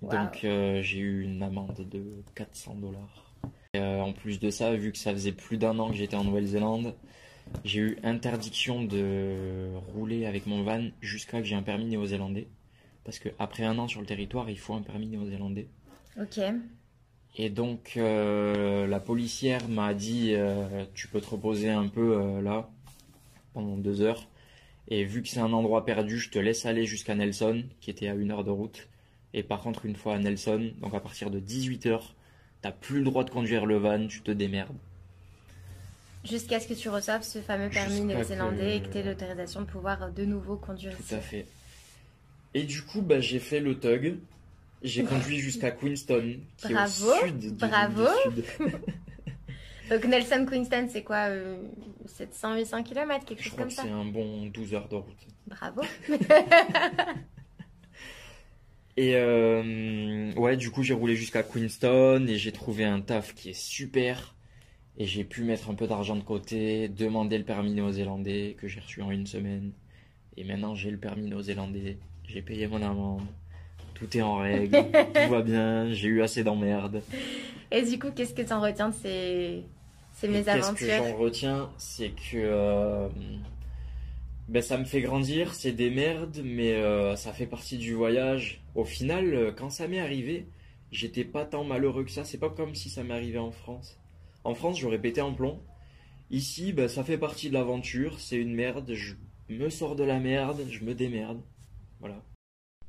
Wow. 0.00 0.12
Donc, 0.12 0.44
euh, 0.44 0.80
j'ai 0.80 0.98
eu 0.98 1.24
une 1.24 1.42
amende 1.42 1.86
de 1.90 2.24
400 2.34 2.76
dollars. 2.76 3.34
en 3.74 4.12
plus 4.14 4.40
de 4.40 4.48
ça, 4.48 4.74
vu 4.74 4.92
que 4.92 4.98
ça 4.98 5.12
faisait 5.12 5.32
plus 5.32 5.58
d'un 5.58 5.78
an 5.78 5.90
que 5.90 5.96
j'étais 5.96 6.16
en 6.16 6.24
Nouvelle-Zélande, 6.24 6.94
j'ai 7.64 7.80
eu 7.80 7.98
interdiction 8.02 8.82
de 8.82 9.68
rouler 9.92 10.24
avec 10.24 10.46
mon 10.46 10.62
van 10.62 10.88
jusqu'à 11.02 11.40
que 11.40 11.46
j'ai 11.46 11.54
un 11.54 11.62
permis 11.62 11.84
néo-zélandais. 11.84 12.48
Parce 13.04 13.18
qu'après 13.18 13.64
un 13.64 13.78
an 13.78 13.88
sur 13.88 14.00
le 14.00 14.06
territoire, 14.06 14.48
il 14.48 14.58
faut 14.58 14.72
un 14.72 14.82
permis 14.82 15.06
néo-zélandais. 15.06 15.68
Ok. 16.18 16.40
Et 17.36 17.50
donc, 17.50 17.94
euh, 17.96 18.86
la 18.86 18.98
policière 19.00 19.68
m'a 19.68 19.92
dit 19.94 20.32
euh, 20.34 20.84
Tu 20.94 21.06
peux 21.08 21.20
te 21.20 21.28
reposer 21.28 21.68
un 21.70 21.86
peu 21.88 22.16
euh, 22.16 22.40
là, 22.40 22.68
pendant 23.52 23.76
deux 23.76 24.00
heures. 24.00 24.26
Et 24.88 25.04
vu 25.04 25.22
que 25.22 25.28
c'est 25.28 25.40
un 25.40 25.52
endroit 25.52 25.84
perdu, 25.84 26.18
je 26.18 26.30
te 26.30 26.38
laisse 26.38 26.64
aller 26.64 26.86
jusqu'à 26.86 27.14
Nelson, 27.14 27.64
qui 27.80 27.90
était 27.90 28.08
à 28.08 28.14
une 28.14 28.30
heure 28.30 28.44
de 28.44 28.50
route. 28.50 28.88
Et 29.34 29.42
par 29.42 29.60
contre, 29.60 29.84
une 29.84 29.96
fois 29.96 30.14
à 30.14 30.18
Nelson, 30.18 30.70
donc 30.80 30.94
à 30.94 31.00
partir 31.00 31.30
de 31.30 31.40
18h, 31.40 32.00
t'as 32.62 32.72
plus 32.72 32.98
le 33.00 33.04
droit 33.04 33.24
de 33.24 33.30
conduire 33.30 33.66
le 33.66 33.76
van, 33.76 34.06
tu 34.06 34.22
te 34.22 34.30
démerdes. 34.30 34.76
Jusqu'à 36.24 36.58
ce 36.58 36.66
que 36.68 36.74
tu 36.74 36.88
reçoives 36.88 37.22
ce 37.22 37.40
fameux 37.40 37.68
permis 37.68 38.00
néo-zélandais 38.02 38.56
que- 38.58 38.76
et 38.76 38.80
que 38.80 38.92
tu 38.92 38.98
aies 38.98 39.02
l'autorisation 39.02 39.60
de 39.60 39.66
pouvoir 39.66 40.10
de 40.10 40.24
nouveau 40.24 40.56
conduire 40.56 40.92
ici. 40.92 41.02
Tout 41.08 41.14
à 41.14 41.20
fait. 41.20 41.46
Et 42.54 42.62
du 42.62 42.82
coup, 42.82 43.02
bah, 43.02 43.20
j'ai 43.20 43.38
fait 43.38 43.60
le 43.60 43.78
tug. 43.78 44.16
J'ai 44.82 45.04
conduit 45.04 45.38
jusqu'à 45.38 45.70
Queenstown, 45.70 46.38
qui 46.58 46.72
Bravo, 46.72 47.12
est 47.12 47.22
au 47.22 47.26
sud 47.26 47.56
bravo. 47.56 48.06
du 48.30 48.42
Sud. 48.42 48.44
Donc 49.90 50.04
Nelson 50.04 50.46
Queenston, 50.48 50.88
c'est 50.90 51.02
quoi 51.04 51.28
euh, 51.28 51.56
700-800 52.08 52.82
km, 52.82 53.24
quelque 53.24 53.42
Je 53.42 53.48
chose 53.48 53.56
comme 53.58 53.68
que 53.68 53.74
ça 53.74 53.82
c'est 53.82 53.90
un 53.90 54.04
bon 54.04 54.46
12 54.46 54.74
heures 54.74 54.88
de 54.88 54.96
route. 54.96 55.26
Bravo. 55.46 55.82
Et 58.96 59.14
euh, 59.16 60.32
ouais, 60.34 60.56
du 60.56 60.70
coup, 60.70 60.82
j'ai 60.82 60.94
roulé 60.94 61.16
jusqu'à 61.16 61.42
Queenstown 61.42 62.28
et 62.30 62.38
j'ai 62.38 62.52
trouvé 62.52 62.84
un 62.84 63.00
taf 63.02 63.34
qui 63.34 63.50
est 63.50 63.58
super. 63.58 64.34
Et 64.96 65.04
j'ai 65.06 65.24
pu 65.24 65.42
mettre 65.44 65.68
un 65.68 65.74
peu 65.74 65.86
d'argent 65.86 66.16
de 66.16 66.22
côté, 66.22 66.88
demander 66.88 67.36
le 67.36 67.44
permis 67.44 67.74
néo-zélandais 67.74 68.56
que 68.58 68.66
j'ai 68.68 68.80
reçu 68.80 69.02
en 69.02 69.10
une 69.10 69.26
semaine. 69.26 69.72
Et 70.38 70.44
maintenant, 70.44 70.74
j'ai 70.74 70.90
le 70.90 70.96
permis 70.96 71.28
néo-zélandais. 71.28 71.98
J'ai 72.24 72.40
payé 72.40 72.66
mon 72.66 72.80
amende. 72.80 73.26
Tout 73.98 74.16
est 74.16 74.22
en 74.22 74.36
règle. 74.36 74.76
tout 75.14 75.30
va 75.30 75.42
bien. 75.42 75.92
J'ai 75.92 76.08
eu 76.08 76.22
assez 76.22 76.44
d'emmerdes. 76.44 77.02
Et 77.70 77.82
du 77.82 77.98
coup, 77.98 78.10
qu'est-ce 78.14 78.34
que 78.34 78.42
tu 78.42 78.52
en 78.52 78.60
retiens 78.60 78.90
de 78.90 78.94
ces, 78.94 79.64
ces 80.12 80.26
Et 80.26 80.30
Qu'est-ce 80.30 80.44
que 80.44 80.84
mésaventures? 80.84 81.04
j'en 81.04 81.16
retiens 81.16 81.70
C'est 81.78 82.10
que 82.10 82.36
euh, 82.36 83.08
ben, 84.48 84.62
ça 84.62 84.78
me 84.78 84.84
fait 84.84 85.00
grandir, 85.00 85.54
c'est 85.54 85.72
des 85.72 85.90
merdes, 85.90 86.40
mais 86.44 86.72
euh, 86.74 87.16
ça 87.16 87.32
fait 87.32 87.46
partie 87.46 87.78
du 87.78 87.94
voyage. 87.94 88.62
Au 88.74 88.84
final, 88.84 89.34
euh, 89.34 89.52
quand 89.52 89.70
ça 89.70 89.88
m'est 89.88 89.98
arrivé, 89.98 90.46
j'étais 90.92 91.24
pas 91.24 91.44
tant 91.44 91.64
malheureux 91.64 92.04
que 92.04 92.10
ça. 92.10 92.24
C'est 92.24 92.38
pas 92.38 92.50
comme 92.50 92.74
si 92.74 92.88
ça 92.90 93.02
m'est 93.02 93.14
arrivé 93.14 93.38
en 93.38 93.50
France. 93.50 93.98
En 94.44 94.54
France, 94.54 94.78
j'aurais 94.78 95.00
pété 95.00 95.20
un 95.20 95.32
plomb. 95.32 95.60
Ici, 96.30 96.72
bah, 96.72 96.88
ça 96.88 97.02
fait 97.02 97.18
partie 97.18 97.48
de 97.48 97.54
l'aventure, 97.54 98.20
c'est 98.20 98.36
une 98.36 98.54
merde, 98.54 98.92
je 98.94 99.14
me 99.48 99.70
sors 99.70 99.94
de 99.96 100.04
la 100.04 100.18
merde, 100.18 100.60
je 100.70 100.84
me 100.84 100.94
démerde. 100.94 101.40
Voilà. 102.00 102.20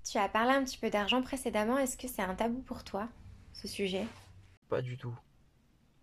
Tu 0.10 0.18
as 0.18 0.30
parlé 0.30 0.52
un 0.52 0.64
petit 0.64 0.78
peu 0.78 0.90
d'argent 0.90 1.22
précédemment, 1.22 1.78
est-ce 1.78 1.98
que 1.98 2.08
c'est 2.08 2.22
un 2.22 2.34
tabou 2.36 2.62
pour 2.62 2.84
toi, 2.84 3.10
ce 3.54 3.68
sujet? 3.68 4.06
Pas 4.70 4.82
du 4.82 4.98
tout. 4.98 5.14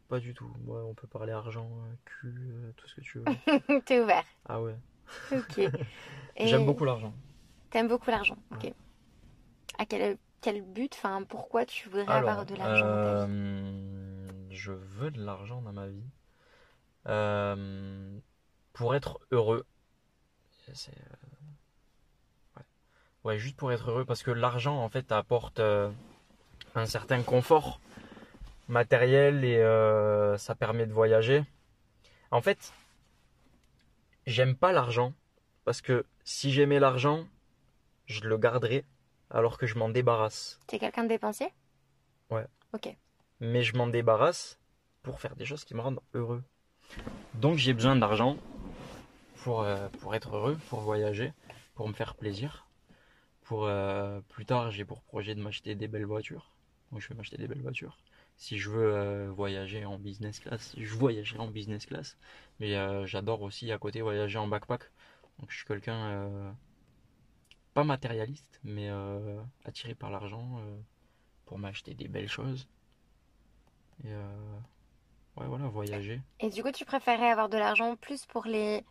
Pas 0.08 0.20
du 0.20 0.34
tout. 0.34 0.50
Ouais, 0.66 0.80
on 0.82 0.94
peut 0.94 1.06
parler 1.06 1.32
argent, 1.32 1.68
euh, 1.70 1.94
cul, 2.04 2.34
euh, 2.36 2.72
tout 2.76 2.88
ce 2.88 2.96
que 2.96 3.00
tu 3.00 3.18
veux. 3.18 3.24
T'es 3.86 4.00
ouvert. 4.00 4.24
Ah 4.48 4.60
ouais. 4.60 4.76
Ok. 5.32 5.58
Et 6.36 6.48
J'aime 6.48 6.66
beaucoup 6.66 6.84
l'argent. 6.84 7.14
T'aimes 7.70 7.88
beaucoup 7.88 8.10
l'argent. 8.10 8.36
Ok. 8.52 8.64
Ouais. 8.64 8.74
À 9.78 9.86
quel, 9.86 10.18
quel 10.40 10.62
but, 10.62 10.94
enfin, 10.94 11.22
pourquoi 11.28 11.64
tu 11.64 11.88
voudrais 11.88 12.06
Alors, 12.08 12.30
avoir 12.30 12.46
de 12.46 12.54
l'argent 12.54 12.86
dans 12.86 12.98
ta 12.98 13.26
vie? 13.26 13.32
euh, 13.32 14.48
je 14.50 14.72
veux 14.72 15.10
de 15.10 15.22
l'argent 15.22 15.62
dans 15.62 15.72
ma 15.72 15.88
vie. 15.88 16.04
Euh, 17.06 18.18
pour 18.72 18.94
être 18.94 19.20
heureux. 19.30 19.66
C'est. 20.72 20.92
Ouais, 23.24 23.38
juste 23.38 23.56
pour 23.56 23.72
être 23.72 23.90
heureux, 23.90 24.04
parce 24.04 24.22
que 24.22 24.30
l'argent, 24.30 24.76
en 24.82 24.88
fait, 24.88 25.10
apporte 25.10 25.58
euh, 25.60 25.90
un 26.74 26.86
certain 26.86 27.22
confort 27.22 27.80
matériel 28.68 29.44
et 29.44 29.56
euh, 29.56 30.36
ça 30.36 30.54
permet 30.54 30.86
de 30.86 30.92
voyager. 30.92 31.42
En 32.30 32.42
fait, 32.42 32.72
j'aime 34.26 34.54
pas 34.54 34.72
l'argent, 34.72 35.12
parce 35.64 35.80
que 35.80 36.04
si 36.24 36.52
j'aimais 36.52 36.80
l'argent, 36.80 37.26
je 38.06 38.20
le 38.22 38.36
garderais 38.36 38.84
alors 39.30 39.56
que 39.56 39.66
je 39.66 39.78
m'en 39.78 39.88
débarrasse. 39.88 40.60
T'es 40.66 40.78
quelqu'un 40.78 41.04
de 41.04 41.08
dépensier? 41.08 41.48
Ouais. 42.30 42.46
Ok. 42.72 42.88
mais 43.40 43.62
je 43.62 43.76
m'en 43.76 43.86
débarrasse 43.86 44.58
pour 45.02 45.20
faire 45.20 45.36
des 45.36 45.44
choses 45.44 45.64
qui 45.64 45.74
me 45.74 45.80
rendent 45.80 46.00
heureux. 46.14 46.42
Donc 47.34 47.56
j'ai 47.56 47.72
besoin 47.72 47.94
d'argent 47.94 48.36
pour, 49.42 49.62
euh, 49.62 49.88
pour 50.00 50.14
être 50.14 50.34
heureux, 50.34 50.58
pour 50.68 50.80
voyager, 50.80 51.32
pour 51.74 51.86
me 51.88 51.92
faire 51.92 52.14
plaisir. 52.14 52.63
Pour 53.44 53.66
euh, 53.66 54.20
plus 54.30 54.46
tard, 54.46 54.70
j'ai 54.70 54.84
pour 54.86 55.02
projet 55.02 55.34
de 55.34 55.42
m'acheter 55.42 55.74
des 55.74 55.86
belles 55.86 56.06
voitures. 56.06 56.50
Donc 56.90 57.00
je 57.00 57.08
vais 57.08 57.14
m'acheter 57.14 57.36
des 57.36 57.46
belles 57.46 57.60
voitures. 57.60 57.98
Si 58.36 58.58
je 58.58 58.70
veux 58.70 58.94
euh, 58.94 59.30
voyager 59.30 59.84
en 59.84 59.98
business 59.98 60.40
class, 60.40 60.74
je 60.76 60.94
voyagerai 60.94 61.38
en 61.38 61.48
business 61.48 61.84
class. 61.84 62.16
Mais 62.58 62.74
euh, 62.74 63.06
j'adore 63.06 63.42
aussi 63.42 63.70
à 63.70 63.78
côté 63.78 64.00
voyager 64.00 64.38
en 64.38 64.48
backpack. 64.48 64.90
Donc 65.38 65.50
je 65.50 65.56
suis 65.56 65.66
quelqu'un 65.66 66.54
pas 67.74 67.84
matérialiste, 67.84 68.60
mais 68.62 68.88
attiré 69.64 69.96
par 69.96 70.10
l'argent 70.12 70.62
pour 71.44 71.58
m'acheter 71.58 71.92
des 71.94 72.06
belles 72.06 72.28
choses. 72.28 72.68
Et 74.04 74.12
ouais, 75.36 75.46
voilà, 75.46 75.66
voyager. 75.66 76.20
Et 76.38 76.50
du 76.50 76.62
coup, 76.62 76.70
tu 76.70 76.84
préférais 76.84 77.30
avoir 77.30 77.48
de 77.48 77.58
l'argent 77.58 77.96
plus 77.96 78.26
pour 78.26 78.46
les 78.46 78.84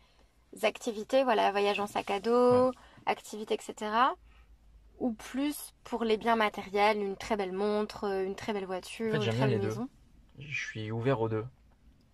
activités, 0.62 1.24
voilà, 1.24 1.50
voyage 1.50 1.80
en 1.80 1.86
sac 1.86 2.10
à 2.10 2.20
dos, 2.20 2.72
activités, 3.06 3.54
etc. 3.54 4.14
Ou 4.98 5.12
plus 5.12 5.72
pour 5.84 6.02
les 6.02 6.16
biens 6.16 6.34
matériels, 6.34 6.98
une 6.98 7.16
très 7.16 7.36
belle 7.36 7.52
montre, 7.52 8.04
euh, 8.04 8.24
une 8.24 8.34
très 8.34 8.52
belle 8.52 8.66
voiture, 8.66 9.14
En 9.14 9.20
fait, 9.20 9.24
une 9.24 9.28
très 9.28 9.46
belle 9.46 9.60
deux. 9.60 9.60
maison. 9.60 9.88
Je 10.38 10.66
suis 10.66 10.90
ouvert 10.92 11.20
aux 11.22 11.28
deux. 11.28 11.46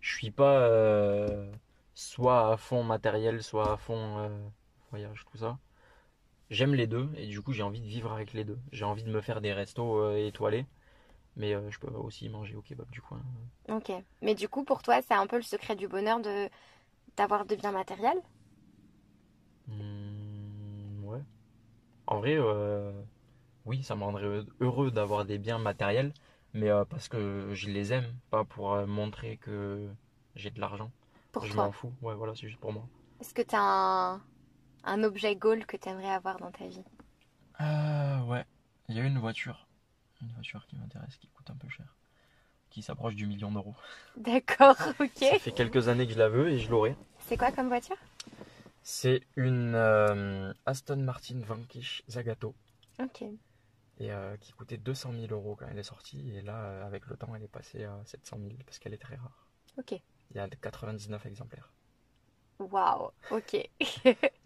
Je 0.01 0.15
suis 0.15 0.31
pas 0.31 0.59
euh, 0.61 1.51
soit 1.95 2.51
à 2.53 2.57
fond 2.57 2.83
matériel, 2.83 3.43
soit 3.43 3.73
à 3.73 3.77
fond 3.77 4.19
euh, 4.19 4.29
voyage, 4.91 5.25
tout 5.31 5.37
ça. 5.39 5.59
J'aime 6.51 6.75
les 6.75 6.87
deux 6.87 7.09
et 7.17 7.27
du 7.27 7.41
coup 7.41 7.53
j'ai 7.53 7.63
envie 7.63 7.81
de 7.81 7.87
vivre 7.87 8.11
avec 8.13 8.33
les 8.33 8.45
deux. 8.45 8.59
J'ai 8.73 8.85
envie 8.85 9.03
de 9.03 9.11
me 9.11 9.21
faire 9.21 9.41
des 9.41 9.53
restos 9.53 9.99
euh, 9.99 10.17
étoilés, 10.27 10.67
mais 11.37 11.53
je 11.71 11.79
peux 11.79 11.89
aussi 11.93 12.29
manger 12.29 12.55
au 12.55 12.61
kebab 12.63 12.89
du 12.91 13.01
coin. 13.01 13.21
Ok. 13.69 13.91
Mais 14.21 14.35
du 14.35 14.47
coup, 14.49 14.63
pour 14.63 14.81
toi, 14.83 15.01
c'est 15.01 15.13
un 15.15 15.25
peu 15.27 15.37
le 15.37 15.41
secret 15.41 15.75
du 15.75 15.87
bonheur 15.87 16.19
de 16.19 16.49
d'avoir 17.17 17.45
de 17.45 17.55
biens 17.55 17.71
matériels? 17.73 18.21
Hmm. 19.67 20.20
En 22.11 22.19
vrai, 22.19 22.35
euh, 22.37 22.91
oui, 23.65 23.83
ça 23.83 23.95
me 23.95 24.03
rendrait 24.03 24.43
heureux 24.61 24.91
d'avoir 24.91 25.25
des 25.25 25.37
biens 25.39 25.59
matériels, 25.59 26.13
mais 26.53 26.69
euh, 26.69 26.85
parce 26.85 27.09
que 27.09 27.49
je 27.53 27.69
les 27.69 27.93
aime, 27.93 28.15
pas 28.31 28.45
pour 28.45 28.73
euh, 28.73 28.85
montrer 28.87 29.37
que 29.37 29.89
j'ai 30.35 30.51
de 30.51 30.59
l'argent. 30.61 30.91
pour 31.31 31.47
Je 31.47 31.49
toi. 31.49 31.69
m'en 31.69 31.71
fous. 31.71 31.93
Ouais, 32.01 32.15
voilà, 32.15 32.35
c'est 32.35 32.47
juste 32.47 32.59
pour 32.61 32.73
moi. 32.73 32.87
Est-ce 33.21 33.33
que 33.33 33.41
tu 33.41 33.55
as 33.55 33.61
un, 33.61 34.21
un 34.83 35.03
objet 35.03 35.35
goal 35.35 35.65
que 35.65 35.77
tu 35.77 35.89
aimerais 35.89 36.11
avoir 36.11 36.39
dans 36.39 36.51
ta 36.51 36.67
vie? 36.67 36.83
Euh, 37.61 38.21
ouais, 38.25 38.43
il 38.89 38.95
y 38.95 38.99
a 38.99 39.03
une 39.05 39.17
voiture, 39.19 39.67
une 40.21 40.31
voiture 40.33 40.65
qui 40.67 40.75
m'intéresse, 40.77 41.17
qui 41.17 41.27
coûte 41.29 41.49
un 41.49 41.55
peu 41.55 41.69
cher, 41.69 41.95
qui 42.71 42.81
s'approche 42.83 43.15
du 43.15 43.27
million 43.27 43.51
d'euros. 43.51 43.75
D'accord, 44.15 44.77
Ça 45.13 45.37
ok. 45.39 45.39
fait 45.39 45.53
quelques 45.53 45.87
années 45.87 46.05
que 46.05 46.13
je 46.13 46.17
la 46.19 46.27
veux 46.27 46.49
et 46.49 46.59
je 46.59 46.69
l'aurai. 46.69 46.97
C'est 47.19 47.37
quoi 47.37 47.51
comme 47.51 47.69
voiture? 47.69 47.95
C'est 48.83 49.21
une 49.35 49.73
euh, 49.75 50.53
Aston 50.65 50.97
Martin 50.97 51.39
Vanquish 51.41 52.03
Zagato 52.09 52.55
Ok. 52.99 53.21
et 53.21 54.11
euh, 54.11 54.35
qui 54.37 54.53
coûtait 54.53 54.77
200 54.77 55.13
000 55.13 55.27
euros 55.31 55.55
quand 55.55 55.67
elle 55.69 55.77
est 55.77 55.83
sortie 55.83 56.31
et 56.35 56.41
là, 56.41 56.57
euh, 56.63 56.85
avec 56.85 57.05
le 57.07 57.15
temps, 57.15 57.33
elle 57.35 57.43
est 57.43 57.47
passée 57.47 57.83
à 57.83 57.99
700 58.05 58.37
000 58.39 58.49
parce 58.65 58.79
qu'elle 58.79 58.93
est 58.93 58.97
très 59.01 59.15
rare. 59.15 59.47
Ok. 59.77 59.91
Il 60.31 60.37
y 60.37 60.39
a 60.39 60.47
99 60.47 61.25
exemplaires. 61.25 61.71
Waouh, 62.59 63.11
ok. 63.31 63.53
Et 63.55 63.69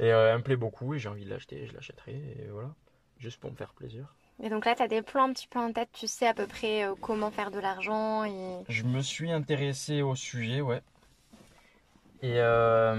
euh, 0.01 0.31
elle 0.31 0.37
me 0.37 0.43
plaît 0.43 0.55
beaucoup 0.55 0.93
et 0.93 0.99
j'ai 0.99 1.09
envie 1.09 1.25
de 1.25 1.29
l'acheter, 1.29 1.67
je 1.67 1.73
l'achèterai 1.73 2.13
et 2.13 2.47
voilà, 2.49 2.73
juste 3.17 3.39
pour 3.39 3.51
me 3.51 3.55
faire 3.55 3.73
plaisir. 3.73 4.15
Et 4.41 4.49
donc 4.49 4.65
là, 4.65 4.75
tu 4.75 4.81
as 4.83 4.87
des 4.87 5.01
plans 5.01 5.23
un 5.29 5.33
petit 5.33 5.47
peu 5.47 5.59
en 5.59 5.71
tête, 5.71 5.89
tu 5.93 6.07
sais 6.07 6.27
à 6.27 6.33
peu 6.33 6.47
près 6.47 6.85
comment 7.01 7.31
faire 7.31 7.51
de 7.51 7.59
l'argent 7.59 8.23
et... 8.25 8.63
Je 8.69 8.83
me 8.83 9.01
suis 9.01 9.31
intéressé 9.31 10.01
au 10.01 10.15
sujet, 10.15 10.61
ouais. 10.61 10.81
Et 12.21 12.39
euh, 12.39 12.95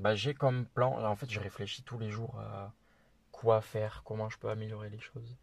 bah, 0.00 0.14
j'ai 0.14 0.34
comme 0.34 0.66
plan, 0.66 1.04
en 1.04 1.16
fait, 1.16 1.30
je 1.30 1.40
réfléchis 1.40 1.82
tous 1.82 1.98
les 1.98 2.10
jours 2.10 2.38
à 2.38 2.72
quoi 3.32 3.60
faire, 3.60 4.02
comment 4.04 4.28
je 4.28 4.38
peux 4.38 4.48
améliorer 4.48 4.90
les 4.90 5.00
choses. 5.00 5.36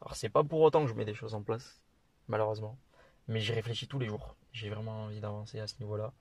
Alors, 0.00 0.16
c'est 0.16 0.28
pas 0.28 0.44
pour 0.44 0.60
autant 0.60 0.82
que 0.82 0.88
je 0.88 0.94
mets 0.94 1.04
des 1.04 1.14
choses 1.14 1.34
en 1.34 1.42
place, 1.42 1.80
malheureusement, 2.28 2.78
mais 3.28 3.40
j'y 3.40 3.52
réfléchis 3.52 3.88
tous 3.88 3.98
les 3.98 4.06
jours. 4.06 4.36
J'ai 4.52 4.68
vraiment 4.68 5.04
envie 5.04 5.20
d'avancer 5.20 5.60
à 5.60 5.66
ce 5.66 5.74
niveau-là. 5.80 6.12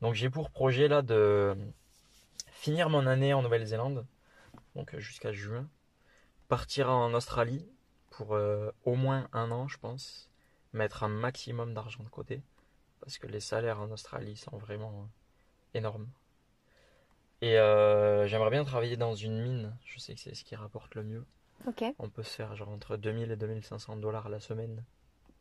Donc, 0.00 0.14
j'ai 0.14 0.30
pour 0.30 0.50
projet 0.50 0.88
là 0.88 1.02
de 1.02 1.56
finir 2.50 2.90
mon 2.90 3.06
année 3.06 3.32
en 3.32 3.42
Nouvelle-Zélande, 3.42 4.06
donc 4.74 4.96
jusqu'à 4.98 5.32
juin, 5.32 5.68
partir 6.48 6.90
en 6.90 7.14
Australie 7.14 7.66
pour 8.10 8.34
euh, 8.34 8.70
au 8.84 8.94
moins 8.94 9.28
un 9.32 9.50
an, 9.50 9.68
je 9.68 9.78
pense 9.78 10.30
mettre 10.72 11.04
un 11.04 11.08
maximum 11.08 11.74
d'argent 11.74 12.02
de 12.02 12.08
côté 12.08 12.42
parce 13.04 13.18
que 13.18 13.26
les 13.26 13.40
salaires 13.40 13.80
en 13.80 13.90
Australie 13.90 14.36
sont 14.36 14.56
vraiment 14.56 14.90
euh, 14.90 15.78
énormes. 15.78 16.08
Et 17.42 17.58
euh, 17.58 18.26
j'aimerais 18.26 18.48
bien 18.48 18.64
travailler 18.64 18.96
dans 18.96 19.14
une 19.14 19.42
mine, 19.42 19.76
je 19.84 19.98
sais 19.98 20.14
que 20.14 20.20
c'est 20.20 20.34
ce 20.34 20.42
qui 20.42 20.56
rapporte 20.56 20.94
le 20.94 21.02
mieux. 21.02 21.26
On 21.98 22.08
peut 22.08 22.22
se 22.22 22.34
faire 22.34 22.56
genre 22.56 22.70
entre 22.70 22.96
2000 22.96 23.30
et 23.30 23.36
2500 23.36 23.96
dollars 23.96 24.30
la 24.30 24.40
semaine, 24.40 24.82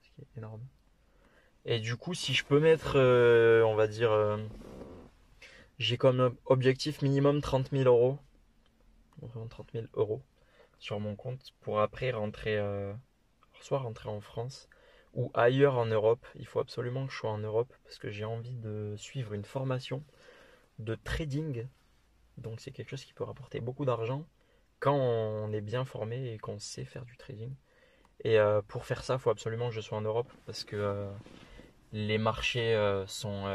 ce 0.02 0.10
qui 0.10 0.22
est 0.22 0.38
énorme. 0.38 0.62
Et 1.64 1.80
du 1.80 1.96
coup, 1.96 2.14
si 2.14 2.34
je 2.34 2.44
peux 2.44 2.60
mettre, 2.60 2.98
euh, 2.98 3.64
on 3.64 3.76
va 3.76 3.88
dire, 3.88 4.12
euh, 4.12 4.38
j'ai 5.80 5.96
comme 5.98 6.36
objectif 6.46 7.02
minimum 7.02 7.40
30 7.40 7.72
000 7.72 7.84
euros, 7.86 8.20
environ 9.22 9.48
30 9.48 9.72
000 9.72 9.86
euros 9.94 10.22
sur 10.80 11.00
mon 11.00 11.16
compte 11.16 11.54
pour 11.62 11.80
après 11.80 12.12
rentrer, 12.12 12.60
soit 13.62 13.80
rentrer 13.80 14.10
en 14.10 14.20
France 14.20 14.68
ou 15.14 15.32
ailleurs 15.34 15.78
en 15.78 15.86
Europe. 15.86 16.26
Il 16.36 16.48
faut 16.48 16.60
absolument 16.60 17.06
que 17.06 17.14
je 17.14 17.18
sois 17.18 17.32
en 17.32 17.40
Europe 17.40 17.74
parce 17.84 17.98
que 17.98 18.10
j'ai 18.10 18.26
envie 18.26 18.56
de 18.56 18.96
suivre 18.98 19.34
une 19.34 19.46
formation 19.46 20.04
de 20.80 20.96
trading. 20.96 21.68
Donc 22.38 22.60
c'est 22.60 22.72
quelque 22.72 22.90
chose 22.90 23.06
qui 23.06 23.14
peut 23.14 23.24
rapporter 23.24 23.60
beaucoup 23.60 23.86
d'argent 23.86 24.26
quand 24.80 24.96
on 24.96 25.52
est 25.54 25.62
bien 25.62 25.86
formé 25.86 26.34
et 26.34 26.40
qu'on 26.40 26.60
sait 26.60 26.86
faire 26.86 27.06
du 27.06 27.16
trading. 27.16 27.54
Et 28.24 28.40
euh, 28.40 28.62
pour 28.62 28.86
faire 28.86 29.04
ça, 29.04 29.16
il 29.16 29.20
faut 29.20 29.30
absolument 29.30 29.70
que 29.70 29.76
je 29.76 29.82
sois 29.82 29.98
en 29.98 30.02
Europe 30.02 30.32
parce 30.46 30.64
que 30.64 30.76
euh, 30.76 31.12
les 31.92 32.18
marchés 32.18 32.74
euh, 32.74 33.06
sont 33.08 33.46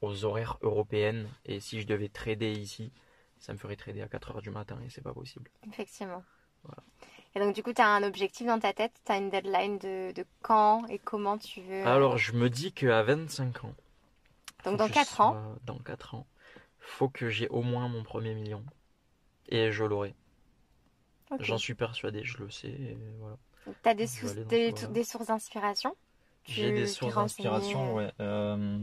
aux 0.00 0.24
horaires 0.24 0.58
européennes 0.62 1.28
et 1.46 1.60
si 1.60 1.80
je 1.80 1.86
devais 1.86 2.08
trader 2.08 2.52
ici, 2.52 2.92
ça 3.38 3.52
me 3.52 3.58
ferait 3.58 3.76
trader 3.76 4.02
à 4.02 4.08
4h 4.08 4.42
du 4.42 4.50
matin 4.50 4.78
et 4.84 4.90
c'est 4.90 5.02
pas 5.02 5.14
possible. 5.14 5.50
Effectivement. 5.66 6.22
Voilà. 6.64 6.82
Et 7.36 7.40
donc 7.40 7.54
du 7.54 7.62
coup, 7.62 7.72
tu 7.72 7.82
as 7.82 7.88
un 7.88 8.02
objectif 8.04 8.46
dans 8.46 8.60
ta 8.60 8.72
tête, 8.72 8.92
tu 9.04 9.10
as 9.12 9.16
une 9.16 9.28
deadline 9.30 9.78
de, 9.78 10.12
de 10.12 10.24
quand 10.42 10.86
et 10.88 10.98
comment 10.98 11.36
tu 11.36 11.60
veux... 11.62 11.82
euh, 11.82 11.86
Alors 11.86 12.16
je 12.16 12.32
me 12.32 12.48
dis 12.48 12.72
qu'à 12.72 13.02
25 13.02 13.64
ans, 13.64 13.74
donc 14.64 14.76
dans 14.78 14.84
que 14.86 14.90
je 14.94 14.98
4 15.00 15.20
ans, 15.20 15.56
Dans 15.66 15.78
4 15.78 16.14
ans, 16.14 16.26
faut 16.78 17.08
que 17.08 17.28
j'ai 17.30 17.48
au 17.48 17.62
moins 17.62 17.88
mon 17.88 18.02
premier 18.04 18.34
million. 18.34 18.62
Et 19.48 19.72
je 19.72 19.84
l'aurai. 19.84 20.14
J'en 21.40 21.58
suis 21.58 21.74
persuadé, 21.74 22.22
je 22.24 22.38
le 22.38 22.50
sais. 22.50 22.68
et 22.68 22.96
voilà. 23.18 23.36
tu 23.82 23.88
as 23.88 23.94
des, 23.94 24.04
des, 24.04 24.06
ce 24.06 24.26
voie-là. 24.26 24.86
des 24.88 25.04
sources 25.04 25.26
d'inspiration? 25.26 25.96
J'ai 26.44 26.70
des 26.72 26.86
sources 26.86 27.14
d'inspiration, 27.14 27.98
euh, 27.98 28.04
ouais. 28.04 28.12
Euh, 28.20 28.78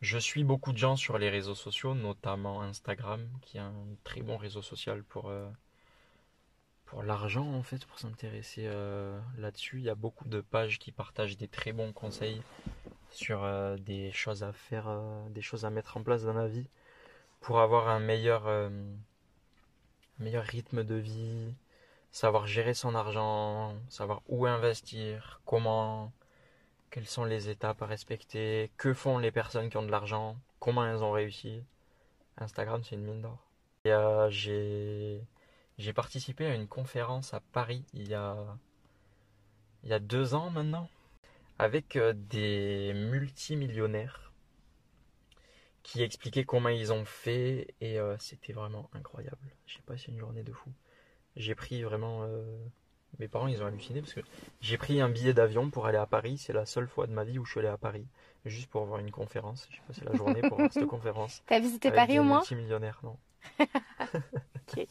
je 0.00 0.18
suis 0.18 0.44
beaucoup 0.44 0.72
de 0.72 0.78
gens 0.78 0.96
sur 0.96 1.16
les 1.18 1.30
réseaux 1.30 1.54
sociaux, 1.54 1.94
notamment 1.94 2.60
Instagram, 2.62 3.26
qui 3.42 3.56
est 3.56 3.60
un 3.60 3.72
très 4.04 4.20
bon 4.22 4.36
réseau 4.36 4.60
social 4.62 5.02
pour, 5.02 5.28
euh, 5.30 5.48
pour 6.88 7.02
l'argent, 7.02 7.46
en 7.52 7.62
fait, 7.62 7.84
pour 7.84 7.98
s'intéresser 7.98 8.62
euh, 8.64 9.18
là-dessus. 9.36 9.76
Il 9.78 9.84
y 9.84 9.90
a 9.90 9.94
beaucoup 9.94 10.26
de 10.26 10.40
pages 10.40 10.78
qui 10.78 10.90
partagent 10.90 11.36
des 11.36 11.48
très 11.48 11.72
bons 11.72 11.92
conseils 11.92 12.42
sur 13.10 13.44
euh, 13.44 13.76
des 13.76 14.10
choses 14.10 14.42
à 14.42 14.52
faire, 14.52 14.88
euh, 14.88 15.28
des 15.28 15.42
choses 15.42 15.66
à 15.66 15.70
mettre 15.70 15.98
en 15.98 16.02
place 16.02 16.22
dans 16.22 16.32
la 16.32 16.48
vie 16.48 16.66
pour 17.40 17.60
avoir 17.60 17.88
un 17.88 18.00
meilleur, 18.00 18.70
meilleur 20.18 20.42
rythme 20.42 20.82
de 20.82 20.96
vie, 20.96 21.54
savoir 22.10 22.48
gérer 22.48 22.74
son 22.74 22.96
argent, 22.96 23.76
savoir 23.88 24.22
où 24.26 24.44
investir, 24.44 25.40
comment, 25.44 26.10
quelles 26.90 27.06
sont 27.06 27.24
les 27.24 27.48
étapes 27.48 27.80
à 27.80 27.86
respecter, 27.86 28.72
que 28.76 28.92
font 28.92 29.18
les 29.18 29.30
personnes 29.30 29.70
qui 29.70 29.76
ont 29.76 29.84
de 29.84 29.90
l'argent, 29.92 30.36
comment 30.58 30.84
elles 30.84 31.04
ont 31.04 31.12
réussi. 31.12 31.62
Instagram, 32.38 32.82
c'est 32.82 32.96
une 32.96 33.04
mine 33.04 33.22
d'or. 33.22 33.38
Et 33.84 33.92
j'ai 34.30 35.22
j'ai 35.78 35.92
participé 35.92 36.46
à 36.46 36.54
une 36.54 36.68
conférence 36.68 37.34
à 37.34 37.40
Paris 37.52 37.84
il 37.94 38.08
y 38.08 38.14
a 38.14 38.36
il 39.84 39.90
y 39.90 39.92
a 39.92 39.98
deux 40.00 40.34
ans 40.34 40.50
maintenant 40.50 40.88
avec 41.58 41.96
euh, 41.96 42.12
des 42.14 42.92
multimillionnaires 42.94 44.32
qui 45.82 46.02
expliquaient 46.02 46.44
comment 46.44 46.68
ils 46.68 46.92
ont 46.92 47.04
fait 47.04 47.74
et 47.80 47.98
euh, 47.98 48.16
c'était 48.18 48.52
vraiment 48.52 48.90
incroyable. 48.92 49.38
J'ai 49.66 49.80
passé 49.86 50.10
une 50.12 50.18
journée 50.18 50.42
de 50.42 50.52
fou. 50.52 50.70
J'ai 51.36 51.54
pris 51.54 51.82
vraiment 51.82 52.24
euh, 52.24 52.44
mes 53.18 53.28
parents 53.28 53.46
ils 53.46 53.62
ont 53.62 53.66
halluciné 53.66 54.00
parce 54.02 54.12
que 54.12 54.20
j'ai 54.60 54.76
pris 54.76 55.00
un 55.00 55.08
billet 55.08 55.32
d'avion 55.32 55.70
pour 55.70 55.86
aller 55.86 55.98
à 55.98 56.06
Paris. 56.06 56.38
C'est 56.38 56.52
la 56.52 56.66
seule 56.66 56.88
fois 56.88 57.06
de 57.06 57.12
ma 57.12 57.24
vie 57.24 57.38
où 57.38 57.44
je 57.44 57.52
suis 57.52 57.60
allé 57.60 57.68
à 57.68 57.78
Paris 57.78 58.06
juste 58.44 58.68
pour 58.68 58.84
voir 58.84 59.00
une 59.00 59.10
conférence. 59.10 59.66
J'ai 59.70 59.80
passé 59.86 60.02
la 60.04 60.14
journée 60.14 60.42
pour 60.42 60.58
voir 60.58 60.72
cette 60.72 60.86
conférence. 60.88 61.42
T'as 61.46 61.60
visité 61.60 61.90
Paris 61.90 62.18
au 62.18 62.22
moins? 62.24 62.38
multimillionnaires, 62.38 63.00
non. 63.02 63.16
Ok. 64.68 64.86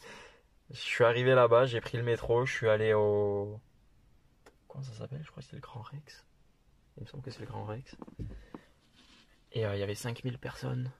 Je 0.70 0.80
suis 0.80 1.04
arrivé 1.04 1.34
là-bas, 1.34 1.64
j'ai 1.64 1.80
pris 1.80 1.96
le 1.96 2.04
métro, 2.04 2.44
je 2.44 2.52
suis 2.52 2.68
allé 2.68 2.92
au. 2.92 3.58
Comment 4.66 4.84
ça 4.84 4.92
s'appelle? 4.92 5.22
Je 5.24 5.30
crois 5.30 5.42
que 5.42 5.48
c'est 5.48 5.56
le 5.56 5.62
Grand 5.62 5.80
Rex. 5.80 6.26
Il 6.96 7.04
me 7.04 7.06
semble 7.06 7.22
que 7.22 7.30
c'est 7.30 7.40
le 7.40 7.46
Grand 7.46 7.64
Rex. 7.64 7.96
Et 9.52 9.64
euh, 9.64 9.74
il 9.74 9.80
y 9.80 9.82
avait 9.82 9.94
5000 9.94 10.38
personnes, 10.38 10.90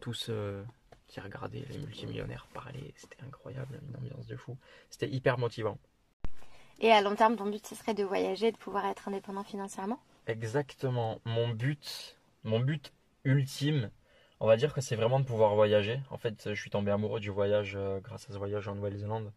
tous 0.00 0.26
euh, 0.30 0.64
qui 1.06 1.20
regardaient 1.20 1.64
les 1.68 1.78
multimillionnaires 1.78 2.48
parler. 2.52 2.92
C'était 2.96 3.22
incroyable, 3.22 3.80
une 3.88 3.96
ambiance 3.96 4.26
de 4.26 4.36
fou. 4.36 4.56
C'était 4.90 5.08
hyper 5.08 5.38
motivant. 5.38 5.78
Et 6.80 6.90
à 6.90 7.00
long 7.00 7.14
terme, 7.14 7.36
ton 7.36 7.46
but, 7.46 7.64
ce 7.66 7.74
serait 7.74 7.94
de 7.94 8.04
voyager, 8.04 8.52
de 8.52 8.56
pouvoir 8.56 8.84
être 8.86 9.08
indépendant 9.08 9.44
financièrement? 9.44 10.00
Exactement. 10.26 11.20
Mon 11.24 11.48
but, 11.48 12.16
mon 12.44 12.60
but 12.60 12.92
ultime, 13.24 13.90
on 14.40 14.46
va 14.46 14.56
dire 14.56 14.72
que 14.72 14.80
c'est 14.80 14.96
vraiment 14.96 15.20
de 15.20 15.24
pouvoir 15.24 15.54
voyager. 15.54 16.00
En 16.10 16.18
fait, 16.18 16.54
je 16.54 16.60
suis 16.60 16.70
tombé 16.70 16.90
amoureux 16.90 17.20
du 17.20 17.30
voyage 17.30 17.74
euh, 17.76 18.00
grâce 18.00 18.28
à 18.30 18.32
ce 18.32 18.38
voyage 18.38 18.68
en 18.68 18.74
Nouvelle-Zélande. 18.74 19.32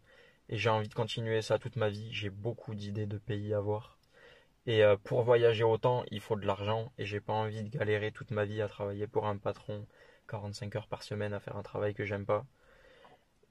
Et 0.49 0.57
j'ai 0.57 0.69
envie 0.69 0.89
de 0.89 0.93
continuer 0.93 1.41
ça 1.41 1.59
toute 1.59 1.75
ma 1.75 1.89
vie. 1.89 2.09
J'ai 2.13 2.29
beaucoup 2.29 2.75
d'idées 2.75 3.05
de 3.07 3.17
pays 3.17 3.53
à 3.53 3.59
voir. 3.59 3.97
Et 4.67 4.83
euh, 4.83 4.97
pour 5.03 5.23
voyager 5.23 5.63
autant, 5.63 6.03
il 6.11 6.21
faut 6.21 6.35
de 6.35 6.45
l'argent. 6.45 6.91
Et 6.97 7.05
j'ai 7.05 7.19
pas 7.21 7.33
envie 7.33 7.63
de 7.63 7.69
galérer 7.69 8.11
toute 8.11 8.31
ma 8.31 8.45
vie 8.45 8.61
à 8.61 8.67
travailler 8.67 9.07
pour 9.07 9.27
un 9.27 9.37
patron 9.37 9.85
45 10.29 10.75
heures 10.75 10.87
par 10.87 11.03
semaine 11.03 11.33
à 11.33 11.39
faire 11.39 11.57
un 11.57 11.63
travail 11.63 11.93
que 11.95 12.05
j'aime 12.05 12.25
pas. 12.25 12.45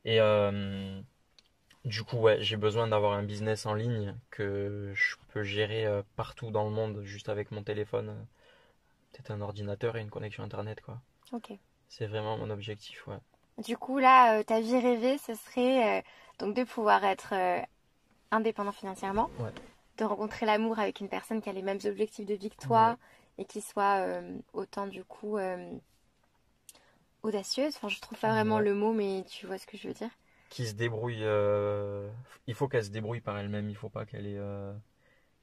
Et 0.05 0.21
euh, 0.21 1.01
du 1.85 2.05
coup, 2.05 2.27
j'ai 2.39 2.57
besoin 2.57 2.89
d'avoir 2.89 3.13
un 3.15 3.23
business 3.23 3.67
en 3.67 3.75
ligne 3.75 4.15
que 4.31 4.93
je 4.95 5.17
peux 5.33 5.43
gérer 5.43 5.87
partout 6.17 6.51
dans 6.51 6.65
le 6.65 6.71
monde 6.71 7.03
juste 7.05 7.29
avec 7.29 7.51
mon 7.51 7.63
téléphone. 7.63 8.27
Peut-être 9.13 9.31
un 9.33 9.41
ordinateur 9.41 9.97
et 9.97 10.01
une 10.01 10.11
connexion 10.11 10.45
internet, 10.45 10.81
quoi. 10.81 11.01
Ok. 11.33 11.53
C'est 11.89 12.07
vraiment 12.07 12.37
mon 12.39 12.51
objectif, 12.51 13.07
ouais. 13.07 13.19
Du 13.59 13.77
coup, 13.77 13.99
là, 13.99 14.39
euh, 14.39 14.43
ta 14.43 14.61
vie 14.61 14.79
rêvée, 14.79 15.19
ce 15.19 15.35
serait 15.35 15.99
euh, 15.99 16.03
donc 16.39 16.55
de 16.57 16.65
pouvoir 16.65 17.05
être 17.05 17.35
euh, 17.35 17.61
indépendant 18.31 18.73
financièrement, 18.73 19.29
Ouais. 19.39 19.51
de 19.99 20.05
rencontrer 20.05 20.47
l'amour 20.47 20.79
avec 20.79 21.01
une 21.01 21.09
personne 21.09 21.43
qui 21.43 21.49
a 21.51 21.53
les 21.53 21.63
mêmes 21.63 21.81
objectifs 21.85 22.27
de 22.27 22.35
vie 22.35 22.51
que 22.51 22.57
toi 22.65 22.97
et 23.39 23.45
qui 23.45 23.61
soit 23.61 24.07
autant, 24.53 24.87
du 24.87 25.05
coup, 25.05 25.39
audacieuse. 27.23 27.77
Enfin, 27.77 27.89
je 27.89 28.01
trouve 28.01 28.19
pas 28.19 28.31
vraiment 28.31 28.57
Ouais. 28.57 28.63
le 28.65 28.75
mot, 28.75 28.93
mais 28.93 29.25
tu 29.29 29.47
vois 29.47 29.59
ce 29.59 29.67
que 29.67 29.77
je 29.77 29.89
veux 29.89 29.95
dire. 29.95 30.11
Qui 30.49 30.67
se 30.67 30.75
débrouille. 30.75 31.23
Il 32.47 32.55
faut 32.55 32.69
qu'elle 32.69 32.85
se 32.85 32.91
débrouille 32.91 33.21
par 33.21 33.37
elle-même. 33.39 33.69
Il 33.69 33.77
faut 33.77 33.89
pas 33.91 34.05
qu'elle 34.07 34.27
ait, 34.27 34.41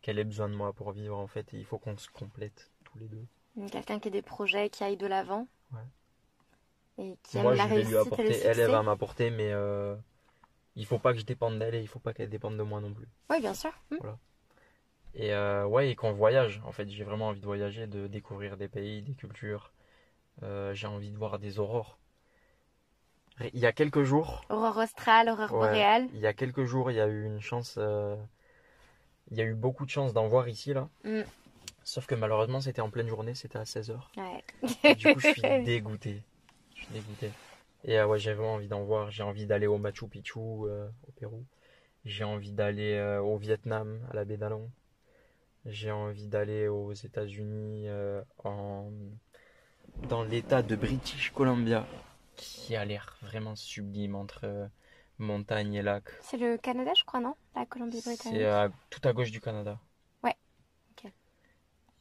qu'elle 0.02 0.20
ait 0.20 0.24
besoin 0.24 0.50
de 0.50 0.56
moi 0.56 0.74
pour 0.74 0.92
vivre, 0.92 1.18
en 1.18 1.28
fait. 1.28 1.54
Et 1.54 1.58
il 1.58 1.66
faut 1.66 1.78
qu'on 1.78 1.98
se 1.98 2.10
complète 2.10 2.72
tous 2.84 2.98
les 3.00 3.08
deux. 3.08 3.26
Quelqu'un 3.72 4.00
qui 4.00 4.08
ait 4.08 4.12
des 4.12 4.22
projets, 4.22 4.70
qui 4.70 4.84
aille 4.84 4.98
de 4.98 5.08
l'avant. 5.08 5.48
Ouais. 5.74 5.80
Et 6.99 7.18
qui 7.24 7.38
Moi, 7.38 7.51
aime 7.51 7.57
la 7.57 7.68
je 7.68 7.74
vais 7.76 7.84
lui 7.84 7.97
apporter. 7.97 8.39
Elle, 8.41 8.59
elle 8.59 8.72
va 8.72 8.82
m'apporter, 8.84 9.30
mais 9.30 9.51
euh, 9.51 9.95
il 10.76 10.86
faut 10.86 10.99
pas 10.99 11.13
que 11.13 11.20
je 11.20 11.26
dépende 11.26 11.59
d'elle 11.59 11.76
et 11.76 11.82
il 11.82 11.88
faut 11.88 11.99
pas 11.99 12.13
qu'elle 12.13 12.30
dépende 12.30 12.57
de 12.57 12.63
moi 12.63 12.82
non 12.82 12.93
plus. 12.93 13.07
Oui, 13.30 13.39
bien 13.39 13.53
sûr. 13.53 13.72
Hmm. 13.91 13.97
Et 15.13 15.34
euh, 15.34 15.65
ouais, 15.65 15.89
et 15.89 15.95
qu'on 15.95 16.11
voyage. 16.13 16.61
En 16.65 16.72
fait, 16.72 16.89
j'ai 16.89 17.03
vraiment 17.03 17.28
envie 17.30 17.39
de 17.41 17.45
voyager, 17.45 17.88
de 17.88 18.07
découvrir 18.07 18.57
des 18.57 18.68
pays, 18.68 19.01
des 19.01 19.13
cultures. 19.13 19.72
Euh, 20.43 20.74
j'ai 20.74 20.88
envie 20.88 21.11
de 21.11 21.18
voir 21.18 21.39
des 21.39 21.59
aurores. 21.59 21.97
Il 23.53 23.59
y 23.59 23.65
a 23.68 23.72
quelques 23.72 24.01
jours, 24.03 24.45
Aurore 24.49 24.78
australe, 24.78 25.30
aurore 25.30 25.51
Ouais. 25.53 25.68
boréale. 25.68 26.07
il 26.13 26.20
y 26.20 26.26
a 26.28 26.34
quelques 26.34 26.63
jours, 26.65 26.89
il 26.89 26.95
y 26.97 26.99
a 26.99 27.07
eu 27.07 27.26
une 27.26 27.39
chance. 27.39 27.76
euh, 27.78 28.15
Il 29.30 29.38
y 29.38 29.41
a 29.41 29.43
eu 29.43 29.53
beaucoup 29.53 29.86
de 29.86 29.91
chance 29.91 30.13
d'en 30.13 30.28
voir 30.28 30.47
ici, 30.49 30.74
là. 30.74 30.89
Mm. 31.03 31.22
Sauf 31.88 32.06
que 32.06 32.16
malheureusement, 32.16 32.60
c'était 32.60 32.82
en 32.82 32.90
pleine 32.90 33.08
journée, 33.08 33.34
c'était 33.34 33.58
à 33.58 33.64
16h. 33.64 33.98
Ouais. 34.18 34.94
Du 34.96 35.14
coup, 35.14 35.22
je 35.22 35.30
suis 35.30 35.42
dégoûté. 35.64 36.22
Je 36.76 36.82
suis 36.82 36.92
dégoûté. 36.92 37.32
Et 37.86 37.98
euh, 37.98 38.06
ouais, 38.06 38.20
j'ai 38.20 38.34
vraiment 38.34 38.56
envie 38.56 38.68
d'en 38.68 38.84
voir. 38.84 39.10
J'ai 39.10 39.24
envie 39.24 39.46
d'aller 39.46 39.68
au 39.68 39.78
Machu 39.78 40.06
Picchu, 40.10 40.38
euh, 40.38 40.90
au 41.08 41.12
Pérou. 41.14 41.46
J'ai 42.04 42.26
envie 42.26 42.52
d'aller 42.52 42.96
euh, 42.96 43.22
au 43.22 43.38
Vietnam, 43.38 44.06
à 44.12 44.16
la 44.16 44.26
baie 44.26 44.36
d'Along. 44.36 44.70
J'ai 45.64 45.90
envie 45.90 46.28
d'aller 46.28 46.68
aux 46.68 46.92
États-Unis, 46.92 47.88
euh, 47.88 48.22
en... 48.44 48.92
dans 50.10 50.24
l'état 50.24 50.64
de 50.64 50.76
British 50.76 51.32
Columbia, 51.32 51.88
qui 52.36 52.76
a 52.76 52.84
l'air 52.84 53.18
vraiment 53.22 53.56
sublime 53.56 54.16
entre 54.16 54.70
montagne 55.20 55.76
et 55.76 55.82
lac. 55.84 56.04
C'est 56.20 56.36
le 56.36 56.58
Canada, 56.58 56.92
je 56.98 57.06
crois, 57.06 57.22
non? 57.22 57.36
La 57.56 57.66
Colombie-Britannique. 57.66 58.42
C'est 58.42 58.70
tout 58.90 59.08
à 59.08 59.14
gauche 59.14 59.32
du 59.32 59.40
Canada. 59.40 59.80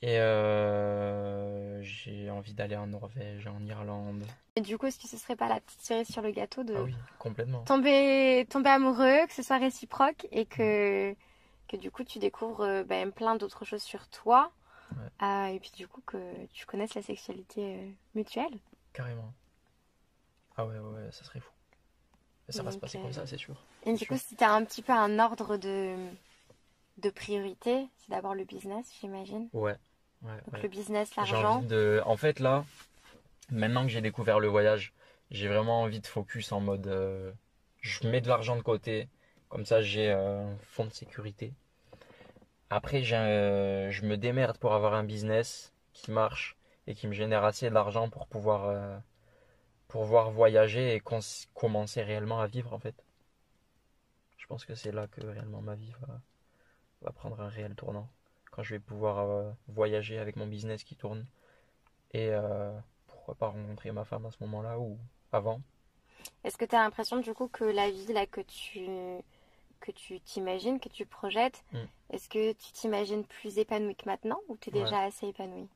Et 0.03 0.19
euh, 0.21 1.83
j'ai 1.83 2.31
envie 2.31 2.53
d'aller 2.55 2.77
en 2.77 2.87
Norvège, 2.87 3.47
en 3.47 3.65
Irlande. 3.65 4.25
Et 4.55 4.61
du 4.61 4.77
coup, 4.77 4.87
est-ce 4.87 4.99
que 4.99 5.09
ce 5.09 5.17
serait 5.17 5.37
pas 5.37 5.49
la 5.49 5.61
petite 5.61 5.81
cerise 5.81 6.09
sur 6.09 6.23
le 6.23 6.31
gâteau 6.31 6.65
de 6.65 6.75
Ah 6.77 6.83
oui, 6.83 6.95
complètement. 7.19 7.63
tomber, 7.65 8.47
tomber 8.51 8.71
amoureux, 8.71 9.27
que 9.27 9.33
ce 9.33 9.43
soit 9.43 9.59
réciproque 9.59 10.27
et 10.33 10.45
que, 10.45 11.15
que 11.69 11.77
du 11.77 11.91
coup 11.91 12.05
tu 12.05 12.19
découvres 12.19 12.85
ben, 12.85 13.11
plein 13.11 13.37
d'autres 13.37 13.65
choses 13.65 13.83
sur 13.83 14.07
toi. 14.09 14.53
Ouais. 14.93 15.27
Euh, 15.27 15.47
et 15.47 15.61
puis 15.61 15.73
du 15.77 15.89
coup 15.89 16.03
que 16.07 16.47
tu 16.53 16.67
connaisses 16.67 16.95
la 16.95 17.03
sexualité 17.03 17.77
euh, 17.77 17.91
mutuelle. 18.15 18.59
Carrément. 18.93 19.33
Ah 20.57 20.67
ouais, 20.67 20.79
ouais, 20.79 21.03
ouais, 21.05 21.13
ça 21.13 21.25
serait 21.25 21.41
fou. 21.41 21.51
Ça 22.49 22.63
va 22.63 22.71
se 22.71 22.79
passer 22.79 22.99
comme 23.01 23.13
ça, 23.13 23.27
c'est 23.27 23.37
sûr. 23.39 23.57
Et 23.85 23.93
du 23.93 23.99
Sûr. 23.99 24.09
coup, 24.09 24.17
si 24.17 24.37
tu 24.37 24.45
as 24.45 24.53
un 24.53 24.65
petit 24.65 24.81
peu 24.81 24.93
un 24.93 25.19
ordre 25.19 25.57
de, 25.57 25.97
de 26.99 27.11
priorité, 27.11 27.87
c'est 27.99 28.11
d'abord 28.11 28.35
le 28.35 28.45
business, 28.45 28.87
j'imagine. 29.01 29.49
Ouais. 29.53 29.77
ouais, 30.23 30.31
Donc 30.47 30.55
ouais. 30.55 30.63
le 30.63 30.69
business, 30.69 31.15
l'argent. 31.17 31.63
de. 31.63 32.01
En 32.07 32.17
fait, 32.17 32.41
là, 32.41 32.65
maintenant 33.51 33.83
que 33.83 33.89
j'ai 33.91 34.01
découvert 34.01 34.41
le 34.41 34.49
voyage, 34.49 34.93
j'ai 35.31 35.49
vraiment 35.49 35.83
envie 35.83 36.01
de 36.01 36.07
focus 36.07 36.53
en 36.53 36.61
mode. 36.61 36.87
euh, 36.87 37.33
je 37.81 38.09
mets 38.09 38.21
de 38.21 38.29
l'argent 38.29 38.57
de 38.57 38.63
côté, 38.63 39.09
comme 39.49 39.65
ça 39.67 39.81
j'ai 39.83 40.11
euh, 40.11 40.45
un 40.53 40.57
fonds 40.59 40.87
de 40.87 40.93
sécurité. 40.93 41.53
Après, 42.71 43.03
un- 43.13 43.91
je 43.91 44.03
me 44.07 44.17
démerde 44.17 44.59
pour 44.59 44.73
avoir 44.75 44.95
un 44.95 45.03
business 45.05 45.73
qui 45.93 46.11
marche 46.13 46.57
et 46.87 46.95
qui 46.95 47.07
me 47.09 47.13
génère 47.13 47.45
assez 47.45 47.71
d'argent 47.71 48.09
pour 48.09 48.27
pouvoir, 48.29 48.67
euh, 48.67 48.97
pour 49.89 50.03
pouvoir 50.03 50.31
voyager 50.31 50.95
et 50.95 51.03
commencer 51.55 52.03
réellement 52.03 52.41
à 52.41 52.47
vivre 52.47 52.73
en 52.75 52.79
fait. 52.79 52.95
Je 54.39 54.47
pense 54.47 54.65
que 54.65 54.75
c'est 54.75 54.93
là 54.93 55.07
que 55.09 55.21
réellement 55.27 55.61
ma 55.61 55.75
vie 55.75 55.93
va, 56.03 56.21
va 57.07 57.13
prendre 57.13 57.41
un 57.41 57.49
réel 57.49 57.75
tournant. 57.75 58.09
Quand 58.51 58.63
je 58.63 58.75
vais 58.75 58.81
pouvoir 58.81 59.19
euh, 59.19 59.51
voyager 59.69 60.19
avec 60.19 60.37
mon 60.37 60.47
business 60.47 60.83
qui 60.85 60.97
tourne 60.97 61.25
et 62.13 62.29
euh, 62.31 62.73
pourquoi 63.07 63.35
pas 63.35 63.49
rencontrer 63.49 63.91
ma 63.93 64.05
femme 64.05 64.27
à 64.27 64.31
ce 64.31 64.37
moment-là 64.41 64.79
ou 64.79 64.99
avant. 65.33 65.61
Est-ce 66.45 66.57
que 66.57 66.65
tu 66.65 66.75
as 66.75 66.83
l'impression 66.83 67.19
du 67.21 67.33
coup 67.35 67.49
que 67.49 67.65
la 67.65 67.91
vie 67.91 68.13
là 68.13 68.27
que 68.27 68.41
tu 68.41 68.87
que 69.81 69.93
tu 69.93 70.21
t'imagines, 70.21 70.81
que 70.81 70.89
tu 70.89 71.05
projettes, 71.07 71.65
Mm. 71.73 71.79
est-ce 72.11 72.29
que 72.29 72.53
tu 72.55 72.73
t'imagines 72.73 73.25
plus 73.25 73.59
épanouie 73.59 73.95
que 73.95 74.07
maintenant 74.07 74.41
ou 74.49 74.57
tu 74.57 74.71
es 74.71 74.73
Ouais. 74.73 74.83
déjà 74.85 75.01
assez 75.03 75.27
épanouie? 75.29 75.69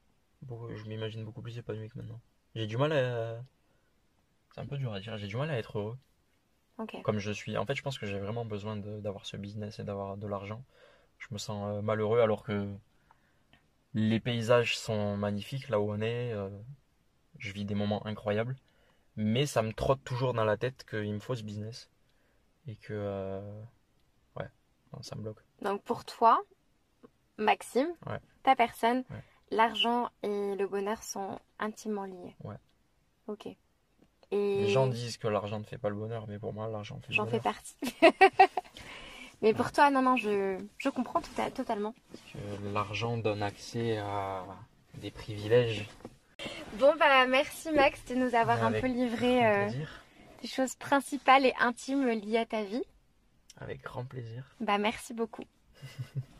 Beaucoup- 0.42 0.74
je 0.74 0.84
m'imagine 0.84 1.22
beaucoup 1.24 1.42
plus 1.42 1.58
épanoui 1.58 1.88
que 1.90 1.98
maintenant. 1.98 2.18
J'ai 2.54 2.66
du 2.66 2.76
mal 2.78 2.92
à. 2.92 3.42
C'est 4.54 4.62
un 4.62 4.66
peu 4.66 4.78
dur 4.78 4.92
à 4.92 5.00
dire, 5.00 5.16
j'ai 5.18 5.26
du 5.28 5.36
mal 5.36 5.50
à 5.50 5.58
être 5.58 5.78
heureux 5.78 5.96
comme 7.04 7.18
je 7.18 7.30
suis. 7.30 7.58
En 7.58 7.66
fait, 7.66 7.74
je 7.74 7.82
pense 7.82 7.98
que 7.98 8.06
j'ai 8.06 8.18
vraiment 8.18 8.46
besoin 8.46 8.74
d'avoir 8.76 9.26
ce 9.26 9.36
business 9.36 9.78
et 9.78 9.84
d'avoir 9.84 10.16
de 10.16 10.26
l'argent. 10.26 10.64
Je 11.20 11.28
me 11.30 11.38
sens 11.38 11.78
euh, 11.78 11.80
malheureux 11.82 12.20
alors 12.20 12.42
que 12.42 12.68
les 13.94 14.20
paysages 14.20 14.76
sont 14.76 15.16
magnifiques 15.16 15.68
là 15.68 15.80
où 15.80 15.90
on 15.92 16.00
est. 16.00 16.32
euh, 16.32 16.50
je 17.38 17.52
vis 17.52 17.64
des 17.64 17.74
moments 17.74 18.04
incroyables. 18.06 18.56
Mais 19.16 19.46
ça 19.46 19.62
me 19.62 19.72
trotte 19.72 20.02
toujours 20.04 20.34
dans 20.34 20.44
la 20.44 20.56
tête 20.56 20.84
qu'il 20.88 21.12
me 21.12 21.20
faut 21.20 21.34
ce 21.34 21.42
business. 21.44 21.88
Et 22.66 22.76
que. 22.76 22.92
euh, 22.92 23.62
Ouais, 24.36 24.48
non, 24.92 25.02
ça 25.02 25.14
me 25.16 25.22
bloque. 25.22 25.42
Donc 25.62 25.82
pour 25.82 26.04
toi, 26.04 26.40
Maxime, 27.36 27.88
Ouais. 28.06 28.20
ta 28.42 28.54
personne, 28.56 29.04
Ouais. 29.10 29.22
l'argent 29.50 30.08
et 30.22 30.54
le 30.56 30.66
bonheur 30.66 31.02
sont 31.02 31.38
intimement 31.58 32.04
liés. 32.04 32.34
Ouais. 32.44 32.56
Ok. 33.26 33.46
Et 33.46 33.56
Les 34.30 34.68
gens 34.68 34.86
disent 34.86 35.16
que 35.18 35.26
l'argent 35.26 35.58
ne 35.58 35.64
fait 35.64 35.78
pas 35.78 35.88
le 35.88 35.96
bonheur, 35.96 36.26
mais 36.28 36.38
pour 36.38 36.52
moi, 36.52 36.68
l'argent 36.68 37.00
fait 37.00 37.08
le 37.08 37.14
j'en 37.14 37.26
fais 37.26 37.40
partie. 37.40 37.74
Mais 39.42 39.54
pour 39.54 39.72
toi, 39.72 39.90
non, 39.90 40.02
non, 40.02 40.16
je, 40.16 40.58
je 40.78 40.88
comprends 40.90 41.20
tout 41.20 41.40
à- 41.40 41.50
totalement. 41.50 41.94
Que 42.32 42.38
l'argent 42.74 43.16
donne 43.16 43.42
accès 43.42 43.96
à 43.98 44.44
des 44.94 45.10
privilèges. 45.10 45.86
Bon, 46.74 46.94
bah 46.98 47.26
merci 47.26 47.70
Max 47.70 48.04
de 48.06 48.14
nous 48.14 48.34
avoir 48.34 48.62
un 48.64 48.72
peu 48.72 48.86
livré 48.86 49.46
euh, 49.46 49.68
des 50.42 50.48
choses 50.48 50.74
principales 50.74 51.44
et 51.46 51.54
intimes 51.60 52.08
liées 52.08 52.38
à 52.38 52.46
ta 52.46 52.62
vie. 52.62 52.82
Avec 53.58 53.82
grand 53.82 54.04
plaisir. 54.04 54.44
Bah 54.60 54.78
merci 54.78 55.12
beaucoup. 55.14 55.44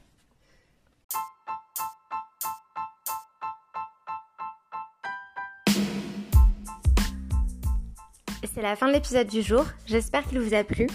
C'est 8.43 8.63
la 8.63 8.75
fin 8.75 8.89
de 8.89 8.93
l'épisode 8.93 9.27
du 9.27 9.43
jour, 9.43 9.65
j'espère 9.87 10.27
qu'il 10.27 10.41
vous 10.41 10.55
a 10.55 10.65
plu 10.65 10.87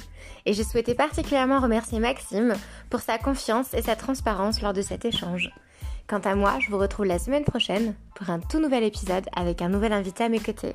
et 0.46 0.54
j'ai 0.54 0.64
souhaité 0.64 0.96
particulièrement 0.96 1.60
remercier 1.60 2.00
Maxime 2.00 2.56
pour 2.89 3.02
sa 3.02 3.18
confiance 3.18 3.74
et 3.74 3.84
sa 3.84 3.96
transparence 3.96 4.62
lors 4.62 4.74
de 4.74 4.82
cet 4.82 5.06
échange. 5.06 5.52
Quant 6.08 6.20
à 6.20 6.36
moi, 6.36 6.58
je 6.60 6.70
vous 6.70 6.78
retrouve 6.78 7.06
la 7.06 7.20
semaine 7.20 7.43
prochaine 7.43 7.96
pour 8.16 8.30
un 8.30 8.39
tout 8.39 8.60
nouvel 8.60 8.84
épisode 8.84 9.26
avec 9.36 9.62
un 9.62 9.70
nouvel 9.70 9.93
invité 9.93 10.24
à 10.24 10.30
mes 10.30 10.39
côtés. 10.39 10.74